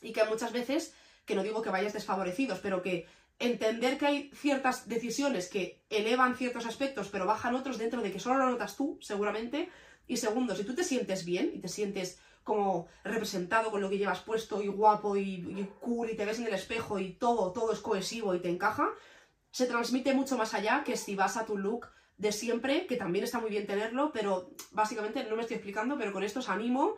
Y 0.01 0.11
que 0.11 0.23
muchas 0.25 0.51
veces, 0.51 0.93
que 1.25 1.33
no 1.33 1.43
digo 1.43 1.61
que 1.61 1.69
vayas 1.69 1.93
desfavorecidos, 1.93 2.59
pero 2.59 2.81
que 2.81 3.07
entender 3.39 3.97
que 3.97 4.05
hay 4.05 4.31
ciertas 4.33 4.89
decisiones 4.89 5.47
que 5.47 5.81
elevan 5.89 6.35
ciertos 6.35 6.65
aspectos, 6.65 7.07
pero 7.09 7.25
bajan 7.25 7.55
otros 7.55 7.77
dentro 7.77 8.01
de 8.01 8.11
que 8.11 8.19
solo 8.19 8.37
lo 8.37 8.49
notas 8.49 8.75
tú, 8.75 8.97
seguramente. 9.01 9.69
Y 10.05 10.17
segundo, 10.17 10.55
si 10.55 10.65
tú 10.65 10.75
te 10.75 10.83
sientes 10.83 11.23
bien 11.23 11.51
y 11.53 11.59
te 11.59 11.69
sientes 11.69 12.19
como 12.43 12.87
representado 13.03 13.71
con 13.71 13.81
lo 13.81 13.89
que 13.89 13.97
llevas 13.97 14.21
puesto 14.21 14.61
y 14.61 14.67
guapo 14.67 15.15
y, 15.15 15.35
y 15.35 15.69
cool 15.79 16.09
y 16.09 16.15
te 16.15 16.25
ves 16.25 16.39
en 16.39 16.47
el 16.47 16.53
espejo 16.53 16.99
y 16.99 17.13
todo, 17.13 17.51
todo 17.51 17.71
es 17.71 17.79
cohesivo 17.79 18.33
y 18.35 18.39
te 18.39 18.49
encaja, 18.49 18.89
se 19.51 19.65
transmite 19.65 20.13
mucho 20.13 20.37
más 20.37 20.53
allá 20.53 20.83
que 20.83 20.97
si 20.97 21.15
vas 21.15 21.37
a 21.37 21.45
tu 21.45 21.57
look 21.57 21.87
de 22.17 22.31
siempre, 22.31 22.87
que 22.87 22.97
también 22.97 23.23
está 23.23 23.39
muy 23.39 23.49
bien 23.49 23.67
tenerlo, 23.67 24.11
pero 24.11 24.49
básicamente 24.71 25.23
no 25.23 25.35
me 25.35 25.41
estoy 25.41 25.55
explicando, 25.55 25.97
pero 25.97 26.11
con 26.11 26.23
esto 26.23 26.39
os 26.39 26.49
animo 26.49 26.95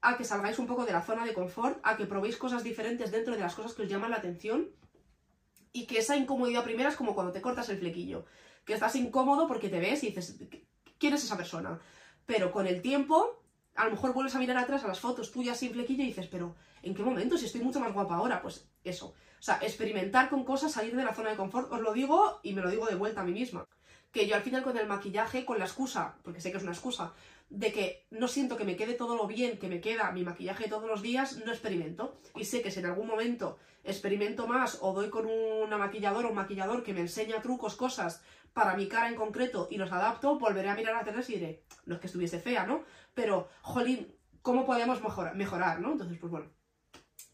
a 0.00 0.16
que 0.16 0.24
salgáis 0.24 0.58
un 0.58 0.66
poco 0.66 0.84
de 0.84 0.92
la 0.92 1.02
zona 1.02 1.24
de 1.24 1.34
confort, 1.34 1.78
a 1.82 1.96
que 1.96 2.06
probéis 2.06 2.36
cosas 2.36 2.64
diferentes 2.64 3.10
dentro 3.10 3.34
de 3.34 3.40
las 3.40 3.54
cosas 3.54 3.74
que 3.74 3.82
os 3.82 3.88
llaman 3.88 4.10
la 4.10 4.16
atención 4.16 4.70
y 5.72 5.86
que 5.86 5.98
esa 5.98 6.16
incomodidad 6.16 6.64
primera 6.64 6.88
es 6.88 6.96
como 6.96 7.14
cuando 7.14 7.32
te 7.32 7.40
cortas 7.40 7.68
el 7.68 7.78
flequillo, 7.78 8.24
que 8.64 8.74
estás 8.74 8.96
incómodo 8.96 9.46
porque 9.46 9.68
te 9.68 9.78
ves 9.78 10.02
y 10.02 10.08
dices, 10.08 10.36
¿quién 10.98 11.14
es 11.14 11.24
esa 11.24 11.36
persona? 11.36 11.80
Pero 12.26 12.50
con 12.50 12.66
el 12.66 12.82
tiempo, 12.82 13.44
a 13.74 13.84
lo 13.84 13.92
mejor 13.92 14.12
vuelves 14.12 14.34
a 14.34 14.38
mirar 14.38 14.56
atrás 14.58 14.84
a 14.84 14.88
las 14.88 15.00
fotos 15.00 15.30
tuyas 15.30 15.58
sin 15.58 15.72
flequillo 15.72 16.02
y 16.02 16.08
dices, 16.08 16.28
pero 16.28 16.56
¿en 16.82 16.94
qué 16.94 17.02
momento? 17.02 17.38
Si 17.38 17.46
estoy 17.46 17.62
mucho 17.62 17.80
más 17.80 17.92
guapa 17.92 18.16
ahora, 18.16 18.42
pues 18.42 18.68
eso. 18.84 19.14
O 19.42 19.44
sea, 19.44 19.58
experimentar 19.60 20.30
con 20.30 20.44
cosas, 20.44 20.70
salir 20.70 20.94
de 20.94 21.02
la 21.02 21.14
zona 21.14 21.30
de 21.30 21.36
confort, 21.36 21.72
os 21.72 21.80
lo 21.80 21.92
digo 21.92 22.38
y 22.44 22.52
me 22.52 22.62
lo 22.62 22.70
digo 22.70 22.86
de 22.86 22.94
vuelta 22.94 23.22
a 23.22 23.24
mí 23.24 23.32
misma. 23.32 23.66
Que 24.12 24.28
yo 24.28 24.36
al 24.36 24.42
final 24.42 24.62
con 24.62 24.78
el 24.78 24.86
maquillaje, 24.86 25.44
con 25.44 25.58
la 25.58 25.64
excusa, 25.64 26.14
porque 26.22 26.40
sé 26.40 26.52
que 26.52 26.58
es 26.58 26.62
una 26.62 26.70
excusa, 26.70 27.12
de 27.50 27.72
que 27.72 28.06
no 28.10 28.28
siento 28.28 28.56
que 28.56 28.64
me 28.64 28.76
quede 28.76 28.94
todo 28.94 29.16
lo 29.16 29.26
bien 29.26 29.58
que 29.58 29.66
me 29.66 29.80
queda 29.80 30.12
mi 30.12 30.22
maquillaje 30.22 30.68
todos 30.68 30.86
los 30.86 31.02
días, 31.02 31.38
no 31.44 31.50
experimento. 31.50 32.20
Y 32.36 32.44
sé 32.44 32.62
que 32.62 32.70
si 32.70 32.78
en 32.78 32.86
algún 32.86 33.08
momento 33.08 33.58
experimento 33.82 34.46
más 34.46 34.78
o 34.80 34.92
doy 34.92 35.10
con 35.10 35.26
una 35.26 35.76
maquilladora 35.76 36.28
o 36.28 36.30
un 36.30 36.36
maquillador 36.36 36.84
que 36.84 36.94
me 36.94 37.00
enseña 37.00 37.42
trucos, 37.42 37.74
cosas 37.74 38.22
para 38.52 38.76
mi 38.76 38.86
cara 38.86 39.08
en 39.08 39.16
concreto 39.16 39.66
y 39.72 39.76
los 39.76 39.90
adapto, 39.90 40.38
volveré 40.38 40.68
a 40.68 40.76
mirar 40.76 40.94
atrás 40.94 41.28
y 41.30 41.34
diré, 41.34 41.64
no 41.84 41.96
es 41.96 42.00
que 42.00 42.06
estuviese 42.06 42.38
fea, 42.38 42.64
¿no? 42.64 42.84
Pero, 43.12 43.48
jolín, 43.62 44.14
¿cómo 44.40 44.64
podemos 44.64 45.02
mejorar, 45.02 45.34
mejorar, 45.34 45.80
¿no? 45.80 45.90
Entonces, 45.90 46.16
pues 46.20 46.30
bueno. 46.30 46.61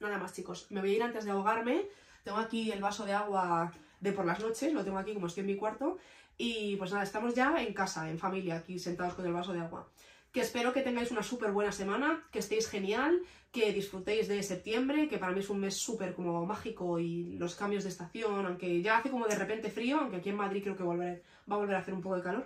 Nada 0.00 0.18
más, 0.18 0.32
chicos. 0.32 0.66
Me 0.70 0.80
voy 0.80 0.90
a 0.90 0.96
ir 0.96 1.02
antes 1.02 1.24
de 1.24 1.30
ahogarme. 1.30 1.88
Tengo 2.24 2.38
aquí 2.38 2.70
el 2.70 2.80
vaso 2.80 3.04
de 3.04 3.12
agua 3.12 3.72
de 4.00 4.12
por 4.12 4.24
las 4.24 4.40
noches, 4.40 4.72
lo 4.72 4.84
tengo 4.84 4.98
aquí 4.98 5.14
como 5.14 5.26
estoy 5.26 5.42
en 5.42 5.46
mi 5.46 5.56
cuarto. 5.56 5.98
Y 6.36 6.76
pues 6.76 6.92
nada, 6.92 7.02
estamos 7.02 7.34
ya 7.34 7.60
en 7.62 7.74
casa, 7.74 8.08
en 8.10 8.18
familia, 8.18 8.56
aquí 8.56 8.78
sentados 8.78 9.14
con 9.14 9.26
el 9.26 9.32
vaso 9.32 9.52
de 9.52 9.60
agua. 9.60 9.88
Que 10.30 10.40
espero 10.40 10.72
que 10.72 10.82
tengáis 10.82 11.10
una 11.10 11.22
súper 11.22 11.50
buena 11.50 11.72
semana, 11.72 12.22
que 12.30 12.38
estéis 12.38 12.68
genial, 12.68 13.22
que 13.50 13.72
disfrutéis 13.72 14.28
de 14.28 14.42
septiembre, 14.42 15.08
que 15.08 15.18
para 15.18 15.32
mí 15.32 15.40
es 15.40 15.50
un 15.50 15.58
mes 15.58 15.76
súper 15.76 16.14
como 16.14 16.44
mágico 16.46 16.98
y 16.98 17.36
los 17.38 17.54
cambios 17.56 17.84
de 17.84 17.90
estación, 17.90 18.46
aunque 18.46 18.82
ya 18.82 18.98
hace 18.98 19.10
como 19.10 19.26
de 19.26 19.34
repente 19.34 19.70
frío, 19.70 19.98
aunque 19.98 20.18
aquí 20.18 20.28
en 20.28 20.36
Madrid 20.36 20.62
creo 20.62 20.76
que 20.76 20.82
volveré, 20.82 21.22
va 21.50 21.56
a 21.56 21.58
volver 21.58 21.76
a 21.76 21.80
hacer 21.80 21.94
un 21.94 22.02
poco 22.02 22.16
de 22.16 22.22
calor. 22.22 22.44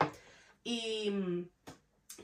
Y, 0.64 1.10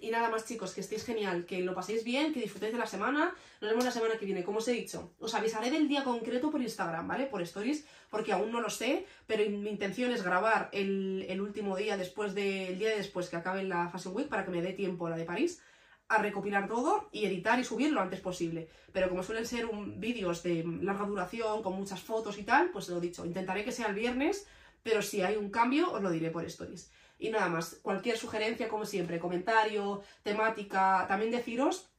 y 0.00 0.10
nada 0.10 0.28
más 0.30 0.46
chicos, 0.46 0.74
que 0.74 0.80
estéis 0.80 1.04
genial, 1.04 1.46
que 1.46 1.60
lo 1.60 1.74
paséis 1.74 2.04
bien, 2.04 2.32
que 2.32 2.40
disfrutéis 2.40 2.72
de 2.72 2.78
la 2.78 2.86
semana. 2.86 3.34
Nos 3.60 3.70
vemos 3.70 3.84
la 3.84 3.90
semana 3.90 4.16
que 4.18 4.26
viene, 4.26 4.44
como 4.44 4.58
os 4.58 4.68
he 4.68 4.72
dicho. 4.72 5.12
Os 5.18 5.34
avisaré 5.34 5.70
del 5.70 5.88
día 5.88 6.04
concreto 6.04 6.50
por 6.50 6.60
Instagram, 6.60 7.06
¿vale? 7.06 7.26
Por 7.26 7.42
stories, 7.42 7.84
porque 8.10 8.32
aún 8.32 8.50
no 8.50 8.60
lo 8.60 8.70
sé, 8.70 9.06
pero 9.26 9.48
mi 9.50 9.70
intención 9.70 10.12
es 10.12 10.22
grabar 10.22 10.70
el, 10.72 11.26
el 11.28 11.40
último 11.40 11.76
día 11.76 11.96
después 11.96 12.34
del 12.34 12.78
día 12.78 12.90
de 12.90 12.96
después 12.96 13.28
que 13.28 13.36
acabe 13.36 13.64
la 13.64 13.88
Fashion 13.88 14.14
Week 14.14 14.28
para 14.28 14.44
que 14.44 14.50
me 14.50 14.62
dé 14.62 14.72
tiempo 14.72 15.08
la 15.08 15.16
de 15.16 15.24
París 15.24 15.60
a 16.08 16.18
recopilar 16.18 16.66
todo 16.68 17.08
y 17.12 17.26
editar 17.26 17.58
y 17.60 17.64
subir 17.64 17.92
lo 17.92 18.00
antes 18.00 18.20
posible. 18.20 18.68
Pero 18.92 19.08
como 19.08 19.22
suelen 19.22 19.46
ser 19.46 19.66
vídeos 19.96 20.42
de 20.42 20.64
larga 20.82 21.04
duración, 21.04 21.62
con 21.62 21.74
muchas 21.74 22.00
fotos 22.00 22.38
y 22.38 22.44
tal, 22.44 22.70
pues 22.70 22.88
lo 22.88 23.00
dicho, 23.00 23.26
intentaré 23.26 23.64
que 23.64 23.72
sea 23.72 23.88
el 23.88 23.94
viernes, 23.94 24.46
pero 24.82 25.02
si 25.02 25.20
hay 25.20 25.36
un 25.36 25.50
cambio 25.50 25.92
os 25.92 26.02
lo 26.02 26.10
diré 26.10 26.30
por 26.30 26.44
stories. 26.46 26.90
Y 27.18 27.30
nada 27.30 27.48
más, 27.48 27.80
cualquier 27.82 28.16
sugerencia, 28.16 28.68
como 28.68 28.84
siempre, 28.84 29.18
comentario, 29.18 30.02
temática, 30.22 31.04
también 31.08 31.30
deciros 31.30 31.90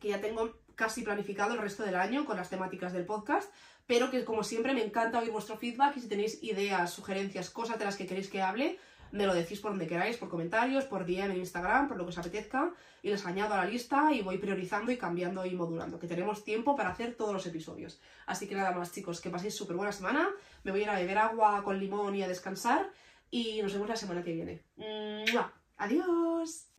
que 0.00 0.08
ya 0.08 0.20
tengo 0.20 0.60
casi 0.74 1.02
planificado 1.02 1.54
el 1.54 1.60
resto 1.60 1.82
del 1.82 1.96
año 1.96 2.24
con 2.24 2.36
las 2.36 2.50
temáticas 2.50 2.92
del 2.92 3.06
podcast, 3.06 3.50
pero 3.86 4.10
que 4.10 4.24
como 4.24 4.44
siempre 4.44 4.74
me 4.74 4.84
encanta 4.84 5.18
oír 5.18 5.30
vuestro 5.30 5.56
feedback 5.56 5.96
y 5.96 6.00
si 6.00 6.08
tenéis 6.08 6.42
ideas, 6.42 6.92
sugerencias, 6.92 7.50
cosas 7.50 7.78
de 7.78 7.84
las 7.86 7.96
que 7.96 8.06
queréis 8.06 8.28
que 8.28 8.42
hable, 8.42 8.78
me 9.12 9.26
lo 9.26 9.34
decís 9.34 9.60
por 9.60 9.70
donde 9.70 9.86
queráis, 9.86 10.16
por 10.16 10.28
comentarios, 10.28 10.84
por 10.84 11.06
DM 11.06 11.30
en 11.30 11.36
Instagram, 11.38 11.88
por 11.88 11.96
lo 11.96 12.04
que 12.04 12.10
os 12.10 12.18
apetezca, 12.18 12.72
y 13.02 13.10
les 13.10 13.24
añado 13.24 13.54
a 13.54 13.58
la 13.58 13.64
lista 13.64 14.12
y 14.12 14.20
voy 14.22 14.38
priorizando 14.38 14.90
y 14.90 14.98
cambiando 14.98 15.46
y 15.46 15.54
modulando, 15.54 15.98
que 15.98 16.08
tenemos 16.08 16.44
tiempo 16.44 16.74
para 16.76 16.90
hacer 16.90 17.14
todos 17.14 17.32
los 17.32 17.46
episodios. 17.46 18.00
Así 18.26 18.48
que 18.48 18.54
nada 18.54 18.72
más 18.72 18.92
chicos, 18.92 19.20
que 19.20 19.30
paséis 19.30 19.54
súper 19.54 19.76
buena 19.76 19.92
semana, 19.92 20.28
me 20.64 20.72
voy 20.72 20.80
a 20.80 20.82
ir 20.82 20.90
a 20.90 20.96
beber 20.96 21.18
agua 21.18 21.62
con 21.62 21.78
limón 21.78 22.16
y 22.16 22.22
a 22.22 22.28
descansar, 22.28 22.90
y 23.30 23.62
nos 23.62 23.72
vemos 23.72 23.88
la 23.88 23.96
semana 23.96 24.22
que 24.22 24.32
viene. 24.32 24.62
¡Mua! 24.76 25.52
¡Adiós! 25.76 26.70